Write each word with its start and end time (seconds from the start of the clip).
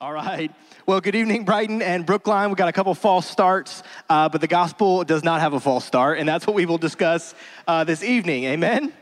All 0.00 0.12
right. 0.12 0.52
Well, 0.86 1.00
good 1.00 1.16
evening, 1.16 1.44
Brighton 1.44 1.82
and 1.82 2.06
Brookline. 2.06 2.50
We 2.50 2.54
got 2.54 2.68
a 2.68 2.72
couple 2.72 2.94
false 2.94 3.28
starts, 3.28 3.82
uh, 4.08 4.28
but 4.28 4.40
the 4.40 4.46
gospel 4.46 5.02
does 5.02 5.24
not 5.24 5.40
have 5.40 5.54
a 5.54 5.58
false 5.58 5.84
start, 5.84 6.20
and 6.20 6.28
that's 6.28 6.46
what 6.46 6.54
we 6.54 6.66
will 6.66 6.78
discuss 6.78 7.34
uh, 7.66 7.82
this 7.82 8.04
evening. 8.04 8.44
Amen. 8.44 8.92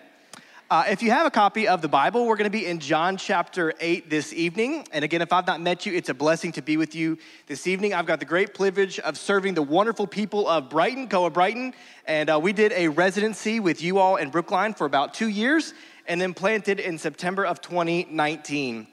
Uh, 0.70 0.84
if 0.88 1.02
you 1.02 1.10
have 1.10 1.26
a 1.26 1.30
copy 1.30 1.68
of 1.68 1.82
the 1.82 1.88
Bible, 1.88 2.24
we're 2.24 2.38
going 2.38 2.50
to 2.50 2.58
be 2.58 2.64
in 2.64 2.78
John 2.78 3.18
chapter 3.18 3.74
8 3.78 4.08
this 4.08 4.32
evening. 4.32 4.88
And 4.90 5.04
again, 5.04 5.20
if 5.20 5.34
I've 5.34 5.46
not 5.46 5.60
met 5.60 5.84
you, 5.84 5.92
it's 5.92 6.08
a 6.08 6.14
blessing 6.14 6.52
to 6.52 6.62
be 6.62 6.78
with 6.78 6.94
you 6.94 7.18
this 7.46 7.66
evening. 7.66 7.92
I've 7.92 8.06
got 8.06 8.18
the 8.18 8.24
great 8.24 8.54
privilege 8.54 8.98
of 9.00 9.18
serving 9.18 9.52
the 9.52 9.62
wonderful 9.62 10.06
people 10.06 10.48
of 10.48 10.70
Brighton, 10.70 11.10
Koa 11.10 11.28
Brighton. 11.28 11.74
And 12.06 12.30
uh, 12.30 12.40
we 12.42 12.54
did 12.54 12.72
a 12.72 12.88
residency 12.88 13.60
with 13.60 13.82
you 13.82 13.98
all 13.98 14.16
in 14.16 14.30
Brookline 14.30 14.72
for 14.72 14.86
about 14.86 15.12
two 15.12 15.28
years 15.28 15.74
and 16.08 16.18
then 16.18 16.32
planted 16.32 16.80
in 16.80 16.96
September 16.96 17.44
of 17.44 17.60
2019. 17.60 18.86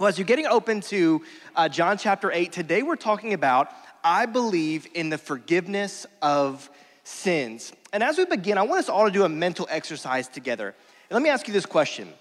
Well, 0.00 0.08
as 0.08 0.18
you're 0.18 0.26
getting 0.26 0.46
open 0.46 0.80
to 0.80 1.22
uh, 1.54 1.68
John 1.68 1.98
chapter 1.98 2.32
8, 2.32 2.50
today 2.50 2.82
we're 2.82 2.96
talking 2.96 3.32
about 3.32 3.70
I 4.02 4.26
believe 4.26 4.88
in 4.92 5.08
the 5.08 5.18
forgiveness 5.18 6.04
of 6.20 6.68
sins. 7.04 7.72
And 7.92 8.02
as 8.02 8.18
we 8.18 8.24
begin, 8.24 8.58
I 8.58 8.62
want 8.62 8.80
us 8.80 8.88
all 8.88 9.04
to 9.04 9.12
do 9.12 9.22
a 9.22 9.28
mental 9.28 9.68
exercise 9.70 10.26
together. 10.26 10.66
And 10.66 11.14
let 11.14 11.22
me 11.22 11.28
ask 11.28 11.46
you 11.46 11.54
this 11.54 11.64
question 11.64 12.12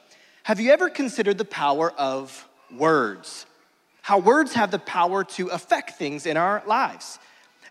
Have 0.43 0.59
you 0.59 0.69
ever 0.69 0.87
considered 0.87 1.39
the 1.39 1.45
power 1.45 1.91
of 1.93 2.47
words? 2.77 3.47
How 4.03 4.19
words 4.19 4.53
have 4.53 4.69
the 4.69 4.77
power 4.77 5.23
to 5.23 5.47
affect 5.47 5.97
things 5.97 6.27
in 6.27 6.37
our 6.37 6.61
lives, 6.67 7.17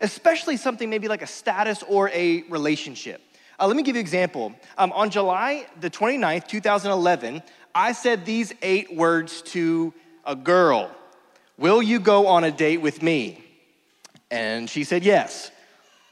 especially 0.01 0.57
something 0.57 0.91
maybe 0.91 1.07
like 1.07 1.23
a 1.23 1.29
status 1.29 1.85
or 1.85 2.09
a 2.09 2.43
relationship. 2.49 3.23
Uh, 3.61 3.69
let 3.69 3.77
me 3.77 3.85
give 3.85 3.95
you 3.95 4.01
an 4.01 4.05
example. 4.05 4.53
Um, 4.77 4.91
on 4.91 5.11
July 5.11 5.67
the 5.79 5.89
29th, 5.89 6.49
2011, 6.49 7.43
I 7.75 7.93
said 7.93 8.25
these 8.25 8.53
eight 8.63 8.95
words 8.95 9.43
to 9.53 9.95
a 10.25 10.37
girl 10.37 10.91
Will 11.59 11.83
you 11.83 12.01
go 12.01 12.27
on 12.27 12.45
a 12.45 12.51
date 12.51 12.81
with 12.81 13.03
me? 13.03 13.43
And 14.31 14.69
she 14.69 14.85
said 14.85 15.05
yes. 15.05 15.51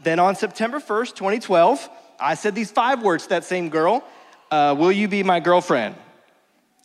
Then 0.02 0.18
on 0.18 0.36
September 0.36 0.78
1st, 0.78 1.16
2012, 1.16 1.88
I 2.20 2.34
said 2.34 2.54
these 2.54 2.70
five 2.70 3.02
words 3.02 3.24
to 3.24 3.30
that 3.30 3.44
same 3.44 3.68
girl 3.68 4.04
uh, 4.50 4.74
Will 4.78 4.92
you 4.92 5.08
be 5.08 5.22
my 5.22 5.40
girlfriend? 5.40 5.96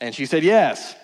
And 0.02 0.14
she 0.14 0.26
said 0.26 0.44
yes. 0.44 0.96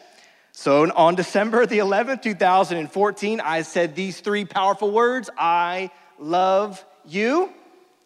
So 0.54 0.92
on 0.92 1.16
December 1.16 1.66
the 1.66 1.80
11th, 1.80 2.22
2014, 2.22 3.40
I 3.40 3.62
said 3.62 3.96
these 3.96 4.20
three 4.20 4.46
powerful 4.46 4.92
words 4.92 5.30
I 5.38 5.92
love 6.20 6.84
you. 7.06 7.52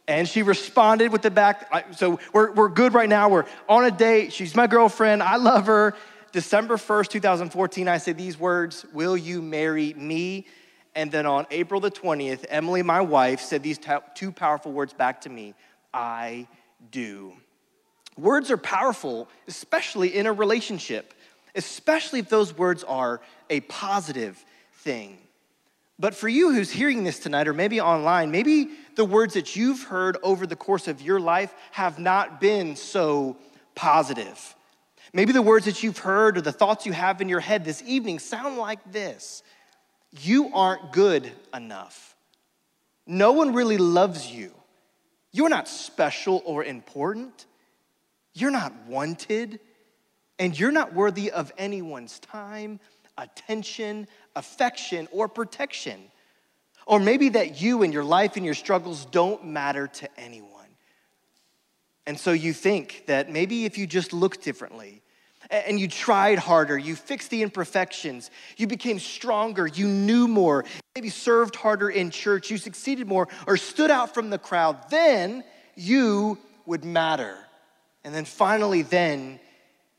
And 0.08 0.28
she 0.28 0.44
responded 0.44 1.12
with 1.12 1.24
the 1.24 1.32
back. 1.32 1.96
So 1.96 2.20
we're, 2.32 2.52
we're 2.52 2.70
good 2.70 2.94
right 2.94 3.10
now. 3.10 3.30
We're 3.30 3.46
on 3.68 3.86
a 3.86 3.92
date. 3.92 4.34
She's 4.34 4.56
my 4.56 4.68
girlfriend. 4.68 5.24
I 5.24 5.38
love 5.38 5.66
her. 5.66 5.96
December 6.32 6.76
1st, 6.76 7.10
2014, 7.10 7.88
I 7.88 7.98
said 7.98 8.18
these 8.18 8.38
words 8.38 8.86
Will 8.94 9.16
you 9.16 9.42
marry 9.42 9.94
me? 9.94 10.48
And 10.94 11.12
then 11.12 11.26
on 11.26 11.46
April 11.52 11.82
the 11.82 11.92
20th, 11.92 12.46
Emily, 12.50 12.82
my 12.82 13.02
wife, 13.02 13.42
said 13.42 13.64
these 13.64 13.80
two 14.16 14.32
powerful 14.32 14.72
words 14.72 14.94
back 14.94 15.22
to 15.22 15.30
me 15.30 15.54
I 15.94 16.48
do. 16.92 17.34
Words 18.18 18.52
are 18.52 18.58
powerful, 18.58 19.28
especially 19.48 20.16
in 20.16 20.26
a 20.26 20.34
relationship, 20.34 21.14
especially 21.56 22.20
if 22.20 22.30
those 22.30 22.58
words 22.58 22.84
are 22.84 23.22
a 23.50 23.60
positive 23.62 24.44
thing. 24.74 25.18
But 25.98 26.16
for 26.16 26.28
you 26.28 26.54
who's 26.54 26.72
hearing 26.72 27.04
this 27.04 27.20
tonight, 27.20 27.48
or 27.48 27.54
maybe 27.54 27.80
online, 27.80 28.32
maybe 28.32 28.72
the 28.96 29.06
words 29.06 29.34
that 29.34 29.56
you've 29.56 29.84
heard 29.84 30.18
over 30.24 30.48
the 30.48 30.56
course 30.56 30.88
of 30.88 31.02
your 31.02 31.20
life 31.20 31.54
have 31.72 32.00
not 32.00 32.40
been 32.40 32.76
so 32.76 33.38
positive. 33.76 34.56
Maybe 35.14 35.32
the 35.32 35.42
words 35.42 35.66
that 35.66 35.84
you've 35.84 36.00
heard 36.00 36.38
or 36.38 36.42
the 36.42 36.52
thoughts 36.52 36.86
you 36.86 36.92
have 36.92 37.22
in 37.22 37.30
your 37.30 37.40
head 37.40 37.64
this 37.64 37.82
evening 37.86 38.20
sound 38.20 38.58
like 38.58 38.92
this 38.92 39.44
You 40.12 40.52
aren't 40.54 40.92
good 40.92 41.32
enough. 41.54 42.16
No 43.08 43.32
one 43.34 43.54
really 43.54 43.78
loves 43.78 44.32
you. 44.32 44.52
You're 45.32 45.50
not 45.50 45.68
special 45.68 46.42
or 46.46 46.64
important. 46.64 47.46
You're 48.34 48.52
not 48.52 48.74
wanted. 48.88 49.60
And 50.38 50.58
you're 50.58 50.72
not 50.72 50.94
worthy 50.94 51.32
of 51.32 51.54
anyone's 51.58 52.20
time, 52.20 52.82
attention, 53.18 54.08
affection, 54.36 55.08
or 55.12 55.30
protection. 55.30 56.12
Or 56.86 57.00
maybe 57.00 57.30
that 57.30 57.62
you 57.62 57.84
and 57.84 57.92
your 57.92 58.04
life 58.04 58.36
and 58.36 58.46
your 58.46 58.54
struggles 58.54 59.06
don't 59.06 59.46
matter 59.46 59.88
to 59.88 60.20
anyone. 60.20 60.52
And 62.06 62.20
so 62.20 62.32
you 62.32 62.54
think 62.54 63.06
that 63.08 63.32
maybe 63.32 63.66
if 63.66 63.78
you 63.78 63.88
just 63.88 64.14
looked 64.14 64.44
differently 64.44 65.02
and 65.50 65.80
you 65.80 65.88
tried 65.88 66.38
harder, 66.38 66.78
you 66.78 66.96
fixed 66.96 67.32
the 67.32 67.42
imperfections, 67.42 68.30
you 68.58 68.68
became 68.68 69.00
stronger, 69.00 69.66
you 69.66 69.88
knew 69.88 70.28
more, 70.28 70.66
maybe 70.96 71.10
served 71.10 71.56
harder 71.56 71.90
in 71.90 72.12
church, 72.12 72.52
you 72.52 72.58
succeeded 72.58 73.08
more, 73.08 73.28
or 73.48 73.58
stood 73.58 73.90
out 73.90 74.14
from 74.14 74.30
the 74.30 74.38
crowd, 74.38 74.90
then 74.90 75.44
you 75.76 76.38
would 76.66 76.86
matter. 76.86 77.38
And 78.04 78.14
then 78.14 78.26
finally, 78.26 78.84
then 78.84 79.40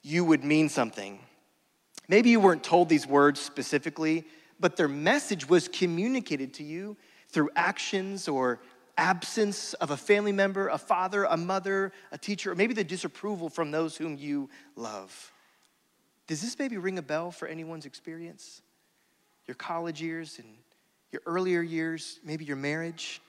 you 0.03 0.25
would 0.25 0.45
mean 0.45 0.69
something. 0.69 1.19
Maybe 2.09 2.31
you 2.31 2.39
weren't 2.39 2.63
told 2.63 2.89
these 2.89 3.07
words 3.07 3.41
specifically, 3.41 4.25
but 4.61 4.77
their 4.77 4.89
message 4.89 5.49
was 5.49 5.69
communicated 5.69 6.55
to 6.55 6.65
you 6.65 6.97
through 7.29 7.51
actions 7.57 8.29
or 8.29 8.61
absence 8.99 9.75
of 9.75 9.91
a 9.91 9.97
family 9.97 10.33
member, 10.33 10.69
a 10.69 10.79
father, 10.79 11.25
a 11.25 11.37
mother, 11.37 11.93
a 12.13 12.19
teacher, 12.19 12.53
or 12.53 12.55
maybe 12.55 12.75
the 12.75 12.85
disapproval 12.85 13.49
from 13.49 13.71
those 13.71 13.97
whom 13.97 14.17
you 14.17 14.49
love. 14.75 15.33
Does 16.27 16.41
this 16.41 16.59
maybe 16.59 16.77
ring 16.77 16.99
a 16.99 17.03
bell 17.03 17.31
for 17.31 17.47
anyone's 17.47 17.87
experience? 17.87 18.63
Your 19.47 19.55
college 19.55 20.01
years 20.01 20.39
and 20.39 20.49
your 21.13 21.23
earlier 21.27 21.63
years, 21.63 22.19
maybe 22.25 22.45
your 22.45 22.57
marriage? 22.57 23.21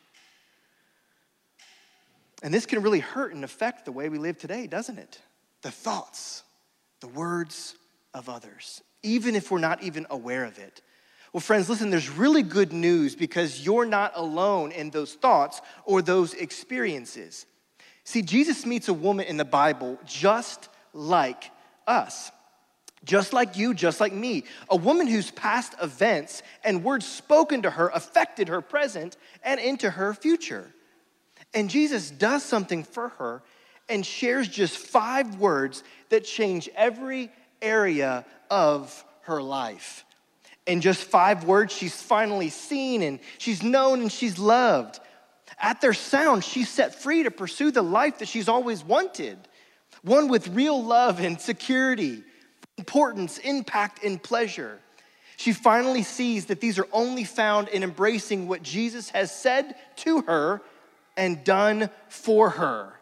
And 2.43 2.53
this 2.53 2.65
can 2.65 2.81
really 2.81 2.99
hurt 2.99 3.33
and 3.33 3.43
affect 3.43 3.85
the 3.85 3.91
way 3.91 4.09
we 4.09 4.17
live 4.17 4.37
today, 4.37 4.67
doesn't 4.67 4.97
it? 4.97 5.21
The 5.61 5.71
thoughts, 5.71 6.43
the 7.01 7.07
words 7.07 7.75
of 8.13 8.29
others, 8.29 8.81
even 9.03 9.35
if 9.35 9.51
we're 9.51 9.59
not 9.59 9.83
even 9.83 10.07
aware 10.09 10.45
of 10.45 10.57
it. 10.57 10.81
Well, 11.33 11.41
friends, 11.41 11.69
listen, 11.69 11.89
there's 11.89 12.09
really 12.09 12.43
good 12.43 12.71
news 12.71 13.15
because 13.15 13.65
you're 13.65 13.85
not 13.85 14.13
alone 14.15 14.71
in 14.71 14.89
those 14.89 15.13
thoughts 15.13 15.61
or 15.85 16.01
those 16.01 16.33
experiences. 16.33 17.45
See, 18.03 18.21
Jesus 18.21 18.65
meets 18.65 18.87
a 18.87 18.93
woman 18.93 19.25
in 19.25 19.37
the 19.37 19.45
Bible 19.45 19.99
just 20.05 20.69
like 20.93 21.51
us. 21.85 22.31
Just 23.03 23.33
like 23.33 23.57
you, 23.57 23.73
just 23.73 23.99
like 23.99 24.13
me. 24.13 24.45
A 24.69 24.75
woman 24.75 25.07
whose 25.07 25.29
past 25.31 25.75
events 25.81 26.41
and 26.63 26.83
words 26.83 27.05
spoken 27.05 27.61
to 27.63 27.69
her 27.69 27.89
affected 27.93 28.47
her 28.47 28.61
present 28.61 29.17
and 29.43 29.59
into 29.59 29.89
her 29.89 30.13
future. 30.13 30.73
And 31.53 31.69
Jesus 31.69 32.09
does 32.09 32.43
something 32.43 32.83
for 32.83 33.09
her 33.09 33.43
and 33.89 34.05
shares 34.05 34.47
just 34.47 34.77
five 34.77 35.35
words 35.35 35.83
that 36.09 36.23
change 36.23 36.69
every 36.75 37.31
area 37.61 38.25
of 38.49 39.05
her 39.23 39.41
life. 39.41 40.05
In 40.67 40.81
just 40.81 41.03
five 41.03 41.45
words, 41.45 41.73
she's 41.73 41.99
finally 41.99 42.49
seen 42.49 43.01
and 43.01 43.19
she's 43.37 43.63
known 43.63 44.01
and 44.01 44.11
she's 44.11 44.37
loved. 44.37 44.99
At 45.59 45.81
their 45.81 45.93
sound, 45.93 46.43
she's 46.43 46.69
set 46.69 47.01
free 47.01 47.23
to 47.23 47.31
pursue 47.31 47.71
the 47.71 47.81
life 47.81 48.19
that 48.19 48.27
she's 48.27 48.47
always 48.47 48.83
wanted 48.83 49.39
one 50.03 50.27
with 50.27 50.47
real 50.49 50.81
love 50.83 51.19
and 51.19 51.39
security, 51.39 52.23
importance, 52.77 53.37
impact, 53.39 54.03
and 54.03 54.21
pleasure. 54.21 54.79
She 55.35 55.53
finally 55.53 56.03
sees 56.03 56.47
that 56.47 56.61
these 56.61 56.79
are 56.79 56.87
only 56.91 57.23
found 57.23 57.67
in 57.67 57.83
embracing 57.83 58.47
what 58.47 58.63
Jesus 58.63 59.09
has 59.11 59.31
said 59.31 59.75
to 59.97 60.21
her 60.21 60.61
and 61.15 61.43
done 61.43 61.89
for 62.09 62.51
her. 62.51 62.93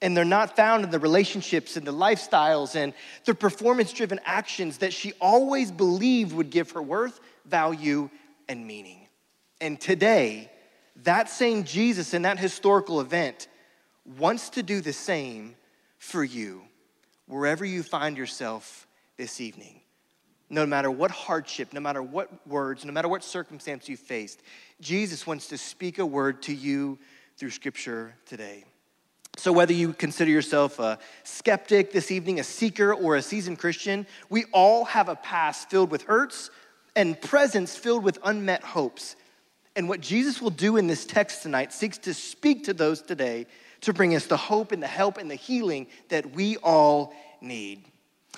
And 0.00 0.16
they're 0.16 0.24
not 0.24 0.54
found 0.54 0.84
in 0.84 0.90
the 0.90 0.98
relationships 0.98 1.76
and 1.76 1.86
the 1.86 1.92
lifestyles 1.92 2.76
and 2.76 2.94
the 3.24 3.34
performance 3.34 3.92
driven 3.92 4.20
actions 4.24 4.78
that 4.78 4.92
she 4.92 5.12
always 5.20 5.72
believed 5.72 6.32
would 6.32 6.50
give 6.50 6.70
her 6.72 6.82
worth, 6.82 7.18
value, 7.44 8.08
and 8.48 8.66
meaning. 8.66 9.08
And 9.60 9.80
today, 9.80 10.50
that 11.02 11.28
same 11.28 11.64
Jesus 11.64 12.14
in 12.14 12.22
that 12.22 12.38
historical 12.38 13.00
event 13.00 13.48
wants 14.18 14.50
to 14.50 14.62
do 14.62 14.80
the 14.80 14.92
same 14.92 15.56
for 15.98 16.22
you, 16.22 16.62
wherever 17.26 17.64
you 17.64 17.82
find 17.82 18.16
yourself 18.16 18.86
this 19.16 19.40
evening. 19.40 19.80
No 20.48 20.64
matter 20.64 20.90
what 20.90 21.10
hardship, 21.10 21.72
no 21.72 21.80
matter 21.80 22.02
what 22.02 22.46
words, 22.46 22.84
no 22.84 22.92
matter 22.92 23.08
what 23.08 23.22
circumstance 23.22 23.88
you 23.88 23.96
faced, 23.96 24.40
Jesus 24.80 25.26
wants 25.26 25.48
to 25.48 25.58
speak 25.58 25.98
a 25.98 26.06
word 26.06 26.42
to 26.42 26.54
you 26.54 26.98
through 27.36 27.50
Scripture 27.50 28.14
today. 28.24 28.64
So, 29.38 29.52
whether 29.52 29.72
you 29.72 29.92
consider 29.92 30.32
yourself 30.32 30.80
a 30.80 30.98
skeptic 31.22 31.92
this 31.92 32.10
evening, 32.10 32.40
a 32.40 32.44
seeker, 32.44 32.92
or 32.92 33.14
a 33.14 33.22
seasoned 33.22 33.60
Christian, 33.60 34.04
we 34.28 34.46
all 34.52 34.84
have 34.86 35.08
a 35.08 35.14
past 35.14 35.70
filled 35.70 35.92
with 35.92 36.02
hurts 36.02 36.50
and 36.96 37.20
presents 37.20 37.76
filled 37.76 38.02
with 38.02 38.18
unmet 38.24 38.64
hopes. 38.64 39.14
And 39.76 39.88
what 39.88 40.00
Jesus 40.00 40.42
will 40.42 40.50
do 40.50 40.76
in 40.76 40.88
this 40.88 41.06
text 41.06 41.44
tonight 41.44 41.72
seeks 41.72 41.98
to 41.98 42.14
speak 42.14 42.64
to 42.64 42.74
those 42.74 43.00
today 43.00 43.46
to 43.82 43.92
bring 43.92 44.16
us 44.16 44.26
the 44.26 44.36
hope 44.36 44.72
and 44.72 44.82
the 44.82 44.88
help 44.88 45.18
and 45.18 45.30
the 45.30 45.36
healing 45.36 45.86
that 46.08 46.32
we 46.32 46.56
all 46.56 47.14
need. 47.40 47.84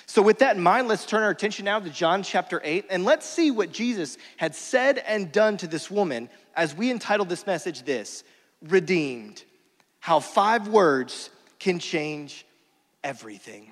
So, 0.05 0.21
with 0.21 0.37
that 0.37 0.55
in 0.55 0.61
mind, 0.61 0.87
let's 0.87 1.07
turn 1.07 1.23
our 1.23 1.31
attention 1.31 1.65
now 1.65 1.79
to 1.79 1.89
John 1.89 2.21
chapter 2.21 2.61
8 2.63 2.85
and 2.91 3.05
let's 3.05 3.25
see 3.25 3.49
what 3.49 3.71
Jesus 3.71 4.19
had 4.37 4.53
said 4.53 4.99
and 4.99 5.31
done 5.31 5.57
to 5.57 5.67
this 5.67 5.89
woman 5.89 6.29
as 6.55 6.75
we 6.75 6.91
entitled 6.91 7.27
this 7.27 7.47
message 7.47 7.81
this 7.81 8.23
Redeemed. 8.61 9.45
How 10.01 10.19
five 10.19 10.67
words 10.67 11.29
can 11.59 11.77
change 11.77 12.43
everything. 13.03 13.71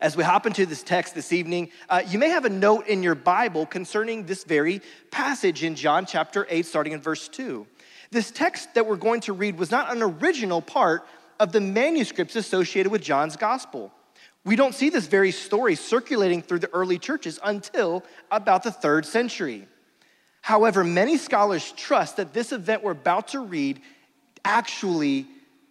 As 0.00 0.16
we 0.16 0.24
hop 0.24 0.46
into 0.46 0.64
this 0.64 0.82
text 0.82 1.14
this 1.14 1.30
evening, 1.30 1.70
uh, 1.90 2.02
you 2.08 2.18
may 2.18 2.30
have 2.30 2.46
a 2.46 2.50
note 2.50 2.86
in 2.86 3.02
your 3.02 3.14
Bible 3.14 3.66
concerning 3.66 4.24
this 4.24 4.44
very 4.44 4.80
passage 5.10 5.62
in 5.62 5.74
John 5.74 6.06
chapter 6.06 6.46
8, 6.48 6.64
starting 6.64 6.94
in 6.94 7.02
verse 7.02 7.28
2. 7.28 7.66
This 8.10 8.30
text 8.30 8.72
that 8.74 8.86
we're 8.86 8.96
going 8.96 9.20
to 9.22 9.34
read 9.34 9.58
was 9.58 9.70
not 9.70 9.94
an 9.94 10.02
original 10.02 10.62
part 10.62 11.06
of 11.38 11.52
the 11.52 11.60
manuscripts 11.60 12.34
associated 12.34 12.90
with 12.90 13.02
John's 13.02 13.36
gospel. 13.36 13.92
We 14.46 14.56
don't 14.56 14.74
see 14.74 14.88
this 14.88 15.06
very 15.06 15.32
story 15.32 15.74
circulating 15.74 16.40
through 16.40 16.60
the 16.60 16.72
early 16.72 16.98
churches 16.98 17.38
until 17.44 18.04
about 18.30 18.62
the 18.62 18.72
third 18.72 19.04
century. 19.04 19.68
However, 20.40 20.82
many 20.82 21.18
scholars 21.18 21.74
trust 21.76 22.16
that 22.16 22.32
this 22.32 22.52
event 22.52 22.82
we're 22.82 22.92
about 22.92 23.28
to 23.28 23.40
read 23.40 23.82
actually 24.44 25.26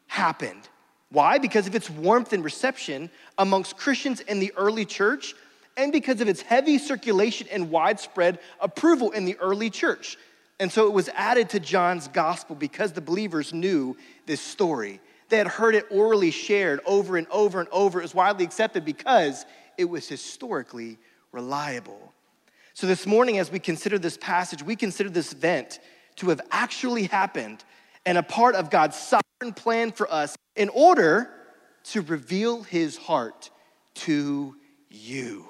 happened. 0.07 0.67
Why? 1.11 1.37
Because 1.39 1.67
of 1.67 1.75
its 1.75 1.89
warmth 1.89 2.33
and 2.33 2.43
reception 2.43 3.09
amongst 3.37 3.77
Christians 3.77 4.19
in 4.21 4.39
the 4.39 4.53
early 4.55 4.85
church, 4.85 5.35
and 5.77 5.91
because 5.91 6.21
of 6.21 6.27
its 6.27 6.41
heavy 6.41 6.77
circulation 6.77 7.47
and 7.51 7.71
widespread 7.71 8.39
approval 8.59 9.11
in 9.11 9.25
the 9.25 9.37
early 9.37 9.69
church. 9.69 10.17
And 10.59 10.71
so 10.71 10.87
it 10.87 10.93
was 10.93 11.09
added 11.15 11.49
to 11.51 11.59
John's 11.59 12.09
gospel 12.09 12.55
because 12.55 12.91
the 12.91 13.01
believers 13.01 13.53
knew 13.53 13.95
this 14.25 14.41
story. 14.41 14.99
They 15.29 15.37
had 15.37 15.47
heard 15.47 15.75
it 15.75 15.85
orally 15.89 16.31
shared 16.31 16.81
over 16.85 17.15
and 17.15 17.27
over 17.31 17.61
and 17.61 17.69
over. 17.69 17.99
It 17.99 18.03
was 18.03 18.13
widely 18.13 18.43
accepted 18.43 18.83
because 18.83 19.45
it 19.77 19.85
was 19.85 20.07
historically 20.07 20.97
reliable. 21.31 22.13
So, 22.73 22.87
this 22.87 23.05
morning, 23.05 23.39
as 23.39 23.51
we 23.51 23.59
consider 23.59 23.99
this 23.99 24.17
passage, 24.17 24.63
we 24.63 24.75
consider 24.75 25.09
this 25.09 25.33
event 25.33 25.79
to 26.17 26.29
have 26.29 26.41
actually 26.51 27.03
happened 27.03 27.63
and 28.05 28.17
a 28.17 28.23
part 28.23 28.55
of 28.55 28.69
God's 28.69 28.97
sovereign 28.97 29.53
plan 29.55 29.91
for 29.91 30.11
us 30.11 30.35
in 30.55 30.69
order 30.69 31.29
to 31.85 32.01
reveal 32.01 32.63
his 32.63 32.97
heart 32.97 33.49
to 33.95 34.55
you 34.89 35.45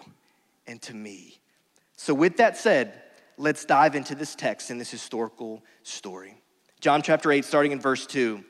and 0.68 0.82
to 0.84 0.94
me. 0.94 1.40
So, 1.98 2.14
with 2.14 2.38
that 2.38 2.58
said, 2.58 3.02
let's 3.38 3.66
dive 3.66 3.96
into 3.96 4.16
this 4.16 4.36
text 4.36 4.70
and 4.70 4.80
this 4.80 4.92
historical 4.92 5.64
story. 5.84 6.36
John 6.80 7.02
chapter 7.02 7.32
8, 7.32 7.44
starting 7.44 7.72
in 7.72 7.80
verse 7.80 8.06
2. 8.06 8.44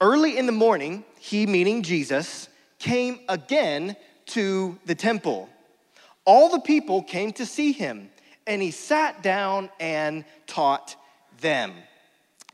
Early 0.00 0.38
in 0.38 0.46
the 0.46 0.52
morning, 0.52 1.04
he, 1.18 1.46
meaning 1.46 1.82
Jesus, 1.82 2.48
came 2.78 3.20
again 3.28 3.96
to 4.26 4.78
the 4.86 4.94
temple. 4.94 5.50
All 6.24 6.48
the 6.48 6.60
people 6.60 7.02
came 7.02 7.32
to 7.34 7.44
see 7.44 7.72
him, 7.72 8.08
and 8.46 8.62
he 8.62 8.70
sat 8.70 9.22
down 9.22 9.68
and 9.78 10.24
taught 10.46 10.96
them. 11.40 11.72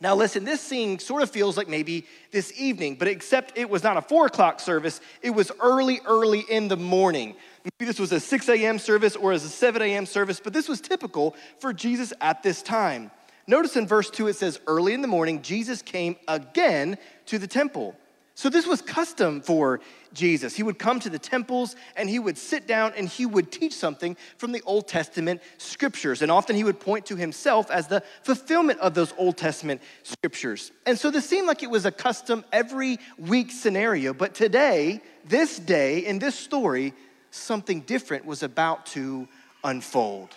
Now, 0.00 0.14
listen, 0.14 0.44
this 0.44 0.60
scene 0.60 0.98
sort 0.98 1.22
of 1.22 1.30
feels 1.30 1.56
like 1.56 1.68
maybe 1.68 2.06
this 2.30 2.52
evening, 2.58 2.96
but 2.96 3.08
except 3.08 3.56
it 3.56 3.70
was 3.70 3.82
not 3.82 3.96
a 3.96 4.02
four 4.02 4.26
o'clock 4.26 4.60
service, 4.60 5.00
it 5.22 5.30
was 5.30 5.50
early, 5.60 6.00
early 6.06 6.40
in 6.40 6.68
the 6.68 6.76
morning. 6.76 7.34
Maybe 7.64 7.86
this 7.86 7.98
was 7.98 8.12
a 8.12 8.20
6 8.20 8.48
a.m. 8.50 8.78
service 8.78 9.16
or 9.16 9.32
as 9.32 9.44
a 9.44 9.48
7 9.48 9.80
a.m. 9.80 10.04
service, 10.04 10.38
but 10.38 10.52
this 10.52 10.68
was 10.68 10.80
typical 10.80 11.34
for 11.58 11.72
Jesus 11.72 12.12
at 12.20 12.42
this 12.42 12.62
time. 12.62 13.10
Notice 13.46 13.76
in 13.76 13.86
verse 13.86 14.10
2 14.10 14.28
it 14.28 14.36
says, 14.36 14.60
Early 14.66 14.92
in 14.92 15.00
the 15.00 15.08
morning, 15.08 15.40
Jesus 15.40 15.80
came 15.80 16.16
again 16.28 16.98
to 17.26 17.38
the 17.38 17.46
temple. 17.46 17.96
So 18.36 18.50
this 18.50 18.66
was 18.66 18.82
custom 18.82 19.40
for 19.40 19.80
Jesus. 20.12 20.54
He 20.54 20.62
would 20.62 20.78
come 20.78 21.00
to 21.00 21.08
the 21.08 21.18
temples 21.18 21.74
and 21.96 22.06
he 22.08 22.18
would 22.18 22.36
sit 22.36 22.66
down 22.66 22.92
and 22.94 23.08
he 23.08 23.24
would 23.24 23.50
teach 23.50 23.72
something 23.72 24.14
from 24.36 24.52
the 24.52 24.60
Old 24.66 24.86
Testament 24.86 25.40
scriptures. 25.56 26.20
And 26.20 26.30
often 26.30 26.54
he 26.54 26.62
would 26.62 26.78
point 26.78 27.06
to 27.06 27.16
himself 27.16 27.70
as 27.70 27.88
the 27.88 28.02
fulfillment 28.24 28.78
of 28.80 28.92
those 28.92 29.14
Old 29.16 29.38
Testament 29.38 29.80
scriptures. 30.02 30.70
And 30.84 30.98
so 30.98 31.10
this 31.10 31.26
seemed 31.26 31.46
like 31.46 31.62
it 31.62 31.70
was 31.70 31.86
a 31.86 31.90
custom 31.90 32.44
every 32.52 32.98
week 33.16 33.50
scenario. 33.50 34.12
But 34.12 34.34
today, 34.34 35.00
this 35.24 35.58
day, 35.58 36.00
in 36.00 36.18
this 36.18 36.38
story, 36.38 36.92
something 37.30 37.80
different 37.80 38.26
was 38.26 38.42
about 38.42 38.84
to 38.86 39.28
unfold. 39.64 40.28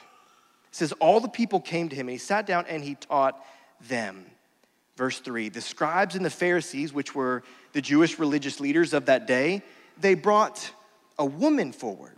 It 0.70 0.76
says, 0.76 0.94
All 1.02 1.20
the 1.20 1.28
people 1.28 1.60
came 1.60 1.90
to 1.90 1.98
him 1.98 2.08
and 2.08 2.14
he 2.14 2.18
sat 2.18 2.48
down 2.48 2.64
and 2.70 2.82
he 2.82 2.96
taught 2.96 3.46
them. 3.90 4.26
Verse 5.00 5.20
3 5.20 5.48
The 5.48 5.62
scribes 5.62 6.16
and 6.16 6.26
the 6.26 6.30
Pharisees, 6.30 6.92
which 6.92 7.16
were 7.16 7.42
the 7.72 7.82
Jewish 7.82 8.20
religious 8.20 8.60
leaders 8.60 8.94
of 8.94 9.06
that 9.06 9.28
day, 9.28 9.64
they 9.98 10.14
brought 10.14 10.70
a 11.18 11.26
woman 11.26 11.72
forward. 11.72 12.18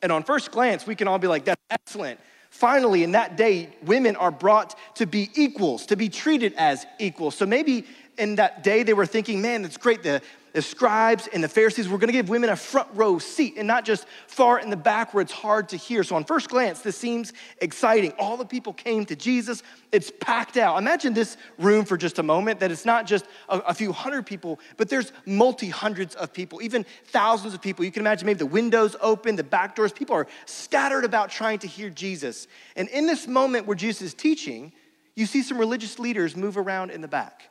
And 0.00 0.10
on 0.10 0.22
first 0.22 0.50
glance, 0.50 0.86
we 0.86 0.94
can 0.94 1.08
all 1.08 1.18
be 1.18 1.26
like, 1.26 1.44
that's 1.44 1.60
excellent. 1.68 2.20
Finally, 2.48 3.02
in 3.02 3.12
that 3.12 3.36
day, 3.36 3.68
women 3.84 4.16
are 4.16 4.30
brought 4.30 4.78
to 4.96 5.04
be 5.04 5.28
equals, 5.34 5.84
to 5.86 5.96
be 5.96 6.08
treated 6.08 6.54
as 6.56 6.86
equals. 6.98 7.34
So 7.34 7.44
maybe 7.44 7.84
in 8.16 8.36
that 8.36 8.64
day 8.64 8.82
they 8.82 8.94
were 8.94 9.06
thinking, 9.06 9.42
man, 9.42 9.60
that's 9.60 9.76
great. 9.76 10.02
The, 10.02 10.22
the 10.54 10.62
scribes 10.62 11.26
and 11.26 11.42
the 11.42 11.48
Pharisees 11.48 11.88
were 11.88 11.98
going 11.98 12.08
to 12.08 12.12
give 12.12 12.28
women 12.28 12.48
a 12.48 12.54
front 12.54 12.88
row 12.94 13.18
seat 13.18 13.54
and 13.58 13.66
not 13.66 13.84
just 13.84 14.06
far 14.28 14.60
in 14.60 14.70
the 14.70 14.76
back 14.76 15.12
where 15.12 15.20
it's 15.20 15.32
hard 15.32 15.68
to 15.70 15.76
hear. 15.76 16.04
So, 16.04 16.14
on 16.14 16.24
first 16.24 16.48
glance, 16.48 16.80
this 16.80 16.96
seems 16.96 17.32
exciting. 17.60 18.12
All 18.20 18.36
the 18.36 18.44
people 18.44 18.72
came 18.72 19.04
to 19.06 19.16
Jesus, 19.16 19.64
it's 19.90 20.12
packed 20.20 20.56
out. 20.56 20.78
Imagine 20.78 21.12
this 21.12 21.36
room 21.58 21.84
for 21.84 21.96
just 21.96 22.20
a 22.20 22.22
moment 22.22 22.60
that 22.60 22.70
it's 22.70 22.84
not 22.84 23.04
just 23.04 23.26
a, 23.48 23.58
a 23.58 23.74
few 23.74 23.92
hundred 23.92 24.26
people, 24.26 24.60
but 24.76 24.88
there's 24.88 25.12
multi 25.26 25.68
hundreds 25.68 26.14
of 26.14 26.32
people, 26.32 26.62
even 26.62 26.86
thousands 27.06 27.52
of 27.52 27.60
people. 27.60 27.84
You 27.84 27.90
can 27.90 28.02
imagine 28.02 28.24
maybe 28.24 28.38
the 28.38 28.46
windows 28.46 28.94
open, 29.00 29.34
the 29.34 29.42
back 29.42 29.74
doors. 29.74 29.92
People 29.92 30.14
are 30.14 30.28
scattered 30.46 31.04
about 31.04 31.30
trying 31.30 31.58
to 31.58 31.66
hear 31.66 31.90
Jesus. 31.90 32.46
And 32.76 32.88
in 32.90 33.06
this 33.06 33.26
moment 33.26 33.66
where 33.66 33.76
Jesus 33.76 34.02
is 34.02 34.14
teaching, 34.14 34.72
you 35.16 35.26
see 35.26 35.42
some 35.42 35.58
religious 35.58 35.98
leaders 35.98 36.36
move 36.36 36.56
around 36.56 36.92
in 36.92 37.00
the 37.00 37.08
back. 37.08 37.50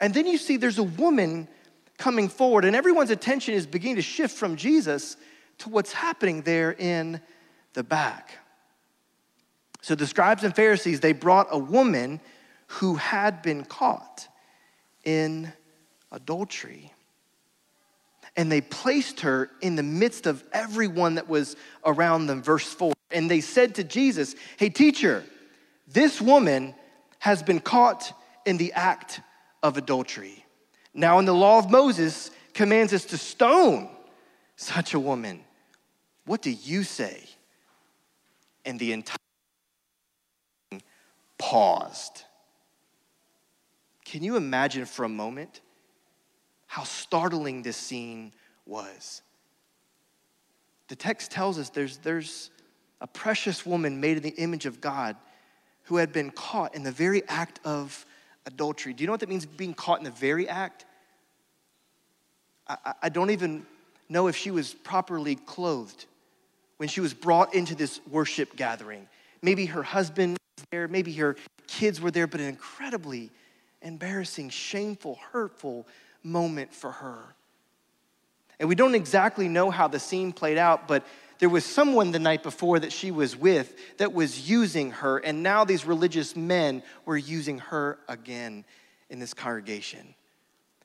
And 0.00 0.14
then 0.14 0.26
you 0.26 0.38
see 0.38 0.56
there's 0.56 0.78
a 0.78 0.82
woman 0.82 1.46
coming 2.00 2.28
forward, 2.28 2.64
and 2.64 2.74
everyone's 2.74 3.10
attention 3.10 3.54
is 3.54 3.66
beginning 3.66 3.96
to 3.96 4.02
shift 4.02 4.36
from 4.36 4.56
Jesus 4.56 5.16
to 5.58 5.68
what's 5.68 5.92
happening 5.92 6.42
there 6.42 6.72
in 6.72 7.20
the 7.74 7.84
back. 7.84 8.38
So 9.82 9.94
the 9.94 10.06
scribes 10.06 10.42
and 10.42 10.56
Pharisees, 10.56 11.00
they 11.00 11.12
brought 11.12 11.48
a 11.50 11.58
woman 11.58 12.20
who 12.66 12.96
had 12.96 13.42
been 13.42 13.64
caught 13.64 14.26
in 15.04 15.52
adultery. 16.10 16.92
And 18.36 18.50
they 18.50 18.60
placed 18.60 19.20
her 19.20 19.50
in 19.60 19.76
the 19.76 19.82
midst 19.82 20.26
of 20.26 20.42
everyone 20.52 21.16
that 21.16 21.28
was 21.28 21.56
around 21.84 22.26
them. 22.26 22.42
Verse 22.42 22.72
4. 22.72 22.92
And 23.10 23.30
they 23.30 23.40
said 23.40 23.74
to 23.76 23.84
Jesus, 23.84 24.34
Hey, 24.56 24.70
teacher, 24.70 25.24
this 25.88 26.20
woman 26.20 26.74
has 27.18 27.42
been 27.42 27.60
caught 27.60 28.12
in 28.46 28.56
the 28.56 28.72
act 28.72 29.20
of 29.62 29.76
adultery. 29.76 30.44
Now, 30.92 31.18
in 31.18 31.24
the 31.24 31.34
law 31.34 31.58
of 31.58 31.70
Moses, 31.70 32.30
commands 32.52 32.92
us 32.92 33.04
to 33.06 33.18
stone 33.18 33.88
such 34.56 34.94
a 34.94 35.00
woman. 35.00 35.44
What 36.26 36.42
do 36.42 36.50
you 36.50 36.82
say? 36.82 37.24
And 38.64 38.78
the 38.78 38.92
entire 38.92 39.16
paused. 41.38 42.24
Can 44.04 44.22
you 44.22 44.36
imagine 44.36 44.84
for 44.84 45.04
a 45.04 45.08
moment 45.08 45.60
how 46.66 46.82
startling 46.82 47.62
this 47.62 47.76
scene 47.76 48.32
was? 48.66 49.22
The 50.88 50.96
text 50.96 51.30
tells 51.30 51.58
us 51.58 51.70
there's, 51.70 51.98
there's 51.98 52.50
a 53.00 53.06
precious 53.06 53.64
woman 53.64 54.00
made 54.00 54.16
in 54.16 54.22
the 54.22 54.30
image 54.30 54.66
of 54.66 54.80
God 54.80 55.16
who 55.84 55.96
had 55.96 56.12
been 56.12 56.30
caught 56.30 56.74
in 56.74 56.82
the 56.82 56.92
very 56.92 57.26
act 57.28 57.60
of 57.64 58.04
adultery. 58.46 58.92
Do 58.92 59.02
you 59.02 59.06
know 59.06 59.12
what 59.12 59.20
that 59.20 59.28
means, 59.28 59.46
being 59.46 59.74
caught 59.74 59.98
in 59.98 60.04
the 60.04 60.10
very 60.10 60.48
act? 60.48 60.84
I, 62.68 62.94
I 63.02 63.08
don't 63.08 63.30
even 63.30 63.66
know 64.08 64.26
if 64.26 64.36
she 64.36 64.50
was 64.50 64.74
properly 64.74 65.36
clothed 65.36 66.06
when 66.78 66.88
she 66.88 67.00
was 67.00 67.14
brought 67.14 67.54
into 67.54 67.74
this 67.74 68.00
worship 68.10 68.56
gathering. 68.56 69.06
Maybe 69.42 69.66
her 69.66 69.82
husband 69.82 70.38
was 70.56 70.66
there, 70.70 70.88
maybe 70.88 71.12
her 71.14 71.36
kids 71.66 72.00
were 72.00 72.10
there, 72.10 72.26
but 72.26 72.40
an 72.40 72.46
incredibly 72.46 73.30
embarrassing, 73.82 74.50
shameful, 74.50 75.18
hurtful 75.32 75.86
moment 76.22 76.72
for 76.72 76.90
her. 76.90 77.34
And 78.58 78.68
we 78.68 78.74
don't 78.74 78.94
exactly 78.94 79.48
know 79.48 79.70
how 79.70 79.88
the 79.88 79.98
scene 79.98 80.32
played 80.32 80.58
out, 80.58 80.86
but 80.86 81.06
there 81.40 81.48
was 81.48 81.64
someone 81.64 82.12
the 82.12 82.18
night 82.18 82.42
before 82.42 82.78
that 82.78 82.92
she 82.92 83.10
was 83.10 83.34
with 83.34 83.74
that 83.96 84.12
was 84.12 84.48
using 84.48 84.92
her, 84.92 85.18
and 85.18 85.42
now 85.42 85.64
these 85.64 85.86
religious 85.86 86.36
men 86.36 86.82
were 87.06 87.16
using 87.16 87.58
her 87.58 87.98
again 88.08 88.64
in 89.08 89.18
this 89.18 89.34
congregation. 89.34 90.14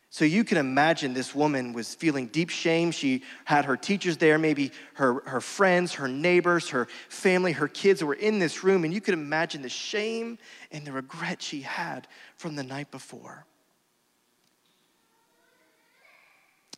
So 0.09 0.23
you 0.23 0.45
can 0.45 0.57
imagine 0.57 1.13
this 1.13 1.35
woman 1.35 1.73
was 1.73 1.93
feeling 1.93 2.27
deep 2.27 2.49
shame. 2.49 2.91
She 2.91 3.23
had 3.43 3.65
her 3.65 3.75
teachers 3.75 4.15
there, 4.15 4.39
maybe 4.39 4.71
her, 4.93 5.15
her 5.25 5.41
friends, 5.41 5.95
her 5.95 6.07
neighbors, 6.07 6.69
her 6.69 6.87
family, 7.09 7.51
her 7.51 7.67
kids 7.67 8.01
were 8.01 8.13
in 8.13 8.39
this 8.39 8.63
room, 8.63 8.85
and 8.85 8.93
you 8.93 9.01
could 9.01 9.13
imagine 9.13 9.61
the 9.61 9.67
shame 9.67 10.37
and 10.71 10.87
the 10.87 10.93
regret 10.93 11.41
she 11.41 11.61
had 11.61 12.07
from 12.37 12.55
the 12.55 12.63
night 12.63 12.91
before. 12.91 13.45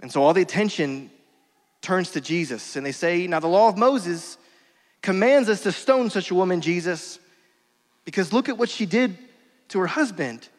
And 0.02 0.12
so 0.12 0.24
all 0.24 0.34
the 0.34 0.42
attention 0.42 1.12
turns 1.88 2.12
to 2.12 2.20
Jesus 2.20 2.76
and 2.76 2.86
they 2.86 2.92
say, 2.92 3.28
Now 3.28 3.40
the 3.40 3.48
law 3.48 3.70
of 3.70 3.78
Moses 3.78 4.38
commands 5.02 5.48
us 5.48 5.62
to 5.62 5.72
stone 5.72 6.10
such 6.10 6.32
a 6.32 6.36
woman, 6.36 6.60
Jesus, 6.60 7.18
because 8.04 8.34
look 8.34 8.50
at 8.50 8.58
what 8.58 8.68
she 8.68 8.86
did 8.86 9.18
to 9.70 9.80
her 9.80 9.88
husband 9.88 10.50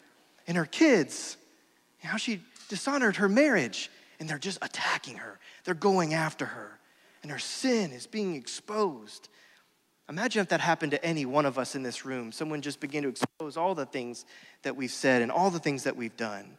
and 0.46 0.56
her 0.56 0.64
kids, 0.64 1.36
and 2.00 2.10
how 2.10 2.16
she 2.16 2.40
dishonored 2.70 3.16
her 3.16 3.28
marriage. 3.28 3.90
And 4.18 4.28
they're 4.28 4.38
just 4.38 4.58
attacking 4.62 5.16
her, 5.16 5.38
they're 5.64 5.74
going 5.74 6.14
after 6.14 6.46
her, 6.46 6.78
and 7.22 7.30
her 7.30 7.38
sin 7.38 7.92
is 7.92 8.06
being 8.06 8.34
exposed. 8.34 9.28
Imagine 10.08 10.40
if 10.40 10.48
that 10.48 10.60
happened 10.60 10.92
to 10.92 11.04
any 11.04 11.26
one 11.26 11.44
of 11.44 11.58
us 11.58 11.74
in 11.74 11.82
this 11.82 12.06
room. 12.06 12.32
Someone 12.32 12.62
just 12.62 12.80
began 12.80 13.02
to 13.02 13.10
expose 13.10 13.58
all 13.58 13.74
the 13.74 13.84
things 13.84 14.24
that 14.62 14.74
we've 14.74 14.90
said 14.90 15.20
and 15.20 15.30
all 15.30 15.50
the 15.50 15.58
things 15.58 15.84
that 15.84 15.94
we've 15.94 16.16
done. 16.16 16.56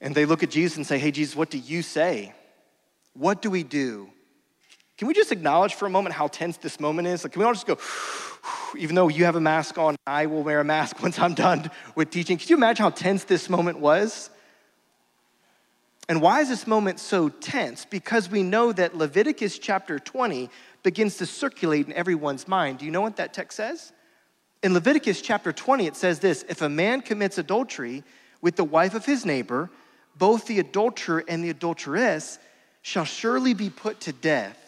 And 0.00 0.14
they 0.14 0.24
look 0.24 0.44
at 0.44 0.50
Jesus 0.50 0.76
and 0.76 0.86
say, 0.86 0.98
Hey, 0.98 1.10
Jesus, 1.10 1.34
what 1.34 1.50
do 1.50 1.58
you 1.58 1.82
say? 1.82 2.32
What 3.14 3.42
do 3.42 3.50
we 3.50 3.62
do? 3.62 4.10
Can 4.96 5.08
we 5.08 5.14
just 5.14 5.32
acknowledge 5.32 5.74
for 5.74 5.86
a 5.86 5.90
moment 5.90 6.14
how 6.14 6.28
tense 6.28 6.56
this 6.56 6.78
moment 6.78 7.08
is? 7.08 7.24
Like, 7.24 7.32
can 7.32 7.40
we 7.40 7.46
all 7.46 7.52
just 7.52 7.66
go, 7.66 7.78
even 8.78 8.94
though 8.94 9.08
you 9.08 9.24
have 9.24 9.36
a 9.36 9.40
mask 9.40 9.78
on, 9.78 9.96
I 10.06 10.26
will 10.26 10.42
wear 10.42 10.60
a 10.60 10.64
mask 10.64 11.02
once 11.02 11.18
I'm 11.18 11.34
done 11.34 11.70
with 11.94 12.10
teaching. 12.10 12.38
Could 12.38 12.50
you 12.50 12.56
imagine 12.56 12.84
how 12.84 12.90
tense 12.90 13.24
this 13.24 13.48
moment 13.50 13.80
was? 13.80 14.30
And 16.08 16.20
why 16.20 16.40
is 16.40 16.48
this 16.48 16.66
moment 16.66 16.98
so 17.00 17.28
tense? 17.28 17.84
Because 17.84 18.30
we 18.30 18.42
know 18.42 18.72
that 18.72 18.96
Leviticus 18.96 19.58
chapter 19.58 19.98
20 19.98 20.50
begins 20.82 21.16
to 21.18 21.26
circulate 21.26 21.86
in 21.86 21.92
everyone's 21.92 22.48
mind. 22.48 22.78
Do 22.78 22.84
you 22.84 22.90
know 22.90 23.00
what 23.00 23.16
that 23.16 23.32
text 23.32 23.56
says? 23.56 23.92
In 24.62 24.74
Leviticus 24.74 25.20
chapter 25.20 25.52
20, 25.52 25.86
it 25.86 25.96
says 25.96 26.18
this 26.18 26.44
If 26.48 26.60
a 26.60 26.68
man 26.68 27.00
commits 27.00 27.38
adultery 27.38 28.04
with 28.40 28.56
the 28.56 28.64
wife 28.64 28.94
of 28.94 29.06
his 29.06 29.24
neighbor, 29.24 29.70
both 30.16 30.46
the 30.46 30.58
adulterer 30.58 31.24
and 31.26 31.42
the 31.42 31.50
adulteress 31.50 32.38
shall 32.82 33.04
surely 33.04 33.54
be 33.54 33.70
put 33.70 34.00
to 34.00 34.12
death. 34.12 34.58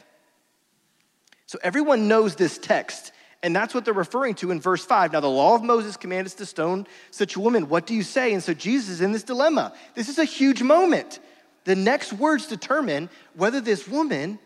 So 1.47 1.59
everyone 1.62 2.09
knows 2.09 2.37
this 2.37 2.59
text, 2.59 3.12
and 3.42 3.54
that's 3.54 3.75
what 3.75 3.85
they're 3.85 3.92
referring 3.92 4.35
to 4.37 4.50
in 4.50 4.61
verse 4.61 4.85
5. 4.85 5.12
Now, 5.12 5.21
the 5.21 5.28
law 5.28 5.54
of 5.54 5.62
Moses 5.62 5.97
commands 5.97 6.33
us 6.33 6.38
to 6.38 6.47
stone 6.47 6.87
such 7.11 7.37
a 7.37 7.40
woman. 7.40 7.68
What 7.68 7.87
do 7.87 7.94
you 7.94 8.02
say? 8.02 8.33
And 8.33 8.42
so 8.42 8.54
Jesus 8.54 8.88
is 8.88 9.00
in 9.00 9.12
this 9.12 9.25
dilemma. 9.25 9.75
This 9.94 10.09
is 10.09 10.18
a 10.18 10.25
huge 10.25 10.62
moment. 10.62 11.21
The 11.64 11.76
next 11.76 12.12
words 12.12 12.47
determine 12.47 13.11
whether 13.35 13.61
this 13.61 13.87
woman 13.87 14.38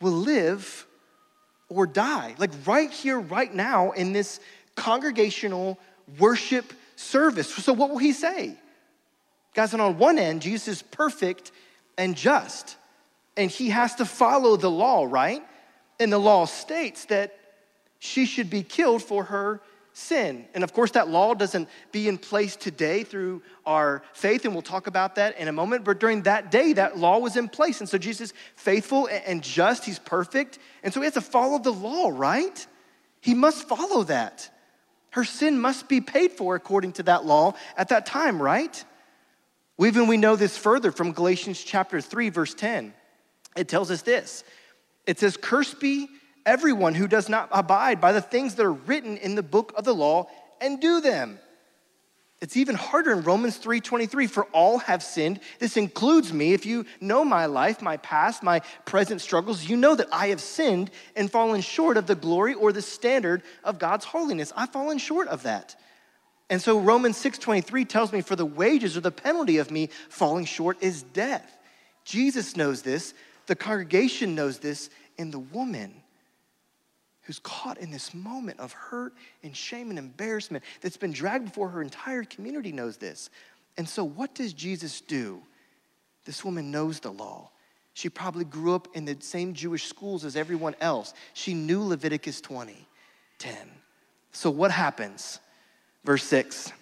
will 0.00 0.12
live 0.12 0.86
or 1.68 1.86
die. 1.86 2.34
Like 2.38 2.50
right 2.66 2.90
here, 2.90 3.18
right 3.18 3.52
now, 3.52 3.92
in 3.92 4.12
this 4.12 4.40
congregational 4.76 5.78
worship 6.18 6.72
service. 6.96 7.52
So, 7.54 7.72
what 7.72 7.90
will 7.90 7.98
he 7.98 8.12
say? 8.12 8.56
Guys, 9.54 9.72
and 9.72 9.82
on 9.82 9.98
one 9.98 10.18
end, 10.18 10.42
Jesus 10.42 10.68
is 10.68 10.82
perfect 10.82 11.50
and 11.98 12.16
just, 12.16 12.76
and 13.40 13.50
he 13.50 13.70
has 13.70 13.94
to 13.94 14.04
follow 14.04 14.56
the 14.56 14.70
law, 14.70 15.06
right? 15.08 15.42
And 15.98 16.12
the 16.12 16.18
law 16.18 16.44
states 16.44 17.06
that 17.06 17.34
she 17.98 18.26
should 18.26 18.50
be 18.50 18.62
killed 18.62 19.02
for 19.02 19.24
her 19.24 19.62
sin. 19.94 20.46
And 20.54 20.62
of 20.62 20.74
course, 20.74 20.90
that 20.90 21.08
law 21.08 21.32
doesn't 21.32 21.66
be 21.90 22.06
in 22.06 22.18
place 22.18 22.54
today 22.54 23.02
through 23.02 23.40
our 23.64 24.02
faith, 24.12 24.44
and 24.44 24.52
we'll 24.52 24.60
talk 24.60 24.88
about 24.88 25.14
that 25.14 25.38
in 25.38 25.48
a 25.48 25.52
moment. 25.52 25.84
But 25.84 26.00
during 26.00 26.22
that 26.22 26.50
day, 26.50 26.74
that 26.74 26.98
law 26.98 27.18
was 27.18 27.38
in 27.38 27.48
place. 27.48 27.80
And 27.80 27.88
so 27.88 27.96
Jesus 27.96 28.34
faithful 28.56 29.08
and 29.08 29.42
just, 29.42 29.86
he's 29.86 29.98
perfect. 29.98 30.58
And 30.82 30.92
so 30.92 31.00
he 31.00 31.04
has 31.04 31.14
to 31.14 31.22
follow 31.22 31.58
the 31.58 31.72
law, 31.72 32.10
right? 32.12 32.66
He 33.22 33.32
must 33.32 33.66
follow 33.66 34.04
that. 34.04 34.50
Her 35.12 35.24
sin 35.24 35.58
must 35.58 35.88
be 35.88 36.02
paid 36.02 36.32
for 36.32 36.56
according 36.56 36.92
to 36.92 37.04
that 37.04 37.24
law 37.24 37.54
at 37.74 37.88
that 37.88 38.04
time, 38.04 38.40
right? 38.40 38.84
Even 39.80 40.08
we 40.08 40.18
know 40.18 40.36
this 40.36 40.58
further 40.58 40.92
from 40.92 41.12
Galatians 41.12 41.64
chapter 41.64 42.02
3, 42.02 42.28
verse 42.28 42.52
10. 42.52 42.92
It 43.56 43.68
tells 43.68 43.90
us 43.90 44.02
this. 44.02 44.44
It 45.06 45.18
says, 45.18 45.36
Cursed 45.36 45.80
be 45.80 46.08
everyone 46.46 46.94
who 46.94 47.08
does 47.08 47.28
not 47.28 47.48
abide 47.52 48.00
by 48.00 48.12
the 48.12 48.20
things 48.20 48.54
that 48.54 48.64
are 48.64 48.72
written 48.72 49.16
in 49.16 49.34
the 49.34 49.42
book 49.42 49.72
of 49.76 49.84
the 49.84 49.94
law 49.94 50.28
and 50.60 50.80
do 50.80 51.00
them. 51.00 51.38
It's 52.40 52.56
even 52.56 52.74
harder 52.74 53.12
in 53.12 53.22
Romans 53.22 53.58
3:23 53.58 54.26
for 54.26 54.44
all 54.46 54.78
have 54.78 55.02
sinned. 55.02 55.40
This 55.58 55.76
includes 55.76 56.32
me. 56.32 56.54
If 56.54 56.64
you 56.64 56.86
know 57.00 57.22
my 57.22 57.44
life, 57.44 57.82
my 57.82 57.98
past, 57.98 58.42
my 58.42 58.60
present 58.86 59.20
struggles, 59.20 59.68
you 59.68 59.76
know 59.76 59.94
that 59.94 60.08
I 60.10 60.28
have 60.28 60.40
sinned 60.40 60.90
and 61.14 61.30
fallen 61.30 61.60
short 61.60 61.98
of 61.98 62.06
the 62.06 62.14
glory 62.14 62.54
or 62.54 62.72
the 62.72 62.80
standard 62.80 63.42
of 63.62 63.78
God's 63.78 64.06
holiness. 64.06 64.54
I've 64.56 64.72
fallen 64.72 64.96
short 64.96 65.28
of 65.28 65.42
that. 65.42 65.76
And 66.48 66.62
so 66.62 66.80
Romans 66.80 67.18
6:23 67.18 67.84
tells 67.84 68.10
me 68.10 68.22
for 68.22 68.36
the 68.36 68.46
wages 68.46 68.96
or 68.96 69.00
the 69.00 69.10
penalty 69.10 69.58
of 69.58 69.70
me 69.70 69.90
falling 70.08 70.46
short 70.46 70.78
is 70.80 71.02
death. 71.02 71.58
Jesus 72.04 72.56
knows 72.56 72.80
this, 72.80 73.12
the 73.50 73.56
congregation 73.56 74.36
knows 74.36 74.60
this, 74.60 74.90
and 75.18 75.32
the 75.32 75.40
woman 75.40 75.92
who's 77.22 77.40
caught 77.40 77.78
in 77.78 77.90
this 77.90 78.14
moment 78.14 78.60
of 78.60 78.72
hurt 78.72 79.12
and 79.42 79.56
shame 79.56 79.90
and 79.90 79.98
embarrassment 79.98 80.62
that's 80.80 80.96
been 80.96 81.10
dragged 81.10 81.46
before 81.46 81.68
her 81.70 81.82
entire 81.82 82.22
community 82.22 82.70
knows 82.70 82.96
this. 82.96 83.28
And 83.76 83.88
so, 83.88 84.04
what 84.04 84.36
does 84.36 84.52
Jesus 84.52 85.00
do? 85.00 85.42
This 86.26 86.44
woman 86.44 86.70
knows 86.70 87.00
the 87.00 87.10
law. 87.10 87.50
She 87.92 88.08
probably 88.08 88.44
grew 88.44 88.72
up 88.72 88.86
in 88.94 89.04
the 89.04 89.16
same 89.18 89.52
Jewish 89.52 89.86
schools 89.86 90.24
as 90.24 90.36
everyone 90.36 90.76
else. 90.80 91.12
She 91.34 91.52
knew 91.52 91.82
Leviticus 91.82 92.40
20, 92.40 92.86
10. 93.40 93.56
So, 94.30 94.48
what 94.48 94.70
happens? 94.70 95.40
Verse 96.04 96.22
6. 96.22 96.72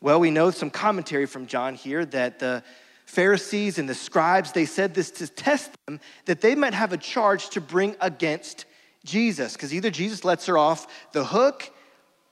Well, 0.00 0.20
we 0.20 0.30
know 0.30 0.52
some 0.52 0.70
commentary 0.70 1.26
from 1.26 1.48
John 1.48 1.74
here 1.74 2.04
that 2.04 2.38
the 2.38 2.62
Pharisees 3.08 3.78
and 3.78 3.88
the 3.88 3.94
scribes, 3.94 4.52
they 4.52 4.66
said 4.66 4.92
this 4.92 5.10
to 5.12 5.26
test 5.26 5.70
them, 5.86 5.98
that 6.26 6.42
they 6.42 6.54
might 6.54 6.74
have 6.74 6.92
a 6.92 6.98
charge 6.98 7.48
to 7.50 7.60
bring 7.60 7.96
against 8.02 8.66
Jesus, 9.02 9.54
because 9.54 9.72
either 9.72 9.90
Jesus 9.90 10.26
lets 10.26 10.44
her 10.44 10.58
off 10.58 10.86
the 11.12 11.24
hook 11.24 11.72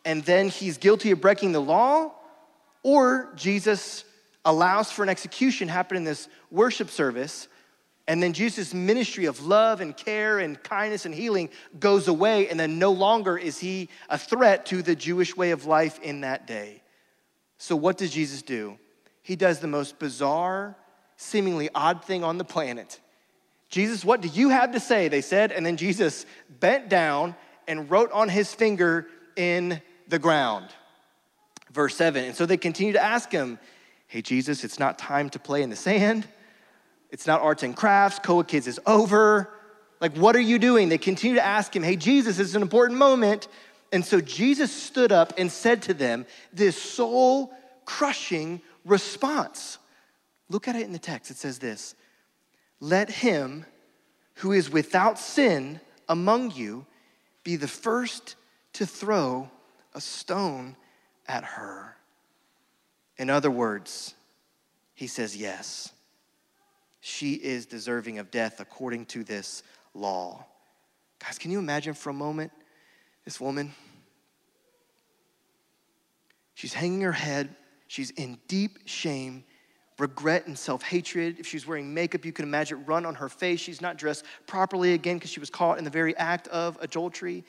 and 0.04 0.23
then 0.25 0.50
he's 0.50 0.76
guilty 0.76 1.12
of 1.12 1.21
breaking 1.23 1.52
the 1.52 1.61
law, 1.61 2.12
or 2.83 3.33
Jesus 3.37 4.04
allows 4.45 4.92
for 4.92 5.02
an 5.02 5.09
execution 5.09 5.66
happen 5.66 5.97
in 5.97 6.04
this 6.04 6.28
worship 6.50 6.90
service, 6.90 7.49
and 8.06 8.23
then 8.23 8.35
Jesus' 8.35 8.75
ministry 8.75 9.25
of 9.25 9.47
love 9.47 9.80
and 9.80 9.97
care 9.97 10.38
and 10.38 10.62
kindness 10.62 11.06
and 11.06 11.14
healing 11.14 11.49
goes 11.80 12.06
away, 12.06 12.50
and 12.50 12.61
then 12.61 12.78
no 12.78 12.92
longer 12.92 13.38
is 13.38 13.59
he 13.59 13.88
a 14.11 14.18
threat 14.18 14.66
to 14.66 14.83
the 14.83 14.95
Jewish 14.95 15.35
way 15.35 15.52
of 15.52 15.64
life 15.64 15.99
in 16.02 16.21
that 16.21 16.47
day. 16.47 16.83
So, 17.56 17.75
what 17.75 17.97
does 17.97 18.12
Jesus 18.12 18.42
do? 18.42 18.78
He 19.26 19.35
does 19.35 19.59
the 19.59 19.66
most 19.66 19.99
bizarre, 19.99 20.76
seemingly 21.16 21.68
odd 21.75 22.04
thing 22.04 22.23
on 22.23 22.38
the 22.38 22.45
planet. 22.45 23.00
Jesus, 23.68 24.04
what 24.04 24.21
do 24.21 24.28
you 24.28 24.50
have 24.50 24.71
to 24.71 24.78
say? 24.78 25.09
They 25.09 25.21
said, 25.21 25.50
and 25.50 25.66
then 25.66 25.76
Jesus 25.76 26.26
bent 26.61 26.88
down 26.88 27.35
and 27.66 27.90
wrote 27.90 28.12
on 28.12 28.28
his 28.28 28.54
finger 28.54 29.09
in 29.35 29.83
the 30.06 30.21
ground. 30.21 30.68
Verse 31.73 31.97
7. 31.97 32.25
And 32.25 32.37
so 32.37 32.47
they 32.47 32.56
continue 32.56 32.92
to 32.92 33.02
ask 33.02 33.33
him, 33.33 33.59
Hey, 34.06 34.23
Jesus, 34.23 34.62
it's 34.62 34.78
not 34.78 34.97
time 34.97 35.28
to 35.30 35.40
play 35.40 35.64
in 35.64 35.71
the 35.71 35.76
sand. 35.76 36.25
It's 37.11 37.26
not 37.26 37.40
arts 37.40 37.64
and 37.64 37.76
crafts. 37.76 38.21
Koa 38.21 38.45
Kids 38.45 38.68
is 38.68 38.78
over. 38.87 39.50
Like, 40.00 40.16
what 40.16 40.37
are 40.37 40.40
you 40.40 40.61
doing? 40.61 40.88
They 40.88 40.99
continue 40.99 41.35
to 41.35 41.45
ask 41.45 41.75
him, 41.75 41.83
Hey, 41.83 41.97
Jesus, 41.97 42.37
this 42.37 42.47
is 42.47 42.54
an 42.54 42.62
important 42.62 43.00
moment. 43.00 43.49
And 43.90 44.04
so 44.04 44.21
Jesus 44.21 44.73
stood 44.73 45.11
up 45.11 45.33
and 45.37 45.50
said 45.50 45.83
to 45.83 45.95
them 45.95 46.26
this 46.52 46.80
soul 46.80 47.52
crushing 47.85 48.61
response. 48.86 49.78
Look 50.48 50.68
at 50.68 50.76
it 50.76 50.82
in 50.82 50.92
the 50.92 50.98
text. 50.98 51.30
It 51.30 51.36
says 51.36 51.58
this 51.58 51.94
Let 52.80 53.10
him 53.10 53.66
who 54.36 54.52
is 54.52 54.70
without 54.70 55.18
sin 55.18 55.80
among 56.08 56.52
you 56.52 56.86
be 57.42 57.56
the 57.56 57.68
first 57.68 58.36
to 58.74 58.86
throw 58.86 59.50
a 59.94 60.00
stone 60.00 60.76
at 61.26 61.44
her. 61.44 61.96
In 63.16 63.30
other 63.30 63.50
words, 63.50 64.14
he 64.94 65.06
says, 65.06 65.36
Yes, 65.36 65.92
she 67.00 67.34
is 67.34 67.66
deserving 67.66 68.18
of 68.18 68.30
death 68.30 68.60
according 68.60 69.06
to 69.06 69.24
this 69.24 69.62
law. 69.94 70.44
Guys, 71.18 71.38
can 71.38 71.50
you 71.50 71.58
imagine 71.58 71.94
for 71.94 72.10
a 72.10 72.14
moment 72.14 72.52
this 73.24 73.40
woman? 73.40 73.72
She's 76.54 76.74
hanging 76.74 77.02
her 77.02 77.12
head, 77.12 77.54
she's 77.86 78.10
in 78.10 78.38
deep 78.48 78.78
shame 78.84 79.44
regret 79.98 80.46
and 80.46 80.58
self 80.58 80.82
hatred. 80.82 81.38
If 81.38 81.46
she's 81.46 81.66
wearing 81.66 81.92
makeup, 81.92 82.24
you 82.24 82.32
can 82.32 82.44
imagine 82.44 82.80
it 82.80 82.88
run 82.88 83.06
on 83.06 83.14
her 83.16 83.28
face. 83.28 83.60
She's 83.60 83.80
not 83.80 83.96
dressed 83.96 84.24
properly 84.46 84.92
again 84.92 85.16
because 85.16 85.30
she 85.30 85.40
was 85.40 85.50
caught 85.50 85.78
in 85.78 85.84
the 85.84 85.90
very 85.90 86.16
act 86.16 86.48
of 86.48 86.78
adultery. 86.80 87.44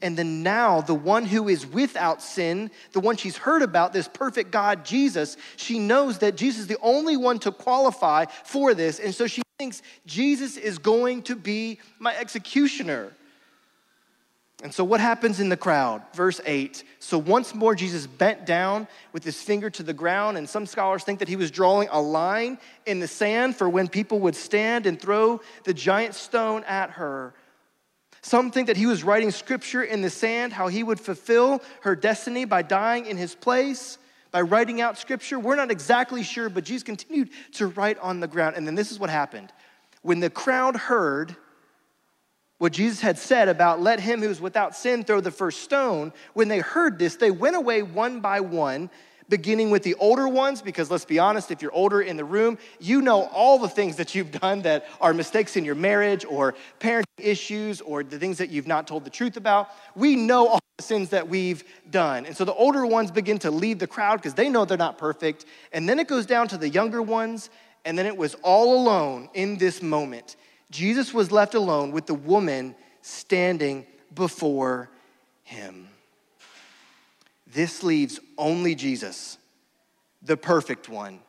And 0.00 0.16
then 0.16 0.44
now, 0.44 0.80
the 0.80 0.94
one 0.94 1.24
who 1.24 1.48
is 1.48 1.66
without 1.66 2.22
sin, 2.22 2.70
the 2.92 3.00
one 3.00 3.16
she's 3.16 3.36
heard 3.36 3.62
about, 3.62 3.92
this 3.92 4.06
perfect 4.06 4.52
God, 4.52 4.84
Jesus, 4.84 5.36
she 5.56 5.80
knows 5.80 6.18
that 6.18 6.36
Jesus 6.36 6.62
is 6.62 6.66
the 6.68 6.78
only 6.80 7.16
one 7.16 7.40
to 7.40 7.50
qualify 7.50 8.26
for 8.44 8.74
this. 8.74 9.00
And 9.00 9.12
so 9.12 9.26
she 9.26 9.42
thinks 9.58 9.82
Jesus 10.06 10.56
is 10.56 10.78
going 10.78 11.22
to 11.22 11.34
be 11.34 11.80
my 11.98 12.16
executioner. 12.16 13.12
And 14.62 14.74
so, 14.74 14.82
what 14.82 14.98
happens 14.98 15.38
in 15.38 15.50
the 15.50 15.56
crowd? 15.56 16.02
Verse 16.14 16.40
8. 16.44 16.82
So, 16.98 17.16
once 17.16 17.54
more, 17.54 17.76
Jesus 17.76 18.08
bent 18.08 18.44
down 18.44 18.88
with 19.12 19.22
his 19.22 19.40
finger 19.40 19.70
to 19.70 19.84
the 19.84 19.92
ground, 19.92 20.36
and 20.36 20.48
some 20.48 20.66
scholars 20.66 21.04
think 21.04 21.20
that 21.20 21.28
he 21.28 21.36
was 21.36 21.52
drawing 21.52 21.88
a 21.92 22.00
line 22.00 22.58
in 22.84 22.98
the 22.98 23.06
sand 23.06 23.54
for 23.54 23.68
when 23.68 23.86
people 23.86 24.18
would 24.20 24.34
stand 24.34 24.86
and 24.86 25.00
throw 25.00 25.40
the 25.62 25.72
giant 25.72 26.14
stone 26.14 26.64
at 26.64 26.90
her. 26.90 27.34
Some 28.20 28.50
think 28.50 28.66
that 28.66 28.76
he 28.76 28.86
was 28.86 29.04
writing 29.04 29.30
scripture 29.30 29.82
in 29.82 30.02
the 30.02 30.10
sand, 30.10 30.52
how 30.52 30.66
he 30.66 30.82
would 30.82 30.98
fulfill 30.98 31.62
her 31.82 31.94
destiny 31.94 32.44
by 32.44 32.62
dying 32.62 33.06
in 33.06 33.16
his 33.16 33.36
place, 33.36 33.96
by 34.32 34.40
writing 34.40 34.80
out 34.80 34.98
scripture. 34.98 35.38
We're 35.38 35.54
not 35.54 35.70
exactly 35.70 36.24
sure, 36.24 36.48
but 36.48 36.64
Jesus 36.64 36.82
continued 36.82 37.30
to 37.52 37.68
write 37.68 37.98
on 38.00 38.18
the 38.18 38.26
ground. 38.26 38.56
And 38.56 38.66
then 38.66 38.74
this 38.74 38.90
is 38.90 38.98
what 38.98 39.08
happened. 39.08 39.52
When 40.02 40.18
the 40.18 40.30
crowd 40.30 40.74
heard, 40.74 41.36
what 42.58 42.72
Jesus 42.72 43.00
had 43.00 43.18
said 43.18 43.48
about 43.48 43.80
let 43.80 44.00
him 44.00 44.20
who's 44.20 44.40
without 44.40 44.76
sin 44.76 45.04
throw 45.04 45.20
the 45.20 45.30
first 45.30 45.60
stone, 45.60 46.12
when 46.34 46.48
they 46.48 46.58
heard 46.58 46.98
this, 46.98 47.16
they 47.16 47.30
went 47.30 47.56
away 47.56 47.82
one 47.82 48.20
by 48.20 48.40
one, 48.40 48.90
beginning 49.28 49.70
with 49.70 49.82
the 49.82 49.94
older 49.96 50.26
ones, 50.26 50.62
because 50.62 50.90
let's 50.90 51.04
be 51.04 51.18
honest, 51.18 51.50
if 51.50 51.62
you're 51.62 51.72
older 51.72 52.00
in 52.00 52.16
the 52.16 52.24
room, 52.24 52.58
you 52.80 53.02
know 53.02 53.24
all 53.26 53.58
the 53.58 53.68
things 53.68 53.96
that 53.96 54.14
you've 54.14 54.32
done 54.32 54.62
that 54.62 54.86
are 55.00 55.12
mistakes 55.12 55.56
in 55.56 55.64
your 55.64 55.74
marriage 55.74 56.24
or 56.24 56.54
parenting 56.80 57.04
issues 57.18 57.80
or 57.82 58.02
the 58.02 58.18
things 58.18 58.38
that 58.38 58.50
you've 58.50 58.66
not 58.66 58.86
told 58.86 59.04
the 59.04 59.10
truth 59.10 59.36
about. 59.36 59.68
We 59.94 60.16
know 60.16 60.48
all 60.48 60.60
the 60.78 60.82
sins 60.82 61.10
that 61.10 61.28
we've 61.28 61.62
done. 61.90 62.24
And 62.26 62.36
so 62.36 62.44
the 62.44 62.54
older 62.54 62.86
ones 62.86 63.10
begin 63.10 63.38
to 63.40 63.50
leave 63.50 63.78
the 63.78 63.86
crowd 63.86 64.16
because 64.16 64.34
they 64.34 64.48
know 64.48 64.64
they're 64.64 64.78
not 64.78 64.98
perfect. 64.98 65.44
And 65.72 65.88
then 65.88 65.98
it 65.98 66.08
goes 66.08 66.24
down 66.24 66.48
to 66.48 66.58
the 66.58 66.68
younger 66.68 67.02
ones, 67.02 67.50
and 67.84 67.98
then 67.98 68.06
it 68.06 68.16
was 68.16 68.34
all 68.42 68.80
alone 68.80 69.28
in 69.34 69.58
this 69.58 69.82
moment. 69.82 70.36
Jesus 70.70 71.14
was 71.14 71.32
left 71.32 71.54
alone 71.54 71.92
with 71.92 72.06
the 72.06 72.14
woman 72.14 72.74
standing 73.02 73.86
before 74.14 74.90
him. 75.42 75.88
This 77.46 77.82
leaves 77.82 78.20
only 78.36 78.74
Jesus, 78.74 79.38
the 80.22 80.36
perfect 80.36 80.88
one, 80.88 81.20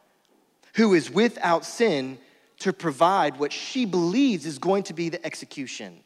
who 0.76 0.94
is 0.94 1.10
without 1.10 1.66
sin 1.66 2.18
to 2.60 2.74
provide 2.74 3.40
what 3.40 3.54
she 3.54 3.86
believes 3.86 4.46
is 4.46 4.60
going 4.60 4.84
to 4.84 4.94
be 4.94 5.08
the 5.08 5.26
execution, 5.26 6.02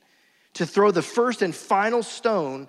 to 0.53 0.65
throw 0.65 0.91
the 0.91 1.01
first 1.01 1.41
and 1.41 1.55
final 1.55 2.03
stone 2.03 2.67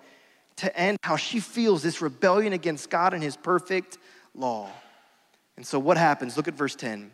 to 0.57 0.79
end 0.79 0.99
how 1.03 1.17
she 1.17 1.41
feels 1.41 1.83
this 1.83 2.01
rebellion 2.01 2.53
against 2.53 2.89
God 2.89 3.13
and 3.13 3.23
his 3.23 3.37
perfect 3.37 3.99
law. 4.35 4.71
And 5.57 5.67
so, 5.67 5.79
what 5.79 5.97
happens? 5.97 6.37
Look 6.37 6.49
at 6.49 6.55
verse 6.55 6.75
10. 6.75 7.11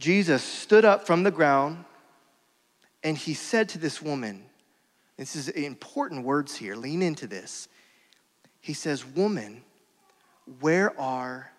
Jesus 0.00 0.42
stood 0.42 0.84
up 0.84 1.06
from 1.06 1.22
the 1.22 1.30
ground 1.30 1.84
and 3.04 3.16
he 3.16 3.34
said 3.34 3.68
to 3.70 3.78
this 3.78 4.02
woman, 4.02 4.42
this 5.20 5.36
is 5.36 5.50
important 5.50 6.24
words 6.24 6.56
here, 6.56 6.74
lean 6.74 7.02
into 7.02 7.26
this. 7.26 7.68
He 8.62 8.72
says, 8.72 9.04
Woman, 9.04 9.62
where 10.60 10.98
are 10.98 11.50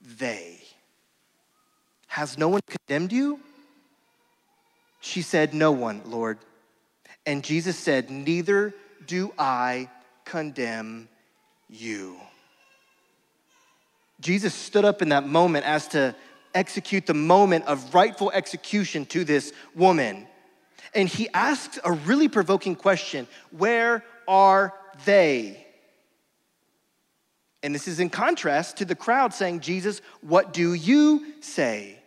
they? 0.00 0.60
Has 2.06 2.38
no 2.38 2.48
one 2.48 2.60
condemned 2.68 3.12
you? 3.12 3.40
She 5.00 5.22
said, 5.22 5.54
No 5.54 5.72
one, 5.72 6.02
Lord. 6.04 6.38
And 7.26 7.42
Jesus 7.42 7.76
said, 7.76 8.10
Neither 8.10 8.72
do 9.04 9.32
I 9.36 9.90
condemn 10.24 11.08
you. 11.68 12.16
Jesus 14.20 14.54
stood 14.54 14.84
up 14.84 15.02
in 15.02 15.08
that 15.08 15.26
moment 15.26 15.66
as 15.66 15.88
to 15.88 16.14
execute 16.54 17.06
the 17.06 17.14
moment 17.14 17.64
of 17.66 17.94
rightful 17.94 18.30
execution 18.32 19.04
to 19.06 19.24
this 19.24 19.52
woman. 19.74 20.26
And 20.94 21.08
he 21.08 21.28
asks 21.34 21.78
a 21.84 21.92
really 21.92 22.28
provoking 22.28 22.76
question 22.76 23.26
Where 23.50 24.04
are 24.28 24.72
they? 25.04 25.60
And 27.62 27.74
this 27.74 27.88
is 27.88 27.98
in 27.98 28.10
contrast 28.10 28.76
to 28.78 28.84
the 28.84 28.94
crowd 28.94 29.32
saying, 29.32 29.60
Jesus, 29.60 30.02
what 30.20 30.52
do 30.52 30.74
you 30.74 31.34
say? 31.40 31.98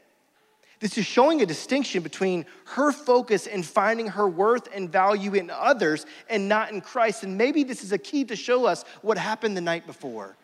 This 0.79 0.99
is 0.99 1.05
showing 1.07 1.41
a 1.41 1.45
distinction 1.47 2.03
between 2.03 2.45
her 2.65 2.91
focus 2.91 3.47
in 3.47 3.63
finding 3.63 4.07
her 4.09 4.27
worth 4.27 4.69
and 4.73 4.91
value 4.91 5.33
in 5.33 5.49
others 5.49 6.05
and 6.29 6.47
not 6.47 6.71
in 6.71 6.81
Christ. 6.81 7.23
And 7.23 7.35
maybe 7.35 7.63
this 7.63 7.83
is 7.83 7.91
a 7.91 7.97
key 7.97 8.25
to 8.25 8.35
show 8.35 8.67
us 8.67 8.85
what 9.01 9.17
happened 9.17 9.57
the 9.57 9.61
night 9.61 9.87
before. 9.87 10.37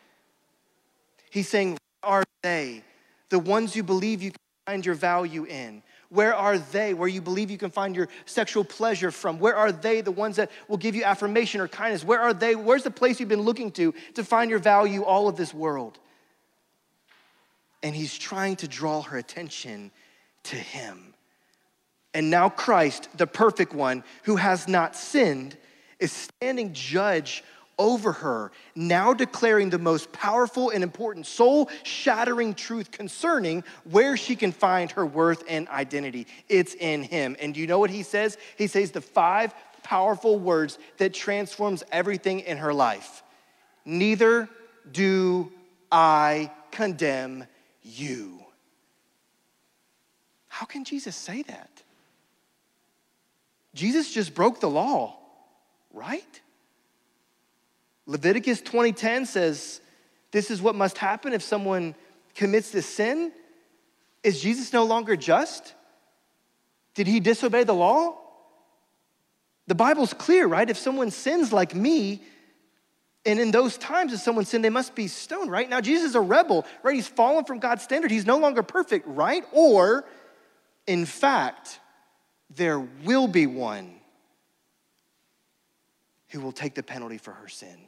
He's 1.30 1.48
saying, 1.48 1.78
Where 2.02 2.12
Are 2.12 2.24
they? 2.42 2.84
The 3.34 3.40
ones 3.40 3.76
you 3.76 3.82
believe 3.82 4.22
you 4.22 4.30
can 4.30 4.40
find 4.68 4.86
your 4.86 4.94
value 4.94 5.46
in? 5.46 5.82
Where 6.10 6.36
are 6.36 6.60
they 6.60 6.94
where 6.94 7.08
you 7.08 7.20
believe 7.20 7.50
you 7.50 7.58
can 7.58 7.72
find 7.72 7.96
your 7.96 8.08
sexual 8.26 8.64
pleasure 8.64 9.10
from? 9.10 9.40
Where 9.40 9.56
are 9.56 9.72
they 9.72 10.02
the 10.02 10.12
ones 10.12 10.36
that 10.36 10.52
will 10.68 10.78
give 10.78 10.94
you 10.94 11.04
affirmation 11.04 11.60
or 11.60 11.68
kindness? 11.68 12.04
Where 12.04 12.20
are 12.20 12.36
they? 12.36 12.56
Where's 12.56 12.84
the 12.84 12.92
place 12.92 13.20
you've 13.20 13.30
been 13.30 13.42
looking 13.42 13.72
to 13.72 13.92
to 14.14 14.24
find 14.24 14.52
your 14.52 14.60
value 14.60 15.04
all 15.04 15.28
of 15.28 15.36
this 15.36 15.52
world? 15.52 15.98
And 17.82 17.96
he's 17.96 18.16
trying 18.16 18.58
to 18.58 18.68
draw 18.68 19.02
her 19.02 19.18
attention 19.18 19.90
to 20.44 20.56
him. 20.56 21.16
And 22.14 22.30
now 22.30 22.50
Christ, 22.50 23.10
the 23.18 23.26
perfect 23.26 23.74
one 23.74 24.04
who 24.26 24.36
has 24.36 24.68
not 24.68 24.96
sinned, 24.96 25.58
is 26.00 26.12
standing 26.12 26.74
judge 26.74 27.44
over 27.80 28.12
her, 28.12 28.52
now 28.76 29.14
declaring 29.14 29.70
the 29.70 29.80
most 29.80 30.12
powerful 30.12 30.70
and 30.70 30.84
important 30.84 31.26
soul 31.26 31.70
shattering 31.84 32.54
truth 32.54 32.92
concerning 32.92 33.64
where 33.84 34.16
she 34.18 34.36
can 34.36 34.52
find 34.52 34.92
her 34.92 35.06
worth 35.06 35.44
and 35.48 35.68
identity. 35.70 36.28
It's 36.50 36.76
in 36.76 37.04
him. 37.04 37.36
And 37.40 37.54
do 37.54 37.60
you 37.60 37.68
know 37.68 37.80
what 37.80 37.90
he 37.90 38.04
says? 38.04 38.38
He 38.58 38.68
says 38.68 38.92
the 38.92 39.02
five 39.02 39.54
powerful 39.84 40.40
words 40.40 40.80
that 40.98 41.14
transforms 41.14 41.84
everything 41.92 42.40
in 42.42 42.58
her 42.58 42.74
life. 42.74 43.24
Neither 43.86 44.50
do 44.92 45.52
I 45.92 46.52
condemn 46.72 47.46
you. 47.82 48.40
How 50.48 50.66
can 50.66 50.86
Jesus 50.86 51.16
say 51.16 51.42
that? 51.44 51.70
Jesus 53.74 54.14
just 54.14 54.36
broke 54.36 54.60
the 54.60 54.70
law, 54.70 55.18
right? 55.92 56.42
Leviticus 58.06 58.62
20:10 58.62 59.26
says, 59.26 59.82
"This 60.32 60.52
is 60.52 60.62
what 60.62 60.76
must 60.76 60.98
happen 60.98 61.34
if 61.34 61.42
someone 61.42 61.96
commits 62.36 62.72
this 62.72 62.86
sin." 62.86 63.34
Is 64.24 64.42
Jesus 64.42 64.74
no 64.74 64.84
longer 64.84 65.16
just? 65.16 65.74
Did 66.94 67.08
he 67.08 67.20
disobey 67.20 67.64
the 67.64 67.74
law? 67.74 68.18
The 69.68 69.76
Bible's 69.76 70.14
clear, 70.14 70.48
right? 70.48 70.70
If 70.70 70.78
someone 70.78 71.12
sins 71.12 71.54
like 71.54 71.74
me, 71.74 72.24
and 73.26 73.40
in 73.40 73.52
those 73.52 73.78
times, 73.78 74.14
if 74.14 74.20
someone 74.20 74.46
sinned, 74.46 74.66
they 74.66 74.70
must 74.70 74.96
be 74.96 75.08
stoned, 75.08 75.50
right? 75.50 75.70
Now, 75.70 75.80
Jesus 75.80 76.10
is 76.10 76.16
a 76.16 76.22
rebel, 76.22 76.66
right? 76.84 76.96
He's 76.96 77.08
fallen 77.08 77.46
from 77.46 77.60
God's 77.60 77.84
standard. 77.84 78.12
He's 78.12 78.26
no 78.26 78.38
longer 78.38 78.64
perfect, 78.64 79.08
right? 79.08 79.46
Or, 79.54 80.06
in 80.88 81.06
fact, 81.06 81.80
there 82.50 82.80
will 82.80 83.28
be 83.28 83.48
one 83.48 84.02
who 86.30 86.42
will 86.42 86.52
take 86.52 86.76
the 86.76 86.84
penalty 86.84 87.18
for 87.18 87.32
her 87.32 87.48
sin 87.48 87.88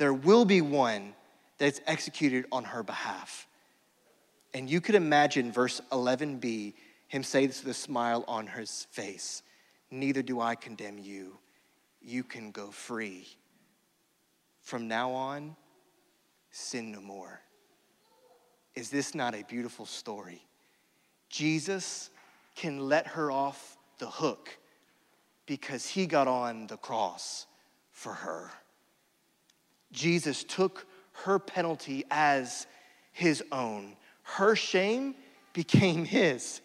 there 0.00 0.14
will 0.14 0.46
be 0.46 0.62
one 0.62 1.12
that's 1.58 1.78
executed 1.86 2.46
on 2.50 2.64
her 2.64 2.82
behalf. 2.82 3.46
And 4.54 4.68
you 4.68 4.80
could 4.80 4.94
imagine 4.94 5.52
verse 5.52 5.82
11b, 5.92 6.72
him 7.06 7.22
say 7.22 7.46
this 7.46 7.62
with 7.62 7.76
a 7.76 7.78
smile 7.78 8.24
on 8.26 8.46
his 8.46 8.86
face 8.92 9.42
Neither 9.90 10.22
do 10.22 10.40
I 10.40 10.54
condemn 10.54 10.96
you. 10.96 11.36
You 12.00 12.24
can 12.24 12.50
go 12.50 12.70
free. 12.70 13.28
From 14.62 14.88
now 14.88 15.10
on, 15.10 15.54
sin 16.50 16.92
no 16.92 17.02
more. 17.02 17.42
Is 18.74 18.88
this 18.88 19.14
not 19.14 19.34
a 19.34 19.42
beautiful 19.42 19.84
story? 19.84 20.40
Jesus 21.28 22.08
can 22.54 22.88
let 22.88 23.06
her 23.08 23.30
off 23.30 23.76
the 23.98 24.08
hook 24.08 24.56
because 25.44 25.86
he 25.86 26.06
got 26.06 26.26
on 26.26 26.68
the 26.68 26.78
cross 26.78 27.46
for 27.92 28.14
her. 28.14 28.50
Jesus 29.92 30.44
took 30.44 30.86
her 31.24 31.38
penalty 31.38 32.04
as 32.10 32.66
his 33.12 33.42
own. 33.52 33.96
Her 34.22 34.56
shame 34.56 35.14
became 35.52 36.04
his. 36.04 36.60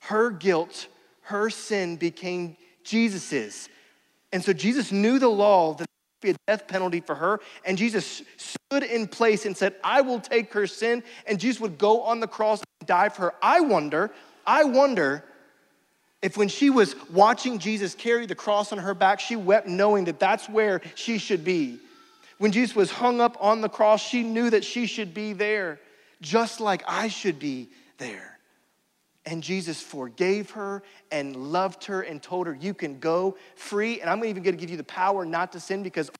Her 0.00 0.30
guilt, 0.30 0.88
her 1.22 1.48
sin 1.50 1.96
became 1.96 2.56
Jesus's. 2.82 3.68
And 4.32 4.44
so 4.44 4.52
Jesus 4.52 4.92
knew 4.92 5.18
the 5.18 5.28
law 5.28 5.74
that 5.74 5.78
there 5.78 6.30
would 6.30 6.36
be 6.36 6.40
a 6.42 6.52
death 6.52 6.68
penalty 6.68 7.00
for 7.00 7.14
her. 7.14 7.40
And 7.64 7.78
Jesus 7.78 8.22
stood 8.36 8.82
in 8.82 9.06
place 9.06 9.46
and 9.46 9.56
said, 9.56 9.74
I 9.82 10.02
will 10.02 10.20
take 10.20 10.52
her 10.52 10.66
sin. 10.66 11.02
And 11.26 11.40
Jesus 11.40 11.60
would 11.60 11.78
go 11.78 12.02
on 12.02 12.20
the 12.20 12.26
cross 12.26 12.62
and 12.80 12.86
die 12.86 13.08
for 13.08 13.22
her. 13.22 13.34
I 13.40 13.60
wonder, 13.60 14.10
I 14.46 14.64
wonder 14.64 15.24
if 16.20 16.36
when 16.36 16.48
she 16.48 16.70
was 16.70 16.96
watching 17.10 17.58
Jesus 17.58 17.94
carry 17.94 18.26
the 18.26 18.34
cross 18.34 18.72
on 18.72 18.78
her 18.78 18.94
back, 18.94 19.20
she 19.20 19.36
wept 19.36 19.68
knowing 19.68 20.04
that 20.04 20.18
that's 20.18 20.48
where 20.48 20.80
she 20.94 21.18
should 21.18 21.44
be. 21.44 21.78
When 22.38 22.52
Jesus 22.52 22.74
was 22.74 22.90
hung 22.90 23.20
up 23.20 23.36
on 23.40 23.60
the 23.60 23.68
cross, 23.68 24.02
she 24.02 24.22
knew 24.22 24.50
that 24.50 24.64
she 24.64 24.86
should 24.86 25.14
be 25.14 25.32
there, 25.32 25.80
just 26.20 26.60
like 26.60 26.82
I 26.86 27.08
should 27.08 27.38
be 27.38 27.70
there. 27.98 28.38
And 29.26 29.42
Jesus 29.42 29.80
forgave 29.80 30.50
her 30.50 30.82
and 31.10 31.34
loved 31.34 31.84
her 31.84 32.02
and 32.02 32.22
told 32.22 32.46
her, 32.46 32.54
You 32.60 32.74
can 32.74 32.98
go 32.98 33.36
free. 33.56 34.00
And 34.00 34.10
I'm 34.10 34.22
even 34.24 34.42
going 34.42 34.54
to 34.54 34.60
give 34.60 34.70
you 34.70 34.76
the 34.76 34.84
power 34.84 35.24
not 35.24 35.52
to 35.52 35.60
sin 35.60 35.82
because 35.82 36.10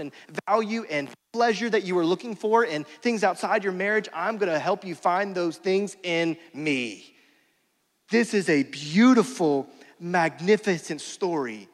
and 0.00 0.12
value 0.48 0.84
and 0.90 1.08
pleasure 1.32 1.70
that 1.70 1.84
you 1.84 1.94
were 1.94 2.04
looking 2.04 2.34
for 2.34 2.64
and 2.64 2.86
things 2.86 3.22
outside 3.22 3.62
your 3.62 3.72
marriage, 3.72 4.08
I'm 4.12 4.38
going 4.38 4.50
to 4.50 4.58
help 4.58 4.84
you 4.84 4.94
find 4.94 5.34
those 5.34 5.58
things 5.58 5.96
in 6.02 6.36
me. 6.52 7.14
This 8.10 8.34
is 8.34 8.48
a 8.48 8.64
beautiful, 8.64 9.68
magnificent 10.00 11.00
story, 11.00 11.68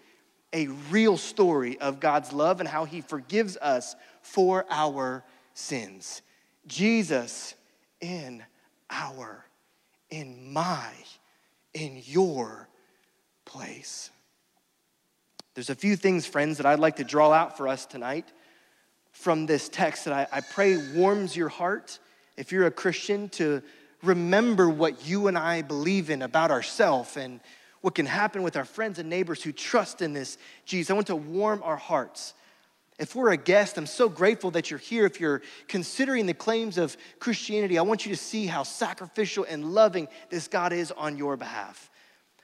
a 0.53 0.69
real 0.91 1.17
story 1.17 1.79
of 1.79 2.01
God's 2.01 2.33
love 2.33 2.61
and 2.61 2.69
how 2.69 2.85
he 2.85 3.01
forgives 3.01 3.57
us 3.57 3.97
for 4.23 4.65
our 4.71 5.25
sins. 5.55 6.23
Jesus 6.67 7.55
in 8.01 8.43
our 8.91 9.47
in 10.11 10.53
my, 10.53 10.91
in 11.75 12.01
your 12.05 12.69
place. 13.45 14.11
There's 15.55 15.71
a 15.71 15.75
few 15.75 15.97
things, 15.97 16.27
friends, 16.27 16.59
that 16.59 16.67
I'd 16.67 16.79
like 16.79 16.97
to 16.97 17.05
draw 17.05 17.33
out 17.33 17.57
for 17.57 17.67
us 17.69 17.87
tonight 17.87 18.27
from 19.13 19.47
this 19.47 19.69
text 19.69 20.05
that 20.05 20.29
I, 20.33 20.39
I 20.39 20.41
pray 20.43 20.77
warms 20.95 21.35
your 21.35 21.49
heart. 21.49 21.99
If 22.37 22.53
you're 22.53 22.67
a 22.67 22.71
Christian, 22.71 23.31
to 23.31 23.63
remember 24.03 24.69
what 24.69 25.07
you 25.07 25.29
and 25.29 25.39
I 25.39 25.63
believe 25.63 26.11
in 26.11 26.21
about 26.23 26.51
ourselves 26.51 27.17
and 27.17 27.41
what 27.81 27.95
can 27.95 28.07
happen 28.07 28.43
with 28.43 28.57
our 28.57 28.65
friends 28.65 28.99
and 28.99 29.09
neighbors 29.09 29.43
who 29.43 29.53
trust 29.53 30.03
in 30.03 30.13
this 30.13 30.39
Jesus. 30.65 30.91
I 30.91 30.95
want 30.95 31.07
to 31.09 31.17
warm 31.17 31.63
our 31.63 31.77
hearts. 31.77 32.35
If 32.99 33.15
we're 33.15 33.33
a 33.33 33.37
guest, 33.37 33.77
I'm 33.77 33.87
so 33.87 34.09
grateful 34.09 34.51
that 34.53 34.71
you're 34.71 34.79
here. 34.79 35.05
If 35.05 35.21
you're 35.21 35.43
considering 35.69 36.25
the 36.25 36.35
claims 36.35 36.79
of 36.79 36.97
Christianity, 37.19 37.79
I 37.79 37.83
want 37.83 38.07
you 38.07 38.13
to 38.15 38.21
see 38.21 38.47
how 38.47 38.63
sacrificial 38.63 39.45
and 39.49 39.75
loving 39.75 40.09
this 40.31 40.49
God 40.49 40.73
is 40.73 40.93
on 40.93 41.19
your 41.19 41.37
behalf. 41.37 41.91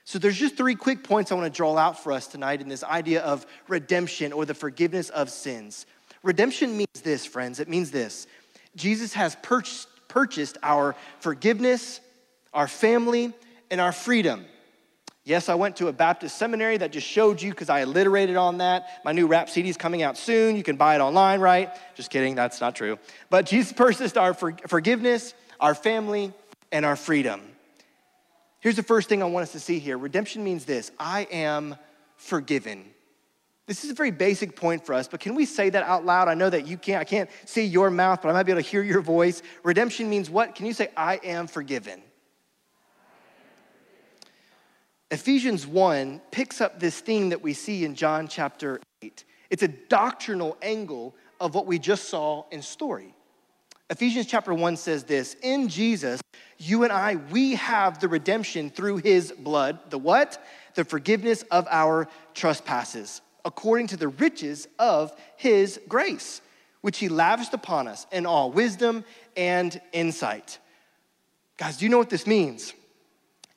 So, 0.05 0.19
there's 0.19 0.37
just 0.37 0.57
three 0.57 0.75
quick 0.75 1.03
points 1.03 1.31
I 1.31 1.35
want 1.35 1.51
to 1.51 1.57
draw 1.57 1.77
out 1.77 2.03
for 2.03 2.11
us 2.11 2.27
tonight 2.27 2.61
in 2.61 2.67
this 2.67 2.83
idea 2.83 3.21
of 3.21 3.45
redemption 3.67 4.33
or 4.33 4.45
the 4.45 4.53
forgiveness 4.53 5.09
of 5.09 5.29
sins. 5.29 5.85
Redemption 6.23 6.77
means 6.77 7.01
this, 7.03 7.25
friends. 7.25 7.59
It 7.59 7.69
means 7.69 7.89
this 7.89 8.27
Jesus 8.75 9.13
has 9.13 9.35
purchased 9.41 10.57
our 10.61 10.95
forgiveness, 11.19 11.99
our 12.53 12.67
family, 12.67 13.33
and 13.71 13.81
our 13.81 13.91
freedom. 13.91 14.45
Yes, 15.25 15.47
I 15.47 15.55
went 15.55 15.77
to 15.77 15.87
a 15.87 15.93
Baptist 15.93 16.37
seminary 16.37 16.75
that 16.77 16.91
just 16.91 17.07
showed 17.07 17.41
you 17.41 17.51
because 17.51 17.69
I 17.69 17.81
alliterated 17.81 18.35
on 18.35 18.57
that. 18.57 19.01
My 19.05 19.13
new 19.13 19.25
rap 19.25 19.49
CD 19.49 19.69
is 19.69 19.77
coming 19.77 20.03
out 20.03 20.17
soon. 20.17 20.57
You 20.57 20.63
can 20.63 20.75
buy 20.75 20.95
it 20.95 20.99
online, 20.99 21.39
right? 21.39 21.69
Just 21.95 22.09
kidding, 22.09 22.35
that's 22.35 22.59
not 22.59 22.75
true. 22.75 22.99
But 23.29 23.45
Jesus 23.45 23.71
purchased 23.71 24.17
our 24.17 24.33
forgiveness, 24.33 25.33
our 25.61 25.75
family, 25.75 26.33
and 26.73 26.85
our 26.85 26.97
freedom. 26.97 27.41
Here's 28.59 28.75
the 28.75 28.83
first 28.83 29.07
thing 29.07 29.21
I 29.21 29.25
want 29.25 29.43
us 29.43 29.53
to 29.53 29.61
see 29.61 29.79
here 29.79 29.97
redemption 29.97 30.43
means 30.43 30.65
this 30.65 30.91
I 30.99 31.27
am 31.31 31.75
forgiven. 32.17 32.85
This 33.65 33.85
is 33.85 33.91
a 33.91 33.93
very 33.93 34.11
basic 34.11 34.57
point 34.57 34.85
for 34.85 34.93
us, 34.93 35.07
but 35.07 35.21
can 35.21 35.35
we 35.35 35.45
say 35.45 35.69
that 35.69 35.83
out 35.83 36.03
loud? 36.05 36.27
I 36.27 36.33
know 36.33 36.49
that 36.49 36.67
you 36.67 36.77
can't, 36.77 36.99
I 36.99 37.05
can't 37.05 37.29
see 37.45 37.63
your 37.63 37.89
mouth, 37.89 38.21
but 38.21 38.27
I 38.27 38.33
might 38.33 38.43
be 38.43 38.51
able 38.51 38.61
to 38.61 38.67
hear 38.67 38.83
your 38.83 38.99
voice. 38.99 39.41
Redemption 39.63 40.09
means 40.09 40.29
what? 40.29 40.53
Can 40.53 40.65
you 40.65 40.73
say, 40.73 40.89
I 40.97 41.21
am 41.23 41.47
forgiven? 41.47 42.01
Ephesians 45.13 45.67
1 45.67 46.19
picks 46.31 46.59
up 46.59 46.79
this 46.79 46.99
theme 46.99 47.29
that 47.29 47.43
we 47.43 47.53
see 47.53 47.85
in 47.85 47.93
John 47.93 48.27
chapter 48.27 48.81
8. 49.03 49.23
It's 49.51 49.61
a 49.61 49.67
doctrinal 49.67 50.57
angle 50.59 51.13
of 51.39 51.53
what 51.53 51.67
we 51.67 51.77
just 51.77 52.09
saw 52.09 52.45
in 52.49 52.63
story. 52.63 53.13
Ephesians 53.91 54.25
chapter 54.25 54.55
1 54.55 54.75
says 54.75 55.03
this 55.03 55.35
In 55.43 55.67
Jesus, 55.67 56.19
you 56.57 56.83
and 56.83 56.91
I, 56.91 57.17
we 57.29 57.53
have 57.53 57.99
the 57.99 58.07
redemption 58.07 58.71
through 58.71 58.97
his 58.97 59.31
blood. 59.31 59.77
The 59.91 59.99
what? 59.99 60.43
The 60.73 60.83
forgiveness 60.83 61.43
of 61.51 61.67
our 61.69 62.07
trespasses, 62.33 63.21
according 63.45 63.85
to 63.89 63.97
the 63.97 64.07
riches 64.07 64.67
of 64.79 65.13
his 65.37 65.79
grace, 65.87 66.41
which 66.81 66.97
he 66.97 67.07
lavished 67.07 67.53
upon 67.53 67.87
us 67.87 68.07
in 68.11 68.25
all 68.25 68.49
wisdom 68.49 69.05
and 69.37 69.79
insight. 69.91 70.57
Guys, 71.57 71.77
do 71.77 71.85
you 71.85 71.89
know 71.89 71.99
what 71.99 72.09
this 72.09 72.25
means? 72.25 72.73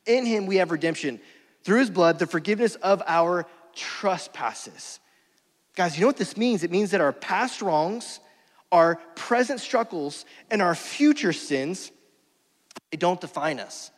In 0.04 0.26
him 0.26 0.44
we 0.44 0.56
have 0.56 0.70
redemption 0.70 1.18
through 1.66 1.80
his 1.80 1.90
blood, 1.90 2.20
the 2.20 2.28
forgiveness 2.28 2.76
of 2.76 3.02
our 3.08 3.44
trespasses. 3.74 5.00
Guys, 5.74 5.96
you 5.96 6.02
know 6.02 6.06
what 6.06 6.16
this 6.16 6.36
means? 6.36 6.62
It 6.62 6.70
means 6.70 6.92
that 6.92 7.00
our 7.00 7.12
past 7.12 7.60
wrongs, 7.60 8.20
our 8.70 9.00
present 9.16 9.58
struggles, 9.58 10.24
and 10.48 10.62
our 10.62 10.76
future 10.76 11.32
sins, 11.32 11.90
they 12.92 12.96
don't 12.96 13.20
define 13.20 13.58
us. 13.58 13.90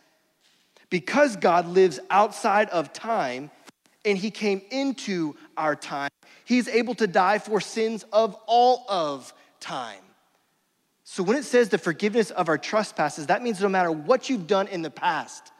Because 0.88 1.36
God 1.36 1.66
lives 1.66 2.00
outside 2.08 2.70
of 2.70 2.94
time 2.94 3.50
and 4.02 4.16
he 4.16 4.30
came 4.30 4.62
into 4.70 5.36
our 5.54 5.76
time, 5.76 6.08
he's 6.46 6.68
able 6.68 6.94
to 6.94 7.06
die 7.06 7.38
for 7.38 7.60
sins 7.60 8.02
of 8.14 8.34
all 8.46 8.86
of 8.88 9.34
time. 9.60 10.00
So 11.04 11.22
when 11.22 11.36
it 11.36 11.44
says 11.44 11.68
the 11.68 11.76
forgiveness 11.76 12.30
of 12.30 12.48
our 12.48 12.56
trespasses, 12.56 13.26
that 13.26 13.42
means 13.42 13.60
no 13.60 13.68
matter 13.68 13.92
what 13.92 14.30
you've 14.30 14.46
done 14.46 14.68
in 14.68 14.80
the 14.80 14.90
past, 14.90 15.52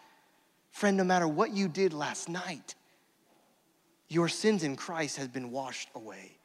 Friend, 0.78 0.96
no 0.96 1.02
matter 1.02 1.26
what 1.26 1.50
you 1.50 1.66
did 1.66 1.92
last 1.92 2.28
night, 2.28 2.76
your 4.06 4.28
sins 4.28 4.62
in 4.62 4.76
Christ 4.76 5.16
has 5.16 5.26
been 5.26 5.50
washed 5.50 5.88
away. 5.96 6.38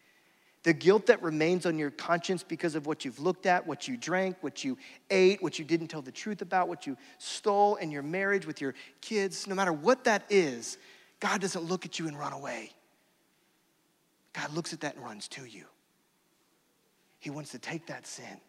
The 0.64 0.74
guilt 0.74 1.06
that 1.06 1.22
remains 1.22 1.68
on 1.68 1.78
your 1.78 1.92
conscience 1.92 2.42
because 2.42 2.74
of 2.74 2.88
what 2.88 3.06
you've 3.06 3.20
looked 3.20 3.46
at, 3.46 3.68
what 3.68 3.88
you 3.88 3.96
drank, 3.96 4.38
what 4.42 4.64
you 4.64 4.76
ate, 5.12 5.44
what 5.44 5.60
you 5.60 5.66
didn't 5.66 5.90
tell 5.90 6.02
the 6.02 6.12
truth 6.12 6.42
about, 6.42 6.68
what 6.68 6.88
you 6.88 6.98
stole 7.20 7.76
in 7.76 7.92
your 7.92 8.02
marriage 8.02 8.48
with 8.48 8.60
your 8.60 8.74
kids, 9.02 9.46
no 9.46 9.54
matter 9.54 9.72
what 9.72 10.04
that 10.06 10.24
is, 10.32 10.80
God 11.20 11.40
doesn't 11.40 11.66
look 11.66 11.86
at 11.86 12.00
you 12.00 12.08
and 12.08 12.18
run 12.18 12.34
away. 12.34 12.72
God 14.34 14.52
looks 14.52 14.74
at 14.74 14.80
that 14.80 14.96
and 14.96 15.06
runs 15.06 15.28
to 15.28 15.46
you. 15.46 15.66
He 17.20 17.30
wants 17.30 17.52
to 17.52 17.60
take 17.60 17.86
that 17.86 18.08
sin, 18.08 18.42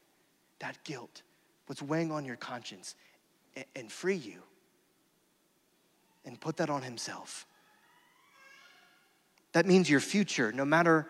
that 0.61 0.79
guilt, 0.85 1.21
what's 1.67 1.83
weighing 1.83 2.11
on 2.11 2.25
your 2.25 2.37
conscience, 2.37 2.95
and 3.77 3.93
free 3.93 4.17
you 4.17 4.41
and 6.25 6.41
put 6.41 6.57
that 6.59 6.71
on 6.71 6.83
himself. 6.83 7.47
That 9.53 9.67
means 9.67 9.89
your 9.89 10.01
future, 10.01 10.53
no 10.53 10.65
matter 10.65 11.09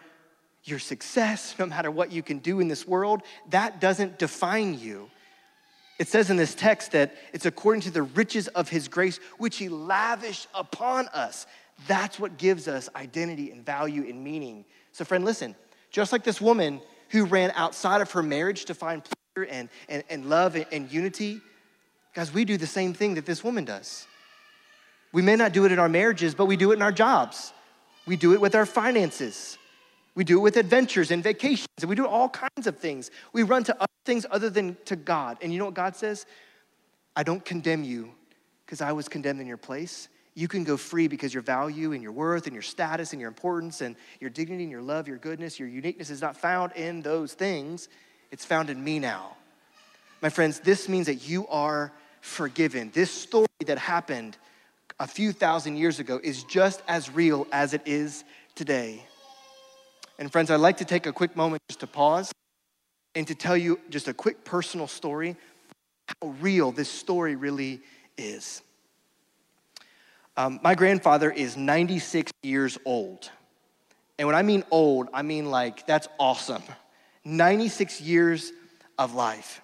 your 0.65 0.79
success, 0.79 1.55
no 1.59 1.67
matter 1.67 1.91
what 1.91 2.13
you 2.13 2.23
can 2.23 2.39
do 2.39 2.61
in 2.61 2.69
this 2.69 2.87
world, 2.87 3.23
that 3.51 3.81
doesn't 3.81 4.19
define 4.19 4.79
you. 4.79 5.11
It 5.99 6.09
says 6.09 6.31
in 6.31 6.37
this 6.37 6.55
text 6.55 6.93
that 6.93 7.15
it's 7.33 7.47
according 7.47 7.83
to 7.83 7.91
the 7.91 8.03
riches 8.03 8.49
of 8.49 8.69
his 8.69 8.89
grace, 8.89 9.19
which 9.39 9.57
he 9.57 9.69
lavished 9.69 10.49
upon 10.55 11.09
us. 11.09 11.47
That's 11.87 12.19
what 12.19 12.37
gives 12.39 12.67
us 12.67 12.89
identity 12.97 13.51
and 13.51 13.65
value 13.65 14.09
and 14.09 14.23
meaning. 14.23 14.65
So, 14.93 15.05
friend, 15.05 15.25
listen, 15.25 15.55
just 15.91 16.13
like 16.13 16.25
this 16.25 16.41
woman 16.41 16.81
who 17.11 17.27
ran 17.27 17.53
outside 17.55 18.01
of 18.01 18.11
her 18.13 18.23
marriage 18.23 18.65
to 18.67 18.75
find 18.75 19.03
pleasure 19.05 19.49
and, 19.51 19.69
and, 19.89 20.03
and 20.11 20.29
love 20.29 20.57
and, 20.57 20.67
and 20.73 20.91
unity, 20.91 21.41
guys, 22.15 22.33
we 22.33 22.45
do 22.45 22.57
the 22.57 22.67
same 22.67 22.93
thing 22.93 23.15
that 23.15 23.27
this 23.27 23.45
woman 23.45 23.65
does. 23.65 24.07
We 25.15 25.23
may 25.23 25.37
not 25.37 25.53
do 25.53 25.65
it 25.65 25.71
in 25.71 25.79
our 25.79 25.89
marriages, 25.89 26.35
but 26.35 26.47
we 26.47 26.57
do 26.57 26.73
it 26.73 26.75
in 26.75 26.83
our 26.83 26.93
jobs. 26.93 27.53
We 28.05 28.17
do 28.17 28.35
it 28.35 28.41
with 28.41 28.57
our 28.57 28.67
finances. 28.67 29.57
We 30.17 30.25
do 30.25 30.39
it 30.39 30.43
with 30.43 30.57
adventures 30.57 31.13
and 31.13 31.23
vacations, 31.23 31.69
and 31.81 31.89
we 31.89 31.95
do 31.95 32.05
all 32.05 32.29
kinds 32.29 32.67
of 32.67 32.79
things. 32.79 33.13
We 33.33 33.45
run 33.45 33.63
to 33.65 33.77
other 33.77 33.93
things 34.05 34.27
other 34.29 34.51
than 34.51 34.77
to 34.87 34.97
God. 34.97 35.39
And 35.41 35.53
you 35.53 35.61
know 35.61 35.67
what 35.67 35.75
God 35.75 35.95
says? 35.95 36.27
I 37.15 37.23
don't 37.23 37.45
condemn 37.45 37.85
you 37.85 38.11
because 38.67 38.81
I 38.81 38.91
was 38.91 39.09
condemned 39.09 39.41
in 39.41 39.47
your 39.47 39.57
place. 39.57 40.09
You 40.35 40.49
can 40.49 40.65
go 40.65 40.77
free 40.77 41.07
because 41.07 41.33
your 41.33 41.45
value 41.45 41.93
and 41.93 42.03
your 42.03 42.11
worth 42.11 42.47
and 42.47 42.53
your 42.53 42.63
status 42.63 43.13
and 43.13 43.21
your 43.21 43.29
importance 43.29 43.83
and 43.83 43.95
your 44.19 44.31
dignity 44.31 44.65
and 44.65 44.73
your 44.73 44.83
love, 44.83 45.07
your 45.07 45.19
goodness, 45.19 45.61
your 45.61 45.69
uniqueness 45.69 46.11
is 46.11 46.21
not 46.21 46.37
found 46.37 46.73
in 46.73 47.03
those 47.03 47.35
things. 47.35 47.89
It's 48.33 48.45
found 48.45 48.69
in 48.69 48.83
me 48.83 48.99
now. 48.99 49.37
My 50.21 50.29
friends, 50.29 50.59
this 50.59 50.89
means 50.89 51.07
that 51.07 51.29
you 51.29 51.47
are 51.47 51.93
forgiven. 52.21 52.91
This 52.93 53.13
story 53.13 53.47
that 53.65 53.79
happened 53.79 54.37
a 54.99 55.07
few 55.07 55.33
thousand 55.33 55.77
years 55.77 55.99
ago 55.99 56.21
is 56.23 56.45
just 56.45 56.83
as 56.87 57.11
real 57.11 57.47
as 57.53 57.75
it 57.75 57.83
is 57.87 58.25
today. 58.55 59.05
And 60.19 60.31
friends, 60.31 60.51
I'd 60.51 60.57
like 60.57 60.77
to 60.79 60.85
take 60.85 61.07
a 61.07 61.13
quick 61.13 61.35
moment 61.37 61.63
just 61.69 61.81
to 61.81 61.87
pause 61.87 62.33
and 63.15 63.27
to 63.27 63.35
tell 63.35 63.57
you 63.57 63.81
just 63.91 64.09
a 64.09 64.15
quick 64.15 64.45
personal 64.45 64.87
story 64.87 65.37
how 66.21 66.29
real 66.41 66.71
this 66.71 66.89
story 66.89 67.35
really 67.35 67.81
is. 68.17 68.63
Um, 70.37 70.61
my 70.63 70.75
grandfather 70.75 71.31
is 71.31 71.57
96 71.57 72.33
years 72.43 72.79
old. 72.85 73.31
And 74.19 74.27
when 74.27 74.37
I 74.37 74.43
mean 74.43 74.65
old, 74.71 75.09
I 75.13 75.23
mean 75.23 75.51
like 75.51 75.87
that's 75.87 76.09
awesome. 76.19 76.63
96 77.25 78.01
years 78.01 78.53
of 78.99 79.15
life. 79.15 79.61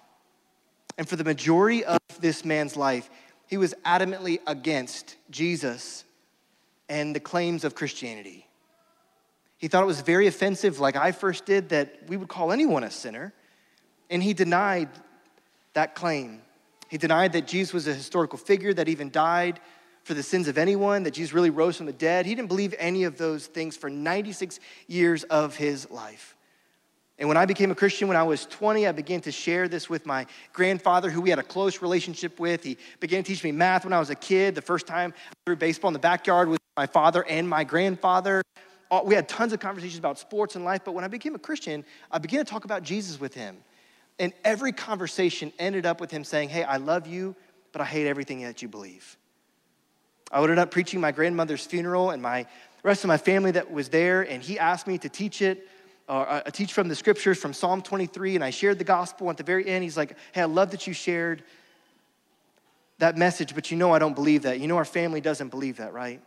And 0.97 1.07
for 1.07 1.15
the 1.15 1.23
majority 1.23 1.85
of 1.85 1.99
this 2.19 2.43
man's 2.43 2.75
life, 2.75 3.09
he 3.51 3.57
was 3.57 3.75
adamantly 3.85 4.39
against 4.47 5.17
Jesus 5.29 6.05
and 6.87 7.13
the 7.13 7.19
claims 7.19 7.65
of 7.65 7.75
Christianity. 7.75 8.47
He 9.57 9.67
thought 9.67 9.83
it 9.83 9.87
was 9.87 9.99
very 9.99 10.25
offensive, 10.25 10.79
like 10.79 10.95
I 10.95 11.11
first 11.11 11.45
did, 11.45 11.67
that 11.69 11.99
we 12.07 12.15
would 12.15 12.29
call 12.29 12.53
anyone 12.53 12.85
a 12.85 12.89
sinner. 12.89 13.33
And 14.09 14.23
he 14.23 14.33
denied 14.33 14.87
that 15.73 15.95
claim. 15.95 16.41
He 16.87 16.97
denied 16.97 17.33
that 17.33 17.45
Jesus 17.45 17.73
was 17.73 17.89
a 17.89 17.93
historical 17.93 18.39
figure 18.39 18.73
that 18.73 18.87
even 18.87 19.11
died 19.11 19.59
for 20.05 20.13
the 20.13 20.23
sins 20.23 20.47
of 20.47 20.57
anyone, 20.57 21.03
that 21.03 21.11
Jesus 21.11 21.33
really 21.33 21.49
rose 21.49 21.75
from 21.75 21.87
the 21.87 21.93
dead. 21.93 22.25
He 22.25 22.33
didn't 22.33 22.47
believe 22.47 22.73
any 22.79 23.03
of 23.03 23.17
those 23.17 23.47
things 23.47 23.75
for 23.75 23.89
96 23.89 24.61
years 24.87 25.25
of 25.25 25.57
his 25.57 25.91
life. 25.91 26.37
And 27.21 27.27
when 27.27 27.37
I 27.37 27.45
became 27.45 27.69
a 27.69 27.75
Christian 27.75 28.07
when 28.07 28.17
I 28.17 28.23
was 28.23 28.47
20, 28.47 28.87
I 28.87 28.91
began 28.91 29.21
to 29.21 29.31
share 29.31 29.67
this 29.67 29.87
with 29.87 30.07
my 30.07 30.25
grandfather, 30.53 31.11
who 31.11 31.21
we 31.21 31.29
had 31.29 31.37
a 31.37 31.43
close 31.43 31.79
relationship 31.79 32.39
with. 32.39 32.63
He 32.63 32.79
began 32.99 33.23
to 33.23 33.27
teach 33.31 33.43
me 33.43 33.51
math 33.51 33.83
when 33.83 33.93
I 33.93 33.99
was 33.99 34.09
a 34.09 34.15
kid. 34.15 34.55
The 34.55 34.61
first 34.63 34.87
time 34.87 35.13
I 35.29 35.33
threw 35.45 35.55
baseball 35.55 35.89
in 35.89 35.93
the 35.93 35.99
backyard 35.99 36.49
with 36.49 36.59
my 36.75 36.87
father 36.87 37.23
and 37.29 37.47
my 37.47 37.63
grandfather. 37.63 38.41
Uh, 38.89 39.01
we 39.05 39.13
had 39.13 39.29
tons 39.29 39.53
of 39.53 39.59
conversations 39.59 39.99
about 39.99 40.17
sports 40.17 40.55
and 40.55 40.65
life, 40.65 40.81
but 40.83 40.93
when 40.93 41.03
I 41.03 41.07
became 41.09 41.35
a 41.35 41.39
Christian, 41.39 41.85
I 42.09 42.17
began 42.17 42.43
to 42.43 42.49
talk 42.49 42.65
about 42.65 42.81
Jesus 42.81 43.19
with 43.19 43.35
him. 43.35 43.57
And 44.17 44.33
every 44.43 44.71
conversation 44.71 45.53
ended 45.59 45.85
up 45.85 46.01
with 46.01 46.09
him 46.09 46.23
saying, 46.23 46.49
Hey, 46.49 46.63
I 46.63 46.77
love 46.77 47.05
you, 47.05 47.35
but 47.71 47.81
I 47.81 47.85
hate 47.85 48.07
everything 48.07 48.41
that 48.41 48.63
you 48.63 48.67
believe. 48.67 49.15
I 50.31 50.41
ended 50.41 50.57
up 50.57 50.71
preaching 50.71 50.99
my 50.99 51.11
grandmother's 51.11 51.67
funeral 51.67 52.09
and 52.09 52.19
my 52.19 52.47
rest 52.81 53.03
of 53.03 53.09
my 53.09 53.17
family 53.17 53.51
that 53.51 53.71
was 53.71 53.89
there, 53.89 54.23
and 54.23 54.41
he 54.41 54.57
asked 54.57 54.87
me 54.87 54.97
to 54.97 55.07
teach 55.07 55.43
it 55.43 55.67
Uh, 56.09 56.13
or 56.13 56.41
I 56.45 56.49
teach 56.49 56.73
from 56.73 56.87
the 56.87 56.95
scriptures 56.95 57.37
from 57.37 57.53
Psalm 57.53 57.81
23, 57.81 58.35
and 58.35 58.43
I 58.43 58.49
shared 58.49 58.77
the 58.77 58.83
gospel. 58.83 59.29
At 59.29 59.37
the 59.37 59.43
very 59.43 59.67
end, 59.67 59.83
he's 59.83 59.97
like, 59.97 60.17
Hey, 60.33 60.41
I 60.41 60.45
love 60.45 60.71
that 60.71 60.87
you 60.87 60.93
shared 60.93 61.43
that 62.99 63.17
message, 63.17 63.55
but 63.55 63.71
you 63.71 63.77
know 63.77 63.91
I 63.91 63.99
don't 63.99 64.15
believe 64.15 64.43
that. 64.43 64.59
You 64.59 64.67
know 64.67 64.77
our 64.77 64.85
family 64.85 65.21
doesn't 65.21 65.49
believe 65.49 65.77
that, 65.77 65.93
right? 65.93 66.21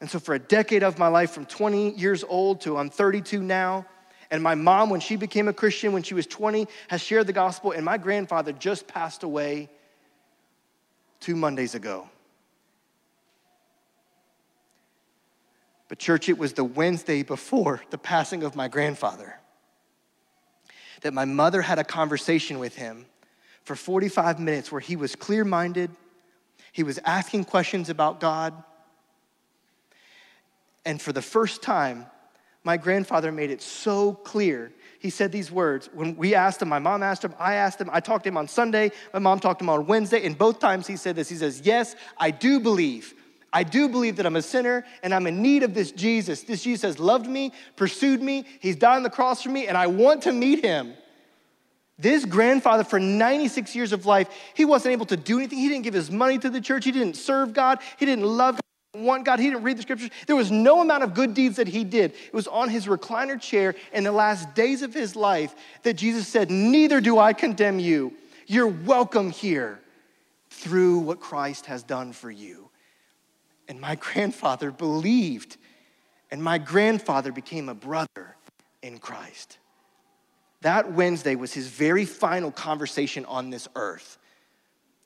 And 0.00 0.10
so, 0.10 0.18
for 0.18 0.34
a 0.34 0.38
decade 0.38 0.82
of 0.82 0.98
my 0.98 1.08
life, 1.08 1.30
from 1.30 1.46
20 1.46 1.92
years 1.92 2.22
old 2.22 2.60
to 2.62 2.76
I'm 2.76 2.90
32 2.90 3.42
now, 3.42 3.86
and 4.30 4.42
my 4.42 4.54
mom, 4.54 4.90
when 4.90 5.00
she 5.00 5.16
became 5.16 5.48
a 5.48 5.52
Christian 5.52 5.92
when 5.92 6.02
she 6.02 6.14
was 6.14 6.26
20, 6.26 6.66
has 6.88 7.00
shared 7.00 7.26
the 7.26 7.32
gospel, 7.32 7.72
and 7.72 7.84
my 7.84 7.96
grandfather 7.96 8.52
just 8.52 8.86
passed 8.86 9.22
away 9.22 9.68
two 11.20 11.36
Mondays 11.36 11.74
ago. 11.74 12.08
But, 15.88 15.98
church, 15.98 16.28
it 16.28 16.38
was 16.38 16.54
the 16.54 16.64
Wednesday 16.64 17.22
before 17.22 17.82
the 17.90 17.98
passing 17.98 18.42
of 18.42 18.56
my 18.56 18.68
grandfather 18.68 19.38
that 21.02 21.12
my 21.12 21.24
mother 21.24 21.62
had 21.62 21.78
a 21.78 21.84
conversation 21.84 22.58
with 22.58 22.74
him 22.74 23.06
for 23.62 23.76
45 23.76 24.38
minutes 24.40 24.70
where 24.70 24.80
he 24.80 24.96
was 24.96 25.16
clear 25.16 25.44
minded, 25.44 25.90
he 26.72 26.82
was 26.82 26.98
asking 27.04 27.44
questions 27.44 27.88
about 27.88 28.20
God. 28.20 28.54
And 30.84 31.02
for 31.02 31.12
the 31.12 31.22
first 31.22 31.62
time, 31.62 32.06
my 32.62 32.76
grandfather 32.76 33.32
made 33.32 33.50
it 33.50 33.62
so 33.62 34.12
clear. 34.12 34.72
He 34.98 35.10
said 35.10 35.32
these 35.32 35.50
words. 35.50 35.88
When 35.92 36.16
we 36.16 36.34
asked 36.34 36.62
him, 36.62 36.68
my 36.68 36.78
mom 36.78 37.02
asked 37.02 37.24
him, 37.24 37.34
I 37.38 37.54
asked 37.54 37.80
him, 37.80 37.90
I 37.92 38.00
talked 38.00 38.24
to 38.24 38.28
him 38.28 38.36
on 38.36 38.46
Sunday, 38.46 38.92
my 39.12 39.18
mom 39.18 39.40
talked 39.40 39.60
to 39.60 39.64
him 39.64 39.70
on 39.70 39.86
Wednesday, 39.86 40.24
and 40.24 40.36
both 40.36 40.58
times 40.60 40.86
he 40.86 40.96
said 40.96 41.16
this. 41.16 41.28
He 41.28 41.36
says, 41.36 41.62
Yes, 41.64 41.96
I 42.18 42.30
do 42.30 42.60
believe 42.60 43.14
I 43.52 43.62
do 43.62 43.88
believe 43.88 44.16
that 44.16 44.26
I'm 44.26 44.36
a 44.36 44.42
sinner 44.42 44.84
and 45.02 45.14
I'm 45.14 45.26
in 45.26 45.40
need 45.40 45.62
of 45.62 45.72
this 45.72 45.92
Jesus. 45.92 46.42
This 46.42 46.62
Jesus 46.62 46.82
has 46.82 46.98
loved 46.98 47.26
me, 47.26 47.52
pursued 47.76 48.20
me, 48.20 48.44
he's 48.60 48.76
died 48.76 48.96
on 48.96 49.02
the 49.02 49.10
cross 49.10 49.42
for 49.42 49.50
me, 49.50 49.66
and 49.66 49.76
I 49.76 49.86
want 49.86 50.22
to 50.22 50.32
meet 50.32 50.64
him. 50.64 50.94
This 51.98 52.26
grandfather, 52.26 52.84
for 52.84 53.00
96 53.00 53.74
years 53.74 53.92
of 53.92 54.04
life, 54.04 54.28
he 54.52 54.66
wasn't 54.66 54.92
able 54.92 55.06
to 55.06 55.16
do 55.16 55.38
anything. 55.38 55.58
He 55.58 55.68
didn't 55.68 55.84
give 55.84 55.94
his 55.94 56.10
money 56.10 56.36
to 56.38 56.50
the 56.50 56.60
church. 56.60 56.84
He 56.84 56.92
didn't 56.92 57.16
serve 57.16 57.54
God. 57.54 57.78
He 57.98 58.04
didn't 58.04 58.26
love 58.26 58.56
God. 58.56 58.60
He 58.92 58.98
didn't 58.98 59.06
want 59.06 59.24
God. 59.24 59.38
He 59.38 59.48
didn't 59.48 59.62
read 59.62 59.78
the 59.78 59.82
scriptures. 59.82 60.10
There 60.26 60.36
was 60.36 60.50
no 60.50 60.82
amount 60.82 61.04
of 61.04 61.14
good 61.14 61.32
deeds 61.32 61.56
that 61.56 61.68
he 61.68 61.84
did. 61.84 62.12
It 62.12 62.34
was 62.34 62.48
on 62.48 62.68
his 62.68 62.86
recliner 62.86 63.40
chair 63.40 63.74
in 63.94 64.04
the 64.04 64.12
last 64.12 64.54
days 64.54 64.82
of 64.82 64.92
his 64.92 65.16
life 65.16 65.54
that 65.84 65.94
Jesus 65.94 66.28
said, 66.28 66.50
Neither 66.50 67.00
do 67.00 67.18
I 67.18 67.32
condemn 67.32 67.78
you. 67.78 68.12
You're 68.46 68.66
welcome 68.66 69.30
here 69.30 69.80
through 70.50 70.98
what 70.98 71.18
Christ 71.18 71.66
has 71.66 71.82
done 71.82 72.12
for 72.12 72.30
you. 72.30 72.65
And 73.68 73.80
my 73.80 73.94
grandfather 74.00 74.70
believed, 74.70 75.56
and 76.30 76.42
my 76.42 76.58
grandfather 76.58 77.32
became 77.32 77.68
a 77.68 77.74
brother 77.74 78.36
in 78.82 78.98
Christ. 78.98 79.58
That 80.62 80.92
Wednesday 80.92 81.36
was 81.36 81.52
his 81.52 81.68
very 81.68 82.04
final 82.04 82.50
conversation 82.50 83.24
on 83.26 83.50
this 83.50 83.68
earth. 83.76 84.18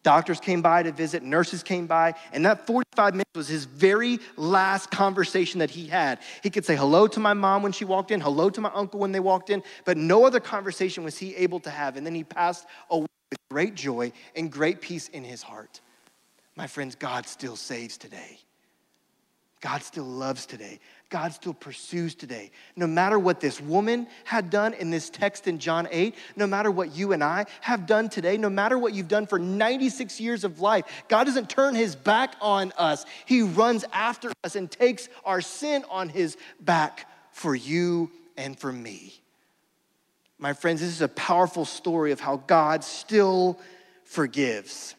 Doctors 0.02 0.40
came 0.40 0.62
by 0.62 0.82
to 0.82 0.92
visit, 0.92 1.22
nurses 1.22 1.62
came 1.62 1.86
by, 1.86 2.14
and 2.32 2.46
that 2.46 2.66
45 2.66 3.12
minutes 3.14 3.30
was 3.34 3.48
his 3.48 3.66
very 3.66 4.18
last 4.36 4.90
conversation 4.90 5.58
that 5.58 5.68
he 5.68 5.86
had. 5.86 6.20
He 6.42 6.48
could 6.48 6.64
say 6.64 6.74
hello 6.74 7.06
to 7.08 7.20
my 7.20 7.34
mom 7.34 7.62
when 7.62 7.72
she 7.72 7.84
walked 7.84 8.10
in, 8.10 8.20
hello 8.20 8.48
to 8.48 8.60
my 8.62 8.70
uncle 8.72 8.98
when 8.98 9.12
they 9.12 9.20
walked 9.20 9.50
in, 9.50 9.62
but 9.84 9.98
no 9.98 10.24
other 10.24 10.40
conversation 10.40 11.04
was 11.04 11.18
he 11.18 11.36
able 11.36 11.60
to 11.60 11.70
have. 11.70 11.98
And 11.98 12.06
then 12.06 12.14
he 12.14 12.24
passed 12.24 12.66
away 12.88 13.06
with 13.30 13.38
great 13.50 13.74
joy 13.74 14.12
and 14.34 14.50
great 14.50 14.80
peace 14.80 15.08
in 15.08 15.22
his 15.22 15.42
heart. 15.42 15.82
My 16.56 16.66
friends, 16.66 16.94
God 16.94 17.26
still 17.26 17.56
saves 17.56 17.98
today. 17.98 18.38
God 19.60 19.82
still 19.82 20.04
loves 20.04 20.46
today. 20.46 20.80
God 21.10 21.32
still 21.34 21.52
pursues 21.52 22.14
today. 22.14 22.50
No 22.76 22.86
matter 22.86 23.18
what 23.18 23.40
this 23.40 23.60
woman 23.60 24.06
had 24.24 24.48
done 24.48 24.74
in 24.74 24.90
this 24.90 25.10
text 25.10 25.46
in 25.46 25.58
John 25.58 25.86
8, 25.90 26.14
no 26.36 26.46
matter 26.46 26.70
what 26.70 26.94
you 26.94 27.12
and 27.12 27.22
I 27.22 27.46
have 27.60 27.84
done 27.84 28.08
today, 28.08 28.38
no 28.38 28.48
matter 28.48 28.78
what 28.78 28.94
you've 28.94 29.08
done 29.08 29.26
for 29.26 29.38
96 29.38 30.20
years 30.20 30.44
of 30.44 30.60
life, 30.60 30.84
God 31.08 31.24
doesn't 31.24 31.50
turn 31.50 31.74
his 31.74 31.94
back 31.94 32.36
on 32.40 32.72
us. 32.78 33.04
He 33.26 33.42
runs 33.42 33.84
after 33.92 34.32
us 34.44 34.56
and 34.56 34.70
takes 34.70 35.08
our 35.24 35.40
sin 35.40 35.84
on 35.90 36.08
his 36.08 36.36
back 36.60 37.06
for 37.32 37.54
you 37.54 38.10
and 38.36 38.58
for 38.58 38.72
me. 38.72 39.14
My 40.38 40.54
friends, 40.54 40.80
this 40.80 40.90
is 40.90 41.02
a 41.02 41.08
powerful 41.08 41.66
story 41.66 42.12
of 42.12 42.20
how 42.20 42.36
God 42.36 42.82
still 42.82 43.58
forgives. 44.04 44.94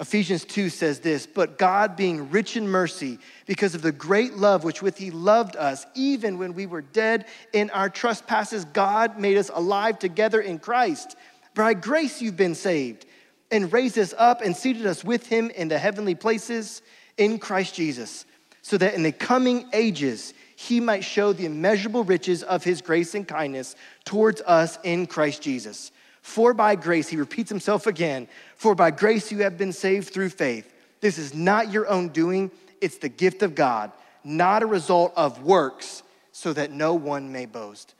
Ephesians 0.00 0.46
2 0.46 0.70
says 0.70 1.00
this, 1.00 1.26
but 1.26 1.58
God 1.58 1.94
being 1.94 2.30
rich 2.30 2.56
in 2.56 2.66
mercy, 2.66 3.18
because 3.44 3.74
of 3.74 3.82
the 3.82 3.92
great 3.92 4.34
love 4.34 4.64
which 4.64 4.80
with 4.80 4.96
he 4.96 5.10
loved 5.10 5.56
us, 5.56 5.84
even 5.94 6.38
when 6.38 6.54
we 6.54 6.64
were 6.64 6.80
dead 6.80 7.26
in 7.52 7.68
our 7.70 7.90
trespasses, 7.90 8.64
God 8.64 9.18
made 9.18 9.36
us 9.36 9.50
alive 9.52 9.98
together 9.98 10.40
in 10.40 10.58
Christ. 10.58 11.16
By 11.54 11.74
grace 11.74 12.22
you've 12.22 12.36
been 12.36 12.54
saved, 12.54 13.04
and 13.50 13.72
raised 13.72 13.98
us 13.98 14.14
up 14.16 14.40
and 14.40 14.56
seated 14.56 14.86
us 14.86 15.04
with 15.04 15.26
him 15.26 15.50
in 15.50 15.68
the 15.68 15.78
heavenly 15.78 16.14
places 16.14 16.80
in 17.18 17.38
Christ 17.38 17.74
Jesus, 17.74 18.24
so 18.62 18.78
that 18.78 18.94
in 18.94 19.02
the 19.02 19.12
coming 19.12 19.68
ages 19.74 20.32
he 20.56 20.80
might 20.80 21.04
show 21.04 21.32
the 21.32 21.46
immeasurable 21.46 22.04
riches 22.04 22.42
of 22.42 22.64
his 22.64 22.80
grace 22.80 23.14
and 23.14 23.28
kindness 23.28 23.76
towards 24.04 24.40
us 24.42 24.78
in 24.82 25.06
Christ 25.06 25.42
Jesus. 25.42 25.90
For 26.22 26.52
by 26.54 26.74
grace, 26.74 27.08
he 27.08 27.16
repeats 27.16 27.48
himself 27.48 27.86
again, 27.86 28.28
for 28.56 28.74
by 28.74 28.90
grace 28.90 29.32
you 29.32 29.38
have 29.38 29.56
been 29.56 29.72
saved 29.72 30.12
through 30.12 30.28
faith. 30.30 30.72
This 31.00 31.18
is 31.18 31.34
not 31.34 31.72
your 31.72 31.88
own 31.88 32.08
doing, 32.08 32.50
it's 32.80 32.98
the 32.98 33.08
gift 33.08 33.42
of 33.42 33.54
God, 33.54 33.90
not 34.22 34.62
a 34.62 34.66
result 34.66 35.12
of 35.16 35.42
works, 35.42 36.02
so 36.32 36.52
that 36.52 36.70
no 36.70 36.94
one 36.94 37.32
may 37.32 37.46
boast. 37.46 37.94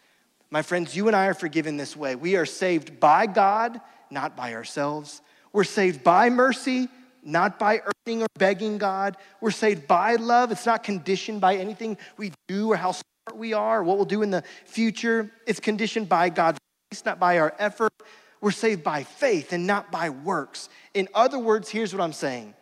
My 0.51 0.63
friends, 0.63 0.97
you 0.97 1.07
and 1.07 1.17
I 1.17 1.27
are 1.27 1.35
forgiven 1.35 1.77
this 1.77 1.97
way. 1.97 2.15
We 2.15 2.37
are 2.37 2.47
saved 2.47 3.01
by 3.01 3.27
God, 3.27 3.81
not 4.11 4.37
by 4.37 4.55
ourselves. 4.55 5.23
We're 5.53 5.65
saved 5.65 6.03
by 6.03 6.29
mercy, 6.29 6.89
not 7.23 7.59
by 7.59 7.83
earning 8.07 8.23
or 8.23 8.27
begging 8.39 8.79
God. 8.79 9.17
We're 9.41 9.51
saved 9.51 9.87
by 9.87 10.17
love. 10.17 10.51
It's 10.51 10.67
not 10.67 10.83
conditioned 10.83 11.41
by 11.41 11.57
anything 11.57 11.97
we 12.17 12.33
do 12.49 12.73
or 12.73 12.77
how 12.77 12.93
smart 12.93 13.37
we 13.37 13.53
are 13.53 13.81
or 13.81 13.85
what 13.85 13.97
we'll 13.97 14.07
do 14.07 14.23
in 14.23 14.31
the 14.31 14.43
future. 14.65 15.31
It's 15.47 15.61
conditioned 15.61 16.09
by 16.09 16.31
God's 16.31 16.59
grace, 16.91 17.05
not 17.05 17.19
by 17.19 17.39
our 17.39 17.55
effort. 17.59 17.93
We're 18.41 18.51
saved 18.51 18.83
by 18.83 19.05
faith 19.05 19.53
and 19.53 19.67
not 19.67 19.93
by 19.93 20.11
works. 20.11 20.69
In 20.95 21.09
other 21.15 21.39
words, 21.39 21.69
here's 21.69 21.95
what 21.95 22.03
I'm 22.03 22.13
saying 22.13 22.55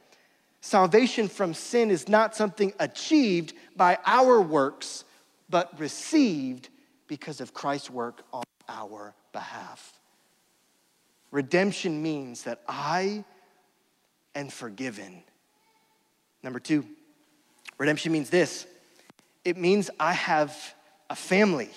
salvation 0.61 1.29
from 1.29 1.55
sin 1.55 1.91
is 1.91 2.09
not 2.09 2.35
something 2.37 2.73
achieved 2.79 3.55
by 3.77 3.99
our 4.05 4.41
works, 4.41 5.05
but 5.49 5.79
received 5.79 6.69
because 7.07 7.41
of 7.41 7.55
Christ's 7.55 7.91
work 7.91 8.23
on 8.33 8.43
our 8.69 9.15
behalf. 9.33 9.95
Redemption 11.31 12.03
means 12.03 12.43
that 12.43 12.61
I 12.69 13.25
am 14.35 14.49
forgiven. 14.49 15.23
Number 16.43 16.59
two, 16.59 16.85
redemption 17.79 18.13
means 18.13 18.31
this 18.31 18.67
it 19.45 19.57
means 19.57 19.91
I 19.99 20.13
have 20.13 20.75
a 21.09 21.15
family. 21.15 21.71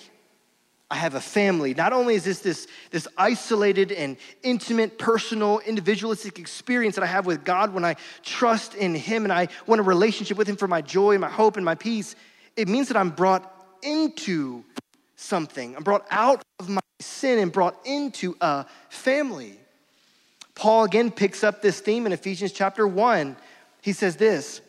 I 0.92 0.96
have 0.96 1.14
a 1.14 1.22
family. 1.22 1.72
Not 1.72 1.94
only 1.94 2.16
is 2.16 2.24
this, 2.24 2.40
this 2.40 2.66
this 2.90 3.08
isolated 3.16 3.92
and 3.92 4.18
intimate, 4.42 4.98
personal, 4.98 5.58
individualistic 5.60 6.38
experience 6.38 6.96
that 6.96 7.02
I 7.02 7.06
have 7.06 7.24
with 7.24 7.44
God 7.44 7.72
when 7.72 7.82
I 7.82 7.96
trust 8.22 8.74
in 8.74 8.94
Him 8.94 9.24
and 9.24 9.32
I 9.32 9.48
want 9.66 9.80
a 9.80 9.84
relationship 9.84 10.36
with 10.36 10.46
Him 10.46 10.56
for 10.56 10.68
my 10.68 10.82
joy, 10.82 11.12
and 11.12 11.22
my 11.22 11.30
hope, 11.30 11.56
and 11.56 11.64
my 11.64 11.76
peace, 11.76 12.14
it 12.56 12.68
means 12.68 12.88
that 12.88 12.98
I'm 12.98 13.08
brought 13.08 13.50
into 13.82 14.64
something. 15.16 15.74
I'm 15.74 15.82
brought 15.82 16.06
out 16.10 16.42
of 16.60 16.68
my 16.68 16.82
sin 17.00 17.38
and 17.38 17.50
brought 17.50 17.74
into 17.86 18.36
a 18.42 18.66
family. 18.90 19.58
Paul 20.54 20.84
again 20.84 21.10
picks 21.10 21.42
up 21.42 21.62
this 21.62 21.80
theme 21.80 22.04
in 22.04 22.12
Ephesians 22.12 22.52
chapter 22.52 22.86
1. 22.86 23.34
He 23.80 23.94
says 23.94 24.16
this 24.16 24.60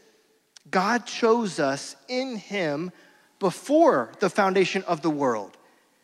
God 0.72 1.06
chose 1.06 1.60
us 1.60 1.98
in 2.08 2.38
Him 2.38 2.94
before 3.40 4.14
the 4.22 4.30
foundation 4.30 4.84
of 4.84 5.02
the 5.02 5.10
world 5.10 5.58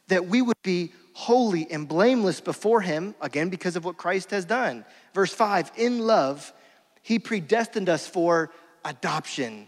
that 0.10 0.28
we 0.28 0.42
would 0.42 0.62
be 0.64 0.92
holy 1.14 1.70
and 1.72 1.88
blameless 1.88 2.42
before 2.42 2.82
him, 2.82 3.16
again, 3.22 3.50
because 3.50 3.76
of 3.76 3.86
what 3.86 3.98
Christ 3.98 4.32
has 4.32 4.46
done. 4.46 4.86
Verse 5.14 5.34
5 5.34 5.72
In 5.76 6.00
love, 6.00 6.54
he 7.02 7.20
predestined 7.20 7.90
us 7.90 8.08
for 8.08 8.52
adoption 8.86 9.68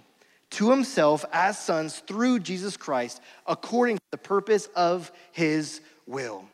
to 0.51 0.69
himself 0.69 1.25
as 1.32 1.58
sons 1.58 1.99
through 1.99 2.39
Jesus 2.39 2.77
Christ, 2.77 3.21
according 3.47 3.97
to 3.97 4.04
the 4.12 4.17
purpose 4.17 4.67
of 4.75 5.12
his 5.32 5.82
will. 6.06 6.45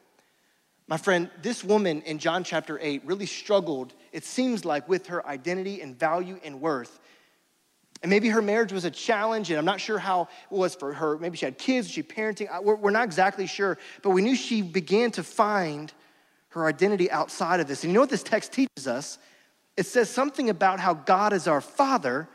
My 0.87 0.97
friend, 0.97 1.29
this 1.41 1.63
woman 1.63 2.01
in 2.03 2.17
John 2.17 2.43
chapter 2.43 2.79
8 2.81 3.01
really 3.05 3.25
struggled, 3.25 3.93
it 4.13 4.23
seems 4.23 4.63
like, 4.63 4.87
with 4.87 5.07
her 5.07 5.25
identity 5.27 5.81
and 5.81 5.97
value 5.99 6.39
and 6.43 6.61
worth. 6.61 6.99
And 8.03 8.09
maybe 8.09 8.29
her 8.29 8.41
marriage 8.41 8.71
was 8.71 8.85
a 8.85 8.91
challenge, 8.91 9.49
and 9.49 9.57
I'm 9.57 9.65
not 9.65 9.81
sure 9.81 9.97
how 9.97 10.23
it 10.51 10.55
was 10.55 10.75
for 10.75 10.93
her. 10.93 11.17
Maybe 11.17 11.37
she 11.37 11.45
had 11.45 11.57
kids, 11.57 11.89
she 11.89 12.03
parenting. 12.03 12.47
We're, 12.61 12.75
we're 12.75 12.91
not 12.91 13.05
exactly 13.05 13.47
sure, 13.47 13.77
but 14.03 14.11
we 14.11 14.21
knew 14.21 14.35
she 14.35 14.61
began 14.61 15.11
to 15.11 15.23
find 15.23 15.91
her 16.49 16.67
identity 16.67 17.09
outside 17.09 17.59
of 17.59 17.67
this. 17.67 17.83
And 17.83 17.91
you 17.91 17.95
know 17.95 18.01
what 18.01 18.09
this 18.09 18.23
text 18.23 18.53
teaches 18.53 18.87
us? 18.87 19.17
It 19.75 19.85
says 19.85 20.09
something 20.09 20.49
about 20.49 20.79
how 20.79 20.93
God 20.93 21.33
is 21.33 21.47
our 21.47 21.61
Father, 21.61 22.27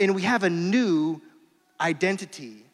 and 0.00 0.14
we 0.14 0.22
have 0.22 0.42
a 0.42 0.50
new 0.50 1.20
identity. 1.80 2.64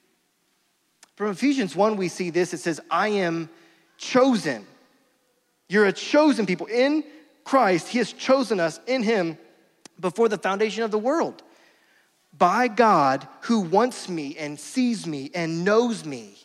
From 1.17 1.31
Ephesians 1.31 1.77
1, 1.77 1.97
we 1.97 2.09
see 2.09 2.31
this. 2.31 2.55
It 2.55 2.59
says, 2.59 2.81
I 2.91 3.09
am 3.09 3.49
chosen. 3.99 4.67
You're 5.69 5.87
a 5.87 5.93
chosen 5.93 6.47
people. 6.47 6.67
In 6.67 7.05
Christ, 7.45 7.89
He 7.89 7.99
has 7.99 8.13
chosen 8.13 8.61
us 8.61 8.81
in 8.87 9.03
Him 9.03 9.39
before 10.01 10.29
the 10.29 10.39
foundation 10.39 10.83
of 10.83 10.91
the 10.91 10.99
world 10.99 11.43
by 12.37 12.69
God 12.69 13.27
who 13.43 13.61
wants 13.61 14.09
me 14.09 14.37
and 14.37 14.59
sees 14.59 15.07
me 15.07 15.31
and 15.35 15.65
knows 15.65 16.05
me. 16.05 16.39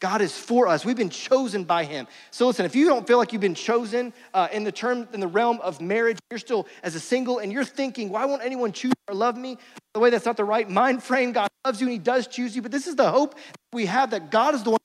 God 0.00 0.22
is 0.22 0.36
for 0.36 0.66
us. 0.66 0.82
We've 0.84 0.96
been 0.96 1.10
chosen 1.10 1.64
by 1.64 1.84
Him. 1.84 2.08
So 2.30 2.46
listen, 2.46 2.64
if 2.64 2.74
you 2.74 2.86
don't 2.86 3.06
feel 3.06 3.18
like 3.18 3.32
you've 3.32 3.42
been 3.42 3.54
chosen 3.54 4.14
uh, 4.32 4.48
in 4.50 4.64
the 4.64 4.72
term 4.72 5.06
in 5.12 5.20
the 5.20 5.28
realm 5.28 5.60
of 5.60 5.80
marriage, 5.80 6.18
you're 6.30 6.38
still 6.38 6.66
as 6.82 6.94
a 6.94 7.00
single, 7.00 7.38
and 7.38 7.52
you're 7.52 7.64
thinking, 7.64 8.08
why 8.08 8.24
won't 8.24 8.42
anyone 8.42 8.72
choose 8.72 8.94
or 9.08 9.14
love 9.14 9.36
me? 9.36 9.58
The 9.92 10.00
way 10.00 10.08
that's 10.08 10.24
not 10.24 10.38
the 10.38 10.44
right 10.44 10.68
mind 10.68 11.02
frame. 11.02 11.32
God 11.32 11.48
loves 11.66 11.82
you 11.82 11.86
and 11.86 11.92
He 11.92 11.98
does 11.98 12.26
choose 12.26 12.56
you, 12.56 12.62
but 12.62 12.72
this 12.72 12.86
is 12.86 12.96
the 12.96 13.10
hope 13.10 13.34
we 13.74 13.86
have 13.86 14.10
that 14.12 14.30
God 14.30 14.54
is 14.54 14.62
the 14.62 14.70
one 14.70 14.79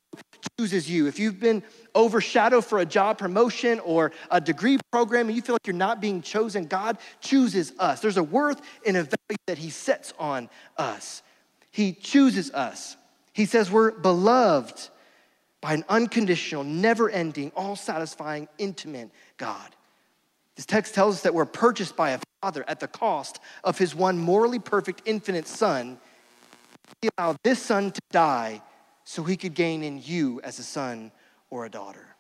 chooses 0.58 0.90
you. 0.90 1.08
If 1.08 1.20
you've 1.20 1.40
been 1.40 1.64
overshadowed 1.96 2.66
for 2.66 2.80
a 2.80 2.86
job 2.86 3.18
promotion 3.18 3.80
or 3.82 4.12
a 4.32 4.40
degree 4.40 4.78
program 4.92 5.28
and 5.28 5.36
you 5.36 5.42
feel 5.42 5.56
like 5.56 5.68
you're 5.68 5.76
not 5.76 6.00
being 6.00 6.22
chosen, 6.22 6.66
God 6.66 6.98
chooses 7.20 7.74
us. 7.78 8.00
There's 8.00 8.18
a 8.18 8.24
worth 8.24 8.62
and 8.86 8.96
a 8.96 9.04
value 9.04 9.38
that 9.48 9.58
He 9.58 9.70
sets 9.70 10.14
on 10.18 10.50
us. 10.78 11.24
He 11.72 11.92
chooses 11.92 12.52
us. 12.52 12.96
He 13.34 13.46
says 13.46 13.70
we're 13.70 13.92
beloved 13.92 14.90
by 15.60 15.74
an 15.74 15.84
unconditional, 15.90 16.64
never 16.64 17.10
ending, 17.10 17.52
all 17.56 17.76
satisfying, 17.76 18.48
intimate 18.58 19.10
God. 19.38 19.76
This 20.56 20.66
text 20.66 20.96
tells 20.96 21.16
us 21.16 21.22
that 21.24 21.34
we're 21.34 21.46
purchased 21.46 21.98
by 21.98 22.12
a 22.12 22.20
father 22.42 22.64
at 22.70 22.80
the 22.80 22.88
cost 22.88 23.42
of 23.66 23.78
his 23.78 23.94
one 23.94 24.18
morally 24.18 24.60
perfect, 24.60 25.02
infinite 25.04 25.48
son. 25.48 25.98
He 27.02 27.10
allowed 27.18 27.36
this 27.44 27.62
son 27.62 27.92
to 27.92 28.02
die 28.12 28.62
so 29.06 29.24
he 29.24 29.38
could 29.38 29.54
gain 29.54 29.84
in 29.84 30.02
you 30.04 30.42
as 30.44 30.60
a 30.60 30.64
son 30.64 31.12
or 31.50 31.66
a 31.66 31.70
daughter. 31.70 32.16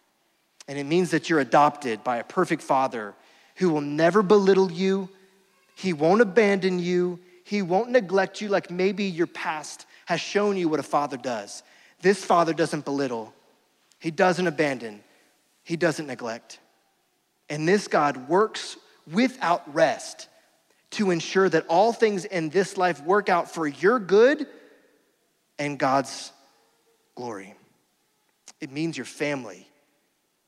And 0.68 0.80
it 0.80 0.86
means 0.86 1.12
that 1.12 1.30
you're 1.30 1.40
adopted 1.40 2.04
by 2.04 2.18
a 2.18 2.24
perfect 2.24 2.62
father 2.62 3.14
who 3.58 3.70
will 3.70 3.82
never 3.82 4.22
belittle 4.22 4.72
you, 4.72 5.10
he 5.76 5.94
won't 5.94 6.22
abandon 6.22 6.80
you, 6.80 7.20
he 7.44 7.62
won't 7.62 7.90
neglect 7.90 8.42
you 8.42 8.50
like 8.50 8.72
maybe 8.72 9.04
your 9.04 9.28
past 9.28 9.86
has 10.06 10.22
shown 10.22 10.58
you 10.58 10.70
what 10.70 10.80
a 10.80 10.84
father 10.84 11.18
does. 11.18 11.64
This 12.02 12.24
father 12.24 12.54
doesn't 12.54 12.86
belittle, 12.86 13.34
he 14.00 14.12
doesn't 14.12 14.48
abandon, 14.48 15.04
he 15.64 15.76
doesn't 15.76 16.08
neglect. 16.08 16.60
And 17.50 17.68
this 17.68 17.88
God 17.88 18.28
works 18.28 18.78
without 19.12 19.74
rest 19.74 20.28
to 20.92 21.12
ensure 21.12 21.50
that 21.50 21.66
all 21.68 21.94
things 21.94 22.26
in 22.26 22.50
this 22.50 22.78
life 22.78 23.04
work 23.04 23.30
out 23.30 23.52
for 23.52 23.68
your 23.68 24.00
good 24.00 24.48
and 25.60 25.78
God's 25.78 26.32
glory. 27.16 27.56
It 28.62 28.72
means 28.72 28.98
your 28.98 29.06
family. 29.06 29.68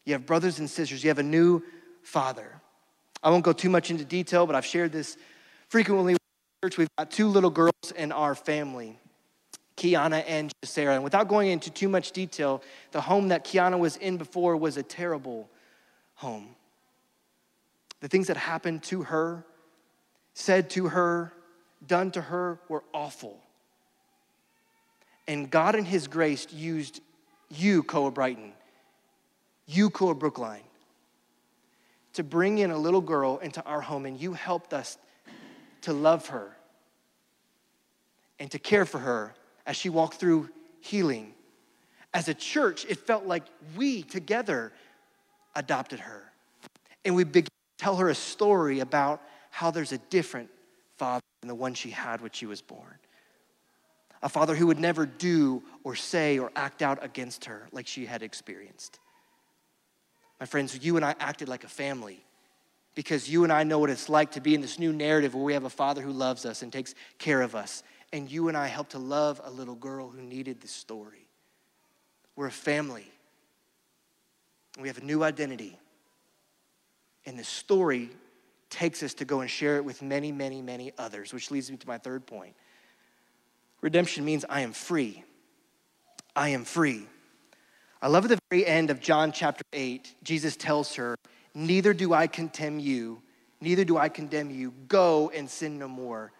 You 0.06 0.14
have 0.14 0.26
brothers 0.26 0.60
and 0.60 0.70
sisters, 0.70 1.04
you 1.04 1.10
have 1.10 1.20
a 1.20 1.24
new 1.24 1.64
father. 2.04 2.62
I 3.24 3.30
won't 3.30 3.44
go 3.44 3.54
too 3.54 3.70
much 3.70 3.92
into 3.92 4.06
detail, 4.06 4.46
but 4.46 4.56
I've 4.56 4.66
shared 4.66 4.92
this 4.92 5.18
frequently 5.70 6.14
with 6.14 6.22
church. 6.64 6.78
We've 6.78 6.96
got 6.98 7.12
two 7.12 7.28
little 7.28 7.50
girls 7.50 7.92
in 7.96 8.12
our 8.12 8.36
family. 8.36 8.98
Kiana 9.76 10.24
and 10.28 10.52
Sarah. 10.64 10.96
And 10.96 11.04
without 11.04 11.28
going 11.28 11.50
into 11.50 11.70
too 11.70 11.88
much 11.88 12.12
detail, 12.12 12.62
the 12.92 13.02
home 13.02 13.30
that 13.30 13.46
Kiana 13.46 13.78
was 13.78 13.96
in 13.98 14.18
before 14.18 14.58
was 14.58 14.76
a 14.78 14.84
terrible 14.84 15.50
home. 16.16 16.56
The 18.02 18.08
things 18.08 18.28
that 18.28 18.38
happened 18.38 18.84
to 18.84 19.04
her, 19.04 19.46
said 20.34 20.70
to 20.72 20.88
her, 20.88 21.32
done 21.86 22.12
to 22.12 22.22
her 22.22 22.60
were 22.70 22.84
awful. 22.94 23.40
And 25.28 25.50
God, 25.50 25.76
in 25.76 25.86
His 25.86 26.08
grace, 26.08 26.48
used 26.52 27.02
you, 27.50 27.84
Koa 27.84 28.12
Brighton, 28.12 28.54
you, 29.66 29.90
Koa 29.90 30.16
Brookline, 30.16 30.62
to 32.14 32.24
bring 32.24 32.58
in 32.58 32.72
a 32.72 32.78
little 32.78 33.02
girl 33.02 33.38
into 33.40 33.64
our 33.64 33.82
home, 33.82 34.06
and 34.06 34.20
you 34.20 34.34
helped 34.34 34.74
us 34.74 34.98
to 35.82 35.94
love 35.94 36.28
her 36.28 36.56
and 38.40 38.50
to 38.52 38.60
care 38.60 38.86
for 38.86 39.00
her 39.00 39.34
as 39.66 39.76
she 39.76 39.90
walked 39.90 40.16
through 40.16 40.50
healing. 40.80 41.34
As 42.14 42.28
a 42.28 42.34
church, 42.34 42.86
it 42.88 42.98
felt 42.98 43.26
like 43.26 43.44
we 43.76 44.04
together 44.04 44.72
adopted 45.56 46.00
her. 46.00 46.24
And 47.04 47.16
we 47.16 47.24
began 47.24 47.46
to 47.46 47.84
tell 47.84 47.98
her 47.98 48.10
a 48.10 48.16
story 48.16 48.80
about 48.80 49.22
how 49.50 49.72
there's 49.72 49.92
a 49.92 49.98
different 49.98 50.50
father 50.98 51.22
than 51.42 51.48
the 51.48 51.56
one 51.56 51.74
she 51.74 51.90
had 51.90 52.22
when 52.22 52.32
she 52.32 52.46
was 52.46 52.62
born. 52.62 52.96
A 54.24 54.30
father 54.30 54.56
who 54.56 54.68
would 54.68 54.80
never 54.80 55.06
do 55.06 55.64
or 55.84 55.96
say 55.96 56.40
or 56.40 56.52
act 56.56 56.82
out 56.82 57.04
against 57.04 57.46
her 57.46 57.68
like 57.72 57.88
she 57.88 58.06
had 58.06 58.24
experienced. 58.24 59.00
My 60.40 60.46
friends, 60.46 60.78
you 60.84 60.96
and 60.96 61.06
I 61.06 61.16
acted 61.20 61.50
like 61.50 61.64
a 61.64 61.70
family 61.70 62.24
because 62.96 63.30
you 63.30 63.44
and 63.44 63.54
I 63.54 63.64
know 63.64 63.80
what 63.80 63.90
it's 63.90 64.10
like 64.10 64.32
to 64.32 64.42
be 64.42 64.56
in 64.56 64.62
this 64.62 64.80
new 64.80 64.92
narrative 64.92 65.36
where 65.36 65.44
we 65.44 65.54
have 65.54 65.66
a 65.66 65.70
father 65.70 66.02
who 66.02 66.12
loves 66.12 66.46
us 66.46 66.62
and 66.62 66.74
takes 66.74 66.96
care 67.20 67.42
of 67.42 67.56
us 67.56 67.84
and 68.14 68.32
you 68.32 68.48
and 68.48 68.56
I 68.56 68.68
helped 68.68 68.92
to 68.92 69.00
love 69.00 69.42
a 69.44 69.52
little 69.52 69.76
girl 69.76 70.10
who 70.10 70.22
needed 70.22 70.62
this 70.62 70.72
story. 70.72 71.28
We're 72.36 72.48
a 72.48 72.52
family. 72.52 73.12
We 74.80 74.88
have 74.88 75.00
a 75.00 75.04
new 75.04 75.24
identity. 75.24 75.78
And 77.26 77.38
this 77.38 77.50
story 77.50 78.10
takes 78.70 79.04
us 79.04 79.14
to 79.16 79.26
go 79.26 79.42
and 79.42 79.50
share 79.50 79.78
it 79.78 79.84
with 79.84 80.02
many, 80.02 80.32
many, 80.32 80.62
many 80.62 80.94
others, 80.98 81.34
which 81.34 81.52
leads 81.52 81.70
me 81.70 81.78
to 81.78 81.88
my 81.88 81.98
third 81.98 82.26
point. 82.26 82.56
Redemption 83.82 84.26
means 84.26 84.46
I 84.50 84.62
am 84.62 84.74
free. 84.74 85.24
I 86.36 86.50
am 86.50 86.66
free. 86.66 87.06
I 88.02 88.08
love 88.08 88.26
at 88.26 88.30
the 88.30 88.40
very 88.52 88.66
end 88.66 88.90
of 88.90 89.00
John 89.00 89.32
chapter 89.32 89.64
8, 89.74 90.16
Jesus 90.24 90.56
tells 90.56 90.96
her, 90.96 91.16
Neither 91.54 91.94
do 91.94 92.14
I 92.14 92.28
condemn 92.28 92.80
you, 92.80 93.22
neither 93.60 93.84
do 93.84 93.98
I 93.98 94.10
condemn 94.10 94.52
you. 94.52 94.72
Go 94.88 95.32
and 95.34 95.50
sin 95.50 95.80
no 95.80 95.88
more. 95.88 96.32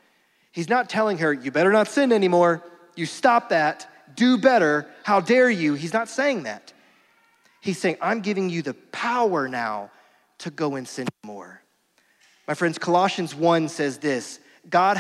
He's 0.52 0.70
not 0.70 0.90
telling 0.90 1.18
her, 1.20 1.34
you 1.34 1.52
better 1.52 1.72
not 1.72 1.88
sin 1.88 2.12
anymore. 2.12 2.64
You 2.96 3.06
stop 3.06 3.50
that. 3.50 3.88
Do 4.16 4.38
better. 4.38 4.88
How 5.04 5.20
dare 5.20 5.50
you? 5.50 5.74
He's 5.74 5.94
not 5.94 6.10
saying 6.10 6.44
that. 6.44 6.74
He's 7.62 7.78
saying, 7.78 7.98
I'm 8.02 8.22
giving 8.22 8.50
you 8.50 8.62
the 8.62 8.74
power 8.74 9.48
now 9.48 9.92
to 10.40 10.52
go 10.52 10.76
and 10.76 10.88
sin 10.88 11.08
more. 11.26 11.62
My 12.48 12.54
friends, 12.54 12.78
Colossians 12.78 13.36
1 13.36 13.70
says 13.70 13.98
this 13.98 14.40
God 14.70 15.00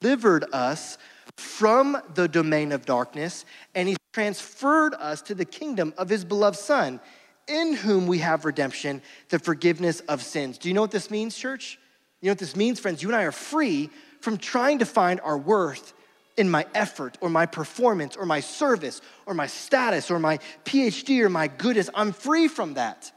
delivered 0.00 0.44
us 0.52 0.98
from 1.36 1.96
the 2.14 2.28
domain 2.28 2.72
of 2.72 2.86
darkness, 2.86 3.44
and 3.74 3.88
He's 3.88 3.98
transferred 4.12 4.94
us 4.94 5.22
to 5.22 5.34
the 5.34 5.44
kingdom 5.44 5.94
of 5.98 6.08
His 6.08 6.24
beloved 6.24 6.58
Son, 6.58 7.00
in 7.46 7.74
whom 7.74 8.06
we 8.06 8.18
have 8.18 8.44
redemption, 8.44 9.02
the 9.28 9.38
forgiveness 9.38 10.00
of 10.00 10.22
sins. 10.22 10.58
Do 10.58 10.68
you 10.68 10.74
know 10.74 10.80
what 10.80 10.90
this 10.90 11.10
means, 11.10 11.36
church? 11.36 11.78
You 12.20 12.28
know 12.28 12.32
what 12.32 12.38
this 12.38 12.56
means, 12.56 12.80
friends? 12.80 13.02
You 13.02 13.08
and 13.10 13.16
I 13.16 13.24
are 13.24 13.32
free 13.32 13.90
from 14.20 14.38
trying 14.38 14.78
to 14.78 14.86
find 14.86 15.20
our 15.20 15.36
worth 15.36 15.92
in 16.36 16.48
my 16.50 16.66
effort 16.74 17.18
or 17.20 17.28
my 17.28 17.46
performance 17.46 18.16
or 18.16 18.26
my 18.26 18.40
service 18.40 19.00
or 19.26 19.34
my 19.34 19.46
status 19.46 20.10
or 20.10 20.18
my 20.18 20.38
PhD 20.64 21.20
or 21.20 21.28
my 21.28 21.48
goodness. 21.48 21.90
I'm 21.94 22.12
free 22.12 22.48
from 22.48 22.74
that. 22.74 23.12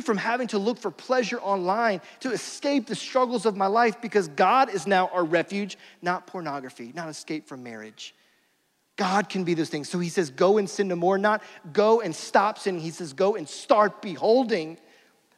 From 0.00 0.16
having 0.16 0.48
to 0.48 0.58
look 0.58 0.78
for 0.78 0.90
pleasure 0.90 1.38
online 1.38 2.00
to 2.20 2.32
escape 2.32 2.86
the 2.86 2.94
struggles 2.94 3.44
of 3.44 3.56
my 3.56 3.66
life 3.66 4.00
because 4.00 4.28
God 4.28 4.70
is 4.70 4.86
now 4.86 5.08
our 5.12 5.22
refuge, 5.22 5.76
not 6.00 6.26
pornography, 6.26 6.92
not 6.94 7.08
escape 7.08 7.46
from 7.46 7.62
marriage. 7.62 8.14
God 8.96 9.28
can 9.28 9.44
be 9.44 9.52
those 9.52 9.68
things. 9.68 9.90
So 9.90 9.98
he 9.98 10.08
says, 10.08 10.30
go 10.30 10.56
and 10.56 10.68
sin 10.68 10.88
no 10.88 10.96
more, 10.96 11.18
not 11.18 11.42
go 11.72 12.00
and 12.00 12.14
stop 12.14 12.58
sinning. 12.58 12.80
He 12.80 12.90
says, 12.90 13.12
go 13.12 13.36
and 13.36 13.46
start 13.48 14.00
beholding 14.00 14.78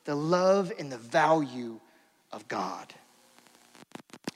the 0.05 0.15
love 0.15 0.73
and 0.79 0.91
the 0.91 0.99
value 0.99 1.81
of 2.33 2.47
God. 2.47 2.95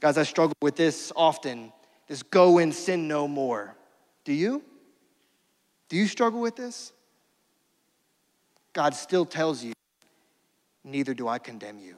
Guys, 0.00 0.18
I 0.18 0.24
struggle 0.24 0.56
with 0.60 0.76
this 0.76 1.12
often 1.14 1.72
this 2.08 2.22
go 2.22 2.58
and 2.58 2.74
sin 2.74 3.06
no 3.06 3.28
more. 3.28 3.74
Do 4.24 4.32
you? 4.32 4.62
Do 5.88 5.96
you 5.96 6.06
struggle 6.06 6.40
with 6.40 6.56
this? 6.56 6.92
God 8.72 8.94
still 8.94 9.26
tells 9.26 9.62
you, 9.62 9.74
Neither 10.88 11.12
do 11.12 11.28
I 11.28 11.38
condemn 11.38 11.78
you. 11.78 11.96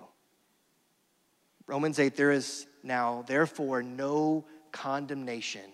Romans 1.67 2.01
8, 2.01 2.17
there 2.17 2.33
is 2.33 2.67
now, 2.83 3.25
therefore, 3.29 3.83
no 3.83 4.45
condemnation 4.73 5.71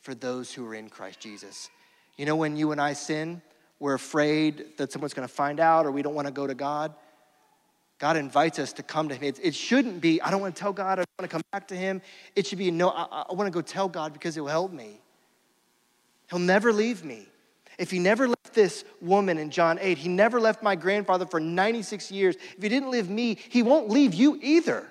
for 0.00 0.14
those 0.14 0.52
who 0.52 0.66
are 0.66 0.74
in 0.74 0.88
Christ 0.88 1.20
Jesus. 1.20 1.68
You 2.16 2.24
know, 2.24 2.36
when 2.36 2.56
you 2.56 2.72
and 2.72 2.80
I 2.80 2.94
sin, 2.94 3.42
we're 3.78 3.94
afraid 3.94 4.78
that 4.78 4.92
someone's 4.92 5.12
going 5.12 5.28
to 5.28 5.34
find 5.34 5.60
out 5.60 5.84
or 5.84 5.90
we 5.90 6.00
don't 6.00 6.14
want 6.14 6.26
to 6.26 6.32
go 6.32 6.46
to 6.46 6.54
God. 6.54 6.94
God 7.98 8.16
invites 8.16 8.58
us 8.58 8.72
to 8.74 8.82
come 8.82 9.10
to 9.10 9.14
Him. 9.14 9.24
It, 9.24 9.40
it 9.42 9.54
shouldn't 9.54 10.00
be, 10.00 10.20
I 10.22 10.30
don't 10.30 10.40
want 10.40 10.56
to 10.56 10.60
tell 10.60 10.72
God, 10.72 10.92
I 10.98 11.02
don't 11.02 11.08
want 11.18 11.30
to 11.30 11.34
come 11.34 11.42
back 11.52 11.68
to 11.68 11.76
Him. 11.76 12.00
It 12.34 12.46
should 12.46 12.58
be, 12.58 12.70
no, 12.70 12.88
I, 12.88 13.24
I 13.28 13.34
want 13.34 13.46
to 13.46 13.50
go 13.50 13.60
tell 13.60 13.88
God 13.88 14.14
because 14.14 14.34
He'll 14.34 14.46
help 14.46 14.72
me. 14.72 15.00
He'll 16.30 16.38
never 16.38 16.72
leave 16.72 17.04
me. 17.04 17.28
If 17.78 17.90
He 17.90 17.98
never 17.98 18.28
left 18.28 18.54
this 18.54 18.84
woman 19.00 19.38
in 19.38 19.50
John 19.50 19.78
8, 19.80 19.98
He 19.98 20.08
never 20.08 20.40
left 20.40 20.62
my 20.62 20.76
grandfather 20.76 21.26
for 21.26 21.40
96 21.40 22.10
years. 22.10 22.36
If 22.56 22.62
He 22.62 22.68
didn't 22.68 22.90
leave 22.90 23.08
me, 23.08 23.38
He 23.48 23.62
won't 23.62 23.88
leave 23.88 24.14
you 24.14 24.38
either. 24.42 24.86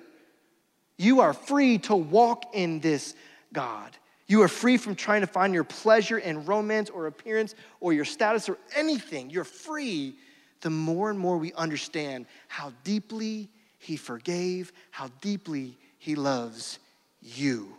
You 0.96 1.20
are 1.20 1.32
free 1.32 1.78
to 1.78 1.96
walk 1.96 2.54
in 2.54 2.80
this 2.80 3.14
God. 3.52 3.96
You 4.26 4.42
are 4.42 4.48
free 4.48 4.76
from 4.76 4.94
trying 4.94 5.20
to 5.20 5.26
find 5.26 5.52
your 5.52 5.64
pleasure 5.64 6.18
in 6.18 6.44
romance 6.46 6.88
or 6.88 7.06
appearance 7.06 7.54
or 7.80 7.92
your 7.92 8.04
status 8.04 8.48
or 8.48 8.58
anything. 8.74 9.30
You're 9.30 9.44
free 9.44 10.14
the 10.62 10.70
more 10.70 11.10
and 11.10 11.18
more 11.18 11.36
we 11.36 11.52
understand 11.52 12.26
how 12.48 12.72
deeply 12.84 13.50
He 13.78 13.96
forgave, 13.96 14.72
how 14.90 15.08
deeply 15.20 15.76
He 15.98 16.14
loves 16.14 16.78
you 17.20 17.76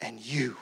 and 0.00 0.20
you 0.20 0.56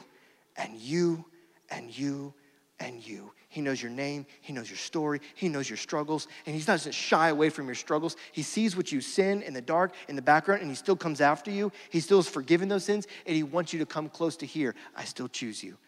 and 0.56 0.76
you 0.76 1.24
and 1.70 1.96
you 1.96 2.34
and 2.78 3.06
you. 3.06 3.32
He 3.54 3.60
knows 3.60 3.80
your 3.80 3.92
name, 3.92 4.26
He 4.40 4.52
knows 4.52 4.68
your 4.68 4.76
story, 4.76 5.20
He 5.36 5.48
knows 5.48 5.70
your 5.70 5.76
struggles, 5.76 6.26
and 6.44 6.56
He 6.56 6.60
doesn't 6.60 6.90
shy 6.90 7.28
away 7.28 7.50
from 7.50 7.66
your 7.66 7.76
struggles. 7.76 8.16
He 8.32 8.42
sees 8.42 8.76
what 8.76 8.90
you 8.90 9.00
sin 9.00 9.42
in 9.42 9.54
the 9.54 9.60
dark, 9.60 9.94
in 10.08 10.16
the 10.16 10.22
background, 10.22 10.60
and 10.60 10.68
He 10.68 10.74
still 10.74 10.96
comes 10.96 11.20
after 11.20 11.52
you. 11.52 11.70
He 11.88 12.00
still 12.00 12.18
is 12.18 12.28
forgiving 12.28 12.66
those 12.66 12.82
sins, 12.82 13.06
and 13.24 13.36
He 13.36 13.44
wants 13.44 13.72
you 13.72 13.78
to 13.78 13.86
come 13.86 14.08
close 14.08 14.36
to 14.38 14.46
here. 14.46 14.74
I 14.96 15.04
still 15.04 15.28
choose 15.28 15.62
you. 15.62 15.78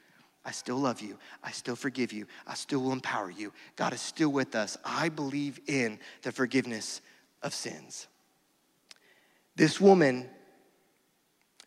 I 0.44 0.52
still 0.52 0.76
love 0.76 1.00
you. 1.00 1.18
I 1.42 1.50
still 1.50 1.74
forgive 1.74 2.12
you. 2.12 2.28
I 2.46 2.54
still 2.54 2.78
will 2.78 2.92
empower 2.92 3.32
you. 3.32 3.52
God 3.74 3.92
is 3.92 4.00
still 4.00 4.30
with 4.30 4.54
us. 4.54 4.78
I 4.84 5.08
believe 5.08 5.58
in 5.66 5.98
the 6.22 6.30
forgiveness 6.30 7.00
of 7.42 7.52
sins. 7.52 8.06
This 9.56 9.80
woman 9.80 10.30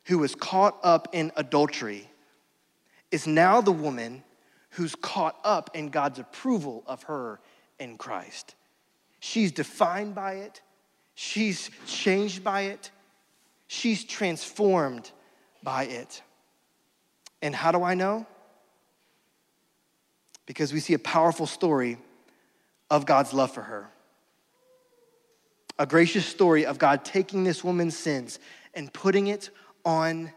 who 0.05 0.19
was 0.19 0.33
caught 0.33 0.77
up 0.81 1.09
in 1.11 1.33
adultery 1.35 2.09
is 3.11 3.27
now 3.27 3.59
the 3.59 3.73
woman 3.73 4.23
who's 4.79 4.95
caught 4.95 5.37
up 5.43 5.71
in 5.73 5.89
God's 5.89 6.19
approval 6.19 6.83
of 6.87 7.03
her 7.03 7.41
in 7.79 7.97
Christ. 7.97 8.55
She's 9.19 9.51
defined 9.51 10.15
by 10.15 10.35
it, 10.35 10.61
she's 11.15 11.69
changed 11.85 12.45
by 12.45 12.61
it, 12.61 12.89
she's 13.67 14.05
transformed 14.05 15.11
by 15.61 15.83
it. 15.83 16.21
And 17.41 17.53
how 17.53 17.73
do 17.73 17.83
I 17.83 17.93
know? 17.93 18.25
Because 20.45 20.71
we 20.71 20.79
see 20.79 20.93
a 20.93 20.99
powerful 20.99 21.45
story 21.45 21.97
of 22.89 23.05
God's 23.05 23.33
love 23.33 23.51
for 23.51 23.63
her. 23.63 23.89
A 25.77 25.85
gracious 25.85 26.25
story 26.25 26.65
of 26.65 26.79
God 26.79 27.03
taking 27.03 27.43
this 27.43 27.65
woman's 27.65 27.97
sins 27.97 28.39
and 28.73 28.93
putting 28.93 29.27
it 29.27 29.49
on 29.83 30.31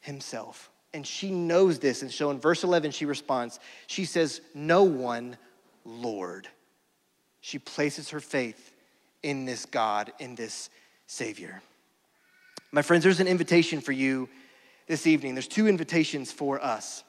himself 0.00 0.70
and 0.94 1.06
she 1.06 1.30
knows 1.30 1.78
this. 1.80 2.02
And 2.02 2.10
so 2.10 2.30
in 2.30 2.40
verse 2.40 2.64
11, 2.64 2.92
she 2.92 3.04
responds, 3.04 3.60
She 3.86 4.04
says, 4.04 4.40
No 4.54 4.84
one, 4.84 5.36
Lord. 5.84 6.48
She 7.40 7.58
places 7.58 8.10
her 8.10 8.20
faith 8.20 8.72
in 9.22 9.44
this 9.44 9.66
God, 9.66 10.12
in 10.18 10.34
this 10.34 10.70
Savior. 11.06 11.60
My 12.72 12.80
friends, 12.80 13.04
there's 13.04 13.20
an 13.20 13.28
invitation 13.28 13.80
for 13.80 13.92
you 13.92 14.28
this 14.86 15.06
evening. 15.06 15.34
There's 15.34 15.48
two 15.48 15.68
invitations 15.68 16.32
for 16.32 16.62
us. 16.62 17.04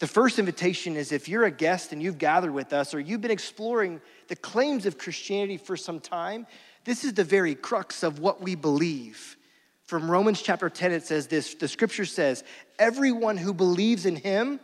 The 0.00 0.06
first 0.06 0.38
invitation 0.38 0.96
is 0.96 1.10
if 1.10 1.28
you're 1.28 1.44
a 1.44 1.50
guest 1.50 1.92
and 1.92 2.02
you've 2.02 2.18
gathered 2.18 2.52
with 2.52 2.72
us 2.72 2.94
or 2.94 3.00
you've 3.00 3.20
been 3.20 3.30
exploring 3.30 4.00
the 4.28 4.36
claims 4.36 4.86
of 4.86 4.98
Christianity 4.98 5.56
for 5.56 5.76
some 5.76 5.98
time, 5.98 6.46
this 6.84 7.04
is 7.04 7.14
the 7.14 7.24
very 7.24 7.54
crux 7.54 8.02
of 8.02 8.20
what 8.20 8.40
we 8.40 8.54
believe. 8.54 9.37
From 9.88 10.10
Romans 10.10 10.42
chapter 10.42 10.68
10, 10.68 10.92
it 10.92 11.06
says 11.06 11.28
this 11.28 11.54
the 11.54 11.66
scripture 11.66 12.04
says, 12.04 12.44
Everyone 12.78 13.38
who 13.38 13.54
believes 13.54 14.04
in 14.04 14.16
him, 14.16 14.60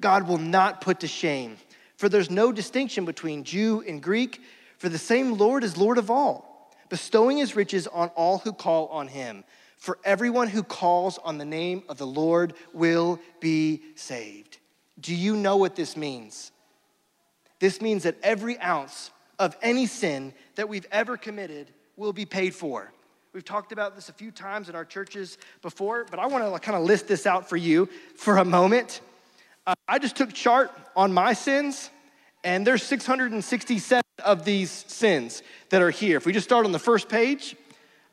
God 0.00 0.26
will 0.26 0.38
not 0.38 0.80
put 0.80 0.98
to 1.00 1.06
shame. 1.06 1.58
For 1.96 2.08
there's 2.08 2.28
no 2.28 2.50
distinction 2.50 3.04
between 3.04 3.44
Jew 3.44 3.84
and 3.86 4.02
Greek, 4.02 4.40
for 4.78 4.88
the 4.88 4.98
same 4.98 5.38
Lord 5.38 5.62
is 5.62 5.76
Lord 5.76 5.96
of 5.96 6.10
all, 6.10 6.74
bestowing 6.88 7.36
his 7.36 7.54
riches 7.54 7.86
on 7.86 8.08
all 8.16 8.38
who 8.38 8.52
call 8.52 8.88
on 8.88 9.06
him. 9.06 9.44
For 9.76 9.96
everyone 10.02 10.48
who 10.48 10.64
calls 10.64 11.18
on 11.18 11.38
the 11.38 11.44
name 11.44 11.84
of 11.88 11.96
the 11.96 12.06
Lord 12.06 12.54
will 12.72 13.20
be 13.38 13.80
saved. 13.94 14.58
Do 14.98 15.14
you 15.14 15.36
know 15.36 15.56
what 15.56 15.76
this 15.76 15.96
means? 15.96 16.50
This 17.60 17.80
means 17.80 18.02
that 18.02 18.16
every 18.24 18.58
ounce 18.58 19.12
of 19.38 19.56
any 19.62 19.86
sin 19.86 20.34
that 20.56 20.68
we've 20.68 20.88
ever 20.90 21.16
committed 21.16 21.70
will 21.96 22.12
be 22.12 22.26
paid 22.26 22.56
for. 22.56 22.92
We've 23.34 23.44
talked 23.44 23.72
about 23.72 23.96
this 23.96 24.08
a 24.08 24.12
few 24.12 24.30
times 24.30 24.68
in 24.68 24.76
our 24.76 24.84
churches 24.84 25.38
before, 25.60 26.06
but 26.08 26.20
I 26.20 26.26
want 26.26 26.44
to 26.44 26.60
kind 26.60 26.78
of 26.78 26.84
list 26.84 27.08
this 27.08 27.26
out 27.26 27.48
for 27.48 27.56
you 27.56 27.88
for 28.14 28.38
a 28.38 28.44
moment. 28.44 29.00
Uh, 29.66 29.74
I 29.88 29.98
just 29.98 30.14
took 30.14 30.32
chart 30.32 30.70
on 30.94 31.12
my 31.12 31.32
sins, 31.32 31.90
and 32.44 32.64
there's 32.64 32.84
667 32.84 34.04
of 34.24 34.44
these 34.44 34.70
sins 34.70 35.42
that 35.70 35.82
are 35.82 35.90
here. 35.90 36.16
If 36.16 36.26
we 36.26 36.32
just 36.32 36.44
start 36.44 36.64
on 36.64 36.70
the 36.70 36.78
first 36.78 37.08
page, 37.08 37.56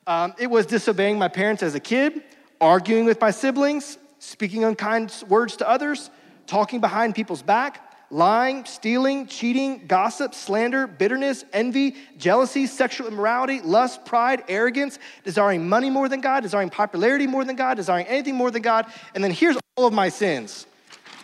um, 0.07 0.33
it 0.39 0.47
was 0.47 0.65
disobeying 0.65 1.19
my 1.19 1.27
parents 1.27 1.61
as 1.61 1.75
a 1.75 1.79
kid, 1.79 2.23
arguing 2.59 3.05
with 3.05 3.21
my 3.21 3.29
siblings, 3.29 3.99
speaking 4.17 4.63
unkind 4.63 5.13
words 5.29 5.55
to 5.57 5.69
others, 5.69 6.09
talking 6.47 6.81
behind 6.81 7.13
people's 7.13 7.43
back, 7.43 7.90
lying, 8.11 8.65
stealing, 8.65 9.25
cheating, 9.25 9.85
gossip, 9.87 10.35
slander, 10.35 10.85
bitterness, 10.85 11.45
envy, 11.53 11.95
jealousy, 12.17 12.67
sexual 12.67 13.07
immorality, 13.07 13.61
lust, 13.61 14.05
pride, 14.05 14.43
arrogance, 14.49 14.99
desiring 15.23 15.67
money 15.67 15.89
more 15.89 16.09
than 16.09 16.19
God, 16.21 16.41
desiring 16.41 16.69
popularity 16.69 17.25
more 17.25 17.45
than 17.45 17.55
God, 17.55 17.75
desiring 17.77 18.05
anything 18.07 18.35
more 18.35 18.51
than 18.51 18.61
God. 18.61 18.85
And 19.15 19.23
then 19.23 19.31
here's 19.31 19.57
all 19.77 19.87
of 19.87 19.93
my 19.93 20.09
sins. 20.09 20.67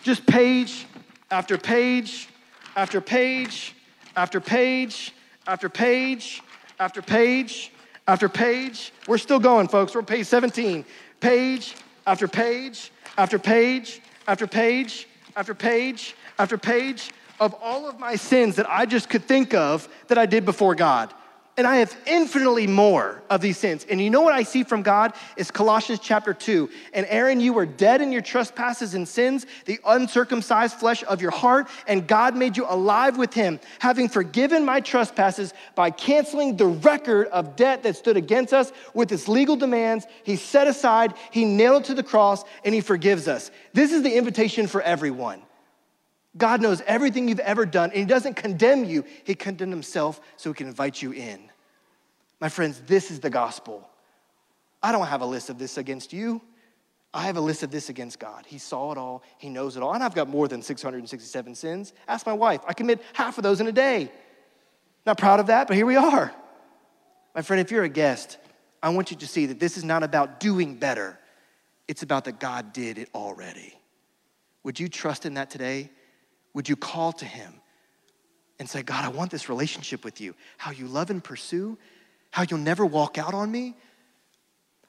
Just 0.02 0.26
page 0.26 0.86
after 1.30 1.58
page 1.58 2.28
after 2.74 3.00
page 3.00 3.74
after 4.16 4.40
page 4.40 5.12
after 5.46 5.68
page 5.68 6.42
after 6.78 7.02
page 7.02 7.72
after 8.06 8.28
page. 8.28 8.92
We're 9.06 9.18
still 9.18 9.38
going, 9.38 9.68
folks. 9.68 9.94
We're 9.94 10.02
page 10.02 10.26
17. 10.26 10.84
Page 11.20 11.76
after 12.06 12.26
page 12.26 12.90
after 13.18 13.38
page 13.38 14.00
after 14.26 14.46
page 14.46 15.06
after 15.36 15.54
page 15.54 16.14
after 16.38 16.56
page 16.56 17.10
of 17.40 17.54
all 17.60 17.88
of 17.88 17.98
my 17.98 18.16
sins 18.16 18.56
that 18.56 18.68
I 18.68 18.86
just 18.86 19.08
could 19.08 19.24
think 19.24 19.54
of 19.54 19.88
that 20.08 20.18
I 20.18 20.26
did 20.26 20.44
before 20.44 20.74
God. 20.74 21.12
And 21.56 21.66
I 21.66 21.78
have 21.78 21.96
infinitely 22.06 22.68
more 22.68 23.20
of 23.28 23.40
these 23.40 23.58
sins. 23.58 23.84
And 23.90 24.00
you 24.00 24.10
know 24.10 24.20
what 24.20 24.32
I 24.32 24.44
see 24.44 24.62
from 24.62 24.82
God 24.82 25.12
is 25.36 25.50
Colossians 25.50 25.98
chapter 26.00 26.32
2. 26.32 26.70
And 26.94 27.04
Aaron, 27.08 27.40
you 27.40 27.52
were 27.52 27.66
dead 27.66 28.00
in 28.00 28.12
your 28.12 28.22
trespasses 28.22 28.94
and 28.94 29.08
sins, 29.08 29.44
the 29.64 29.80
uncircumcised 29.84 30.76
flesh 30.76 31.02
of 31.08 31.20
your 31.20 31.32
heart, 31.32 31.66
and 31.88 32.06
God 32.06 32.36
made 32.36 32.56
you 32.56 32.64
alive 32.68 33.18
with 33.18 33.34
him, 33.34 33.58
having 33.80 34.08
forgiven 34.08 34.64
my 34.64 34.78
trespasses 34.78 35.52
by 35.74 35.90
canceling 35.90 36.56
the 36.56 36.66
record 36.66 37.26
of 37.28 37.56
debt 37.56 37.82
that 37.82 37.96
stood 37.96 38.16
against 38.16 38.52
us 38.54 38.70
with 38.94 39.10
its 39.10 39.26
legal 39.26 39.56
demands. 39.56 40.06
He 40.22 40.36
set 40.36 40.68
aside, 40.68 41.14
he 41.32 41.44
nailed 41.44 41.82
it 41.82 41.86
to 41.86 41.94
the 41.94 42.04
cross, 42.04 42.44
and 42.64 42.72
he 42.72 42.80
forgives 42.80 43.26
us. 43.26 43.50
This 43.72 43.90
is 43.90 44.04
the 44.04 44.16
invitation 44.16 44.68
for 44.68 44.80
everyone. 44.80 45.42
God 46.38 46.62
knows 46.62 46.80
everything 46.86 47.28
you've 47.28 47.40
ever 47.40 47.66
done, 47.66 47.90
and 47.90 47.98
He 47.98 48.04
doesn't 48.04 48.34
condemn 48.34 48.84
you. 48.84 49.04
He 49.24 49.34
condemned 49.34 49.72
Himself 49.72 50.20
so 50.36 50.50
He 50.50 50.54
can 50.54 50.68
invite 50.68 51.02
you 51.02 51.12
in. 51.12 51.50
My 52.40 52.48
friends, 52.48 52.80
this 52.86 53.10
is 53.10 53.20
the 53.20 53.30
gospel. 53.30 53.88
I 54.82 54.92
don't 54.92 55.06
have 55.06 55.20
a 55.20 55.26
list 55.26 55.50
of 55.50 55.58
this 55.58 55.76
against 55.76 56.12
you. 56.12 56.40
I 57.12 57.22
have 57.22 57.36
a 57.36 57.40
list 57.40 57.62
of 57.62 57.70
this 57.70 57.88
against 57.88 58.20
God. 58.20 58.44
He 58.46 58.58
saw 58.58 58.92
it 58.92 58.98
all, 58.98 59.22
He 59.38 59.48
knows 59.48 59.76
it 59.76 59.82
all. 59.82 59.92
And 59.92 60.04
I've 60.04 60.14
got 60.14 60.28
more 60.28 60.46
than 60.46 60.62
667 60.62 61.54
sins. 61.54 61.92
Ask 62.06 62.26
my 62.26 62.32
wife. 62.32 62.60
I 62.66 62.74
commit 62.74 63.02
half 63.12 63.38
of 63.38 63.42
those 63.42 63.60
in 63.60 63.66
a 63.66 63.72
day. 63.72 64.12
Not 65.04 65.18
proud 65.18 65.40
of 65.40 65.46
that, 65.46 65.66
but 65.66 65.76
here 65.76 65.86
we 65.86 65.96
are. 65.96 66.32
My 67.34 67.42
friend, 67.42 67.60
if 67.60 67.70
you're 67.70 67.84
a 67.84 67.88
guest, 67.88 68.38
I 68.82 68.90
want 68.90 69.10
you 69.10 69.16
to 69.16 69.26
see 69.26 69.46
that 69.46 69.58
this 69.58 69.76
is 69.76 69.84
not 69.84 70.02
about 70.02 70.38
doing 70.38 70.76
better, 70.76 71.18
it's 71.88 72.02
about 72.02 72.24
that 72.26 72.38
God 72.38 72.72
did 72.72 72.98
it 72.98 73.08
already. 73.14 73.74
Would 74.64 74.78
you 74.78 74.88
trust 74.88 75.24
in 75.24 75.34
that 75.34 75.50
today? 75.50 75.90
Would 76.54 76.68
you 76.68 76.76
call 76.76 77.12
to 77.12 77.24
him 77.24 77.52
and 78.58 78.68
say, 78.68 78.82
God, 78.82 79.04
I 79.04 79.08
want 79.08 79.30
this 79.30 79.48
relationship 79.48 80.04
with 80.04 80.20
you? 80.20 80.34
How 80.56 80.70
you 80.70 80.86
love 80.86 81.10
and 81.10 81.22
pursue, 81.22 81.78
how 82.30 82.44
you'll 82.48 82.58
never 82.58 82.84
walk 82.84 83.18
out 83.18 83.34
on 83.34 83.50
me, 83.50 83.76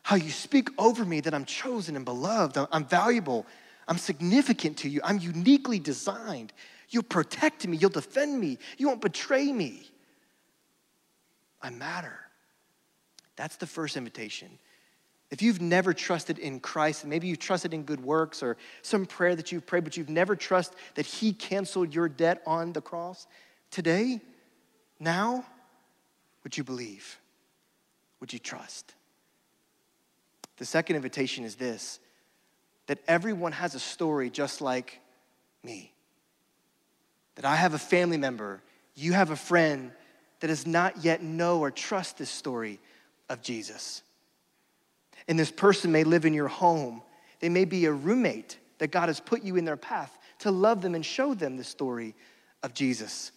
how 0.04 0.16
you 0.16 0.32
speak 0.32 0.70
over 0.78 1.06
me 1.06 1.22
that 1.22 1.34
I'm 1.34 1.46
chosen 1.46 1.96
and 1.96 2.06
beloved, 2.06 2.58
I'm 2.72 2.86
valuable, 2.86 3.46
I'm 3.88 3.98
significant 3.98 4.78
to 4.80 4.90
you, 4.90 5.02
I'm 5.04 5.20
uniquely 5.20 5.80
designed. 5.80 6.54
You'll 6.90 7.04
protect 7.04 7.68
me, 7.68 7.78
you'll 7.78 7.92
defend 7.92 8.40
me, 8.40 8.58
you 8.78 8.88
won't 8.88 9.02
betray 9.02 9.52
me. 9.52 9.88
I 11.62 11.70
matter. 11.70 12.18
That's 13.36 13.58
the 13.58 13.68
first 13.68 13.98
invitation. 13.98 14.50
If 15.32 15.44
you've 15.44 15.62
never 15.62 15.94
trusted 15.94 16.40
in 16.40 16.60
Christ, 16.60 17.06
maybe 17.06 17.28
you've 17.28 17.40
trusted 17.40 17.74
in 17.74 17.84
good 17.84 18.04
works 18.04 18.42
or 18.42 18.58
some 18.82 19.06
prayer 19.06 19.36
that 19.36 19.52
you've 19.52 19.66
prayed, 19.66 19.84
but 19.84 19.96
you've 19.96 20.10
never 20.10 20.36
trusted 20.36 20.78
that 20.96 21.06
He 21.06 21.34
canceled 21.34 21.94
your 21.94 22.10
debt 22.10 22.42
on 22.48 22.74
the 22.74 22.82
cross, 22.82 23.28
today, 23.70 24.22
now, 25.00 25.46
would 26.44 26.58
you 26.58 26.64
believe? 26.64 27.20
Would 28.20 28.34
you 28.34 28.40
trust? 28.40 28.96
The 30.58 30.66
second 30.66 30.96
invitation 30.96 31.46
is 31.46 31.56
this 31.56 32.00
that 32.88 33.00
everyone 33.08 33.52
has 33.52 33.76
a 33.76 33.80
story 33.80 34.32
just 34.32 34.62
like 34.62 35.00
me. 35.64 35.94
That 37.36 37.46
I 37.46 37.56
have 37.56 37.76
a 37.76 37.80
family 37.80 38.18
member, 38.18 38.64
you 38.96 39.14
have 39.14 39.30
a 39.30 39.36
friend 39.36 39.92
that 40.40 40.48
does 40.48 40.66
not 40.66 41.04
yet 41.04 41.22
know 41.22 41.60
or 41.60 41.70
trust 41.70 42.18
this 42.18 42.32
story 42.32 42.80
of 43.30 43.44
Jesus. 43.44 44.02
And 45.30 45.38
this 45.38 45.52
person 45.52 45.92
may 45.92 46.04
live 46.04 46.26
in 46.26 46.34
your 46.34 46.48
home. 46.48 47.04
They 47.40 47.50
may 47.50 47.64
be 47.64 47.86
a 47.86 47.92
roommate 47.94 48.58
that 48.80 48.92
God 48.92 49.08
has 49.08 49.20
put 49.20 49.44
you 49.44 49.56
in 49.56 49.64
their 49.64 49.78
path 49.78 50.18
to 50.40 50.52
love 50.52 50.82
them 50.82 50.96
and 50.96 51.06
show 51.06 51.36
them 51.36 51.56
the 51.56 51.64
story 51.64 52.16
of 52.64 52.74
Jesus. 52.74 53.32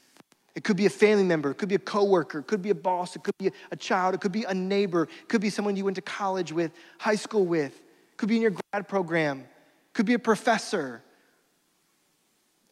It 0.55 0.65
could 0.65 0.77
be 0.77 0.87
a 0.87 0.91
family 0.91 1.25
member, 1.25 1.51
it 1.51 1.59
could 1.59 1.69
be 1.69 1.75
a 1.75 1.81
coworker, 1.81 2.41
it 2.41 2.47
could 2.47 2.63
be 2.63 2.71
a 2.71 2.75
boss, 2.75 3.15
it 3.15 3.23
could 3.23 3.37
be 3.39 3.51
a 3.71 3.77
child, 3.77 4.15
it 4.15 4.21
could 4.21 4.33
be 4.33 4.45
a 4.45 4.55
neighbor, 4.55 5.05
it 5.05 5.29
could 5.29 5.41
be 5.41 5.51
someone 5.51 5.77
you 5.77 5.85
went 5.85 5.95
to 5.97 6.03
college 6.03 6.53
with, 6.53 6.73
high 6.99 7.15
school 7.15 7.45
with, 7.45 7.75
it 7.75 8.17
could 8.17 8.29
be 8.29 8.37
in 8.37 8.43
your 8.43 8.53
grad 8.53 8.89
program, 8.89 9.41
it 9.41 9.95
could 9.95 10.07
be 10.07 10.15
a 10.15 10.19
professor. 10.19 11.03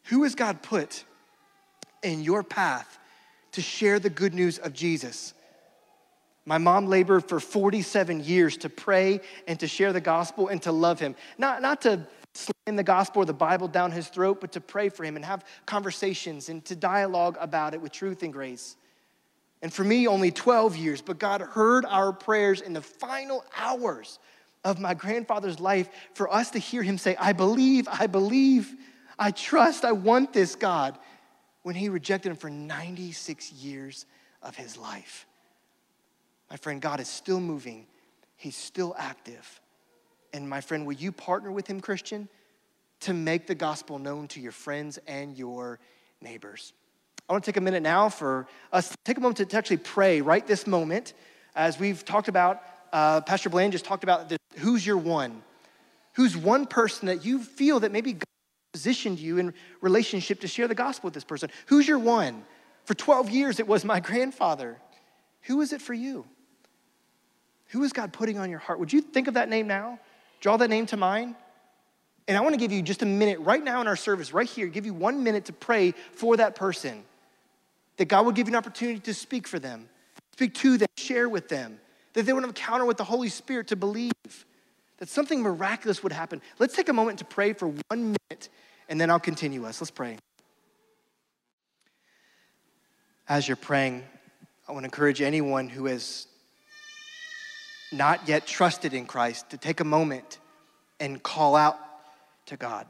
Who 0.05 0.23
has 0.23 0.35
God 0.35 0.61
put 0.61 1.03
in 2.03 2.23
your 2.23 2.43
path 2.43 2.99
to 3.53 3.61
share 3.61 3.99
the 3.99 4.09
good 4.09 4.33
news 4.33 4.57
of 4.57 4.73
Jesus? 4.73 5.33
My 6.45 6.57
mom 6.57 6.87
labored 6.87 7.27
for 7.29 7.39
47 7.39 8.23
years 8.23 8.57
to 8.57 8.69
pray 8.69 9.21
and 9.47 9.59
to 9.59 9.67
share 9.67 9.93
the 9.93 10.01
gospel 10.01 10.47
and 10.47 10.61
to 10.63 10.71
love 10.71 10.99
him. 10.99 11.15
Not, 11.37 11.61
not 11.61 11.81
to 11.81 12.07
slam 12.33 12.75
the 12.75 12.83
gospel 12.83 13.21
or 13.21 13.25
the 13.25 13.33
Bible 13.33 13.67
down 13.67 13.91
his 13.91 14.07
throat, 14.07 14.41
but 14.41 14.51
to 14.53 14.61
pray 14.61 14.89
for 14.89 15.03
him 15.03 15.15
and 15.15 15.23
have 15.23 15.45
conversations 15.65 16.49
and 16.49 16.63
to 16.65 16.75
dialogue 16.75 17.37
about 17.39 17.73
it 17.73 17.81
with 17.81 17.91
truth 17.91 18.23
and 18.23 18.33
grace. 18.33 18.75
And 19.61 19.71
for 19.71 19.83
me, 19.83 20.07
only 20.07 20.31
12 20.31 20.75
years, 20.75 21.01
but 21.01 21.19
God 21.19 21.41
heard 21.41 21.85
our 21.85 22.11
prayers 22.11 22.61
in 22.61 22.73
the 22.73 22.81
final 22.81 23.45
hours 23.55 24.17
of 24.63 24.79
my 24.79 24.95
grandfather's 24.95 25.59
life 25.59 25.89
for 26.13 26.31
us 26.33 26.51
to 26.51 26.59
hear 26.59 26.81
him 26.81 26.97
say, 26.97 27.15
I 27.17 27.33
believe, 27.33 27.87
I 27.87 28.07
believe, 28.07 28.73
I 29.19 29.29
trust, 29.29 29.85
I 29.85 29.91
want 29.91 30.33
this, 30.33 30.55
God, 30.55 30.97
when 31.61 31.75
he 31.75 31.89
rejected 31.89 32.29
him 32.29 32.35
for 32.35 32.49
96 32.49 33.51
years 33.53 34.07
of 34.41 34.55
his 34.55 34.77
life. 34.77 35.27
My 36.51 36.57
friend, 36.57 36.81
God 36.81 36.99
is 36.99 37.07
still 37.07 37.39
moving, 37.39 37.87
He's 38.35 38.57
still 38.57 38.93
active. 38.97 39.61
And 40.33 40.49
my 40.49 40.59
friend, 40.59 40.85
will 40.85 40.93
you 40.93 41.13
partner 41.13 41.49
with 41.49 41.65
Him, 41.65 41.79
Christian, 41.79 42.27
to 43.01 43.13
make 43.13 43.47
the 43.47 43.55
gospel 43.55 43.99
known 43.99 44.27
to 44.29 44.41
your 44.41 44.51
friends 44.51 44.99
and 45.07 45.37
your 45.37 45.79
neighbors? 46.21 46.73
I 47.29 47.33
want 47.33 47.45
to 47.45 47.51
take 47.51 47.57
a 47.57 47.61
minute 47.61 47.83
now 47.83 48.09
for 48.09 48.47
us 48.73 48.89
to 48.89 48.97
take 49.05 49.17
a 49.17 49.21
moment 49.21 49.49
to 49.49 49.57
actually 49.57 49.77
pray 49.77 50.19
right 50.19 50.45
this 50.45 50.67
moment 50.67 51.13
as 51.55 51.79
we've 51.79 52.03
talked 52.03 52.27
about, 52.27 52.61
uh, 52.91 53.21
Pastor 53.21 53.49
Bland 53.49 53.71
just 53.71 53.85
talked 53.85 54.03
about 54.03 54.27
this, 54.27 54.37
who's 54.57 54.85
your 54.85 54.97
one? 54.97 55.43
Who's 56.15 56.35
one 56.35 56.65
person 56.65 57.05
that 57.05 57.23
you 57.23 57.41
feel 57.41 57.79
that 57.79 57.93
maybe 57.93 58.13
God 58.13 58.25
positioned 58.73 59.19
you 59.19 59.37
in 59.37 59.53
relationship 59.79 60.41
to 60.41 60.49
share 60.49 60.67
the 60.67 60.75
gospel 60.75 61.07
with 61.07 61.13
this 61.13 61.23
person? 61.23 61.49
Who's 61.67 61.87
your 61.87 61.99
one? 61.99 62.43
For 62.83 62.93
12 62.93 63.29
years, 63.29 63.61
it 63.61 63.67
was 63.67 63.85
my 63.85 63.99
grandfather. 64.01 64.81
Who 65.43 65.61
is 65.61 65.71
it 65.71 65.81
for 65.81 65.93
you? 65.93 66.25
Who 67.71 67.83
is 67.83 67.93
God 67.93 68.11
putting 68.11 68.37
on 68.37 68.49
your 68.49 68.59
heart? 68.59 68.79
Would 68.79 68.91
you 68.91 69.01
think 69.01 69.27
of 69.27 69.35
that 69.35 69.49
name 69.49 69.67
now? 69.67 69.99
Draw 70.41 70.57
that 70.57 70.69
name 70.69 70.85
to 70.87 70.97
mind. 70.97 71.35
And 72.27 72.37
I 72.37 72.41
want 72.41 72.53
to 72.53 72.59
give 72.59 72.71
you 72.71 72.81
just 72.81 73.01
a 73.01 73.05
minute 73.05 73.39
right 73.39 73.63
now 73.63 73.81
in 73.81 73.87
our 73.87 73.95
service, 73.95 74.33
right 74.33 74.47
here, 74.47 74.67
give 74.67 74.85
you 74.85 74.93
one 74.93 75.23
minute 75.23 75.45
to 75.45 75.53
pray 75.53 75.93
for 76.13 76.37
that 76.37 76.55
person. 76.55 77.03
That 77.97 78.05
God 78.05 78.25
will 78.25 78.31
give 78.31 78.47
you 78.47 78.53
an 78.53 78.57
opportunity 78.57 78.99
to 78.99 79.13
speak 79.13 79.47
for 79.47 79.59
them, 79.59 79.89
speak 80.33 80.53
to 80.55 80.77
them, 80.77 80.87
share 80.97 81.29
with 81.29 81.49
them, 81.49 81.79
that 82.13 82.25
they 82.25 82.33
would 82.33 82.43
encounter 82.43 82.85
with 82.85 82.97
the 82.97 83.03
Holy 83.03 83.29
Spirit 83.29 83.67
to 83.67 83.75
believe, 83.75 84.11
that 84.97 85.09
something 85.09 85.41
miraculous 85.41 86.03
would 86.03 86.11
happen. 86.11 86.41
Let's 86.59 86.75
take 86.75 86.89
a 86.89 86.93
moment 86.93 87.19
to 87.19 87.25
pray 87.25 87.53
for 87.53 87.67
one 87.89 88.15
minute, 88.29 88.49
and 88.89 88.99
then 88.99 89.09
I'll 89.09 89.19
continue 89.19 89.65
us. 89.65 89.81
Let's 89.81 89.91
pray. 89.91 90.17
As 93.29 93.47
you're 93.47 93.55
praying, 93.55 94.03
I 94.67 94.73
want 94.73 94.83
to 94.83 94.87
encourage 94.87 95.21
anyone 95.21 95.69
who 95.69 95.85
has 95.85 96.27
not 97.91 98.27
yet 98.27 98.47
trusted 98.47 98.93
in 98.93 99.05
Christ 99.05 99.49
to 99.51 99.57
take 99.57 99.79
a 99.79 99.85
moment 99.85 100.39
and 100.99 101.21
call 101.21 101.55
out 101.55 101.77
to 102.47 102.57
God. 102.57 102.87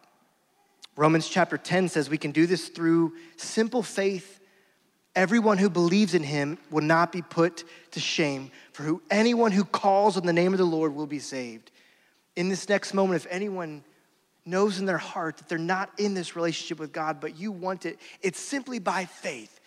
Romans 0.95 1.27
chapter 1.27 1.57
10 1.57 1.89
says 1.89 2.09
we 2.09 2.17
can 2.17 2.31
do 2.31 2.45
this 2.45 2.69
through 2.69 3.13
simple 3.37 3.81
faith. 3.81 4.39
Everyone 5.15 5.57
who 5.57 5.69
believes 5.69 6.13
in 6.13 6.23
him 6.23 6.57
will 6.69 6.83
not 6.83 7.11
be 7.11 7.21
put 7.21 7.63
to 7.91 7.99
shame, 7.99 8.51
for 8.73 8.83
who, 8.83 9.01
anyone 9.09 9.51
who 9.51 9.63
calls 9.63 10.17
on 10.17 10.25
the 10.25 10.33
name 10.33 10.53
of 10.53 10.57
the 10.57 10.65
Lord 10.65 10.93
will 10.93 11.07
be 11.07 11.19
saved. 11.19 11.71
In 12.35 12.49
this 12.49 12.69
next 12.69 12.93
moment, 12.93 13.23
if 13.23 13.31
anyone 13.31 13.83
knows 14.45 14.79
in 14.79 14.85
their 14.85 14.97
heart 14.97 15.37
that 15.37 15.47
they're 15.49 15.57
not 15.57 15.91
in 15.97 16.13
this 16.13 16.35
relationship 16.35 16.79
with 16.79 16.91
God, 16.91 17.19
but 17.19 17.37
you 17.37 17.51
want 17.51 17.85
it, 17.85 17.99
it's 18.21 18.39
simply 18.39 18.79
by 18.79 19.05
faith, 19.05 19.59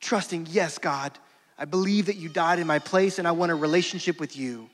trusting, 0.00 0.48
yes, 0.50 0.78
God, 0.78 1.12
I 1.58 1.64
believe 1.64 2.06
that 2.06 2.16
you 2.16 2.28
died 2.28 2.58
in 2.58 2.66
my 2.66 2.78
place 2.78 3.18
and 3.18 3.26
I 3.26 3.32
want 3.32 3.50
a 3.50 3.56
relationship 3.56 4.20
with 4.20 4.36
you. 4.36 4.70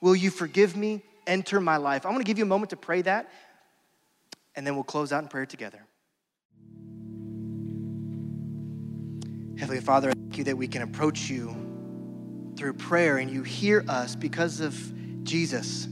Will 0.00 0.16
you 0.16 0.30
forgive 0.30 0.76
me? 0.76 1.02
Enter 1.26 1.60
my 1.60 1.76
life. 1.76 2.06
I'm 2.06 2.12
gonna 2.12 2.24
give 2.24 2.38
you 2.38 2.44
a 2.44 2.48
moment 2.48 2.70
to 2.70 2.76
pray 2.76 3.02
that, 3.02 3.28
and 4.54 4.66
then 4.66 4.74
we'll 4.74 4.84
close 4.84 5.12
out 5.12 5.22
in 5.22 5.28
prayer 5.28 5.46
together. 5.46 5.80
Heavenly 9.58 9.80
Father, 9.80 10.10
I 10.10 10.12
thank 10.12 10.38
you 10.38 10.44
that 10.44 10.56
we 10.56 10.68
can 10.68 10.82
approach 10.82 11.28
you 11.28 11.54
through 12.56 12.74
prayer 12.74 13.18
and 13.18 13.30
you 13.30 13.42
hear 13.42 13.84
us 13.88 14.14
because 14.14 14.60
of 14.60 14.74
Jesus 15.24 15.88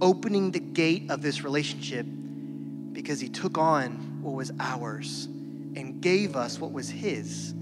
opening 0.00 0.50
the 0.50 0.60
gate 0.60 1.10
of 1.10 1.22
this 1.22 1.42
relationship 1.42 2.06
because 2.92 3.20
he 3.20 3.28
took 3.28 3.56
on 3.56 4.20
what 4.20 4.34
was 4.34 4.50
ours 4.58 5.26
and 5.76 6.00
gave 6.00 6.36
us 6.36 6.58
what 6.58 6.72
was 6.72 6.88
his. 6.88 7.54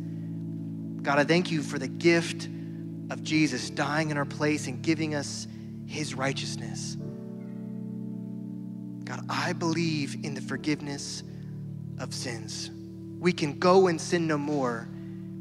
God, 1.03 1.19
I 1.19 1.25
thank 1.25 1.51
you 1.51 1.63
for 1.63 1.79
the 1.79 1.89
gift 1.89 2.49
of 3.11 3.23
Jesus 3.23 3.71
dying 3.71 4.11
in 4.11 4.17
our 4.17 4.25
place 4.25 4.67
and 4.67 4.83
giving 4.83 5.15
us 5.15 5.47
his 5.87 6.15
righteousness. 6.15 6.97
God, 9.05 9.25
I 9.29 9.53
believe 9.53 10.25
in 10.25 10.35
the 10.35 10.41
forgiveness 10.41 11.23
of 11.99 12.15
sins. 12.15 12.71
We 13.21 13.33
can 13.33 13.59
go 13.59 13.87
and 13.87 14.01
sin 14.01 14.27
no 14.27 14.39
more 14.39 14.89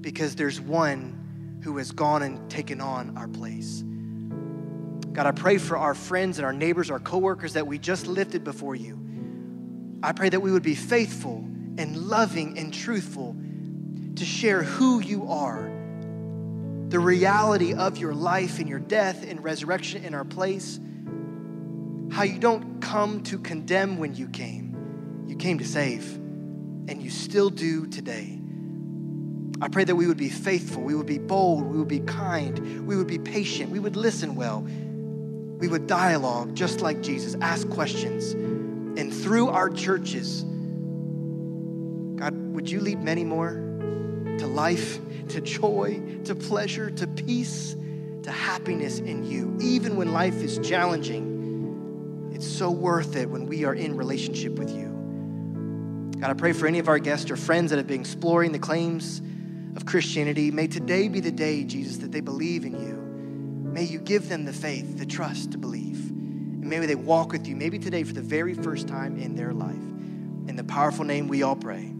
because 0.02 0.36
there's 0.36 0.60
one 0.60 1.60
who 1.64 1.78
has 1.78 1.92
gone 1.92 2.22
and 2.24 2.50
taken 2.52 2.82
on 2.82 3.18
our 3.18 3.28
place. 3.28 3.84
God, 5.14 5.28
I 5.28 5.32
pray 5.32 5.58
for 5.58 5.78
our 5.78 5.96
friends 5.96 6.40
and 6.40 6.46
our 6.46 6.54
neighbors, 6.54 6.92
our 6.92 7.00
coworkers 7.00 7.54
that 7.54 7.66
we 7.66 7.78
just 7.78 8.08
lifted 8.08 8.44
before 8.44 8.76
you. 8.76 9.00
I 10.04 10.12
pray 10.12 10.30
that 10.30 10.40
we 10.40 10.52
would 10.52 10.64
be 10.64 10.76
faithful 10.76 11.38
and 11.78 11.96
loving 11.96 12.58
and 12.58 12.74
truthful 12.74 13.36
to 14.16 14.26
share 14.26 14.64
who 14.64 15.00
you 15.00 15.30
are 15.30 15.73
the 16.94 17.00
reality 17.00 17.74
of 17.74 17.98
your 17.98 18.14
life 18.14 18.60
and 18.60 18.70
your 18.70 18.78
death 18.78 19.28
and 19.28 19.44
resurrection 19.44 20.06
in 20.06 20.14
our 20.14 20.24
place. 20.24 20.80
How 22.12 22.22
you 22.22 22.38
don't 22.38 22.82
come 22.82 23.24
to 23.24 23.40
condemn 23.40 23.98
when 23.98 24.14
you 24.14 24.28
came, 24.28 25.26
you 25.28 25.36
came 25.36 25.58
to 25.58 25.66
save, 25.66 26.14
and 26.14 27.02
you 27.02 27.10
still 27.10 27.50
do 27.50 27.88
today. 27.88 28.40
I 29.60 29.70
pray 29.70 29.86
that 29.86 29.96
we 29.96 30.06
would 30.06 30.18
be 30.18 30.30
faithful, 30.30 30.84
we 30.84 30.94
would 30.94 31.08
be 31.08 31.18
bold, 31.18 31.64
we 31.64 31.80
would 31.80 31.88
be 31.88 32.02
kind, 32.02 32.86
we 32.86 32.96
would 32.96 33.08
be 33.08 33.18
patient, 33.18 33.72
we 33.72 33.80
would 33.80 33.96
listen 33.96 34.36
well, 34.36 34.62
we 34.62 35.68
would 35.68 35.88
dialogue 35.88 36.54
just 36.54 36.82
like 36.82 37.02
Jesus, 37.02 37.36
ask 37.42 37.68
questions. 37.72 38.34
And 38.34 39.12
through 39.12 39.50
our 39.50 39.72
churches, 39.72 40.44
God, 42.20 42.36
would 42.54 42.70
you 42.70 42.82
lead 42.82 43.02
many 43.02 43.24
more 43.24 43.54
to 44.38 44.46
life 44.46 45.00
to 45.30 45.42
joy, 45.42 46.02
to 46.26 46.36
pleasure, 46.36 46.90
to 46.92 47.08
peace, 47.08 47.76
to 48.24 48.32
happiness 48.32 49.00
in 49.00 49.24
you. 49.24 49.58
Even 49.62 49.96
when 49.96 50.12
life 50.14 50.42
is 50.42 50.60
challenging, 50.60 52.32
it's 52.34 52.48
so 52.48 52.72
worth 52.72 53.16
it 53.16 53.30
when 53.30 53.46
we 53.46 53.66
are 53.66 53.74
in 53.74 53.96
relationship 53.96 54.54
with 54.54 54.72
you. 54.72 54.90
God, 56.20 56.30
I 56.30 56.34
pray 56.34 56.54
for 56.54 56.68
any 56.68 56.80
of 56.80 56.88
our 56.88 57.00
guests 57.00 57.30
or 57.30 57.36
friends 57.36 57.72
that 57.72 57.78
have 57.78 57.88
been 57.88 58.00
exploring 58.00 58.52
the 58.54 58.60
claims 58.60 59.22
of 59.76 59.86
Christianity. 59.86 60.52
May 60.52 60.68
today 60.68 61.08
be 61.08 61.20
the 61.20 61.32
day, 61.32 61.64
Jesus, 61.64 61.98
that 61.98 62.12
they 62.12 62.22
believe 62.22 62.64
in 62.66 62.80
you. 62.80 62.94
May 63.74 63.84
you 63.84 64.00
give 64.00 64.30
them 64.30 64.46
the 64.46 64.54
faith, 64.54 64.98
the 64.98 65.06
trust 65.06 65.52
to 65.52 65.58
believe. 65.58 66.10
And 66.10 66.70
maybe 66.70 66.86
they 66.86 66.96
walk 66.96 67.32
with 67.32 67.48
you, 67.48 67.56
maybe 67.56 67.78
today 67.78 68.04
for 68.04 68.14
the 68.14 68.22
very 68.22 68.54
first 68.54 68.88
time 68.88 69.18
in 69.18 69.36
their 69.36 69.52
life. 69.52 69.76
In 70.48 70.56
the 70.56 70.64
powerful 70.64 71.04
name 71.04 71.28
we 71.28 71.44
all 71.44 71.56
pray. 71.56 71.94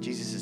Jesus'. 0.00 0.33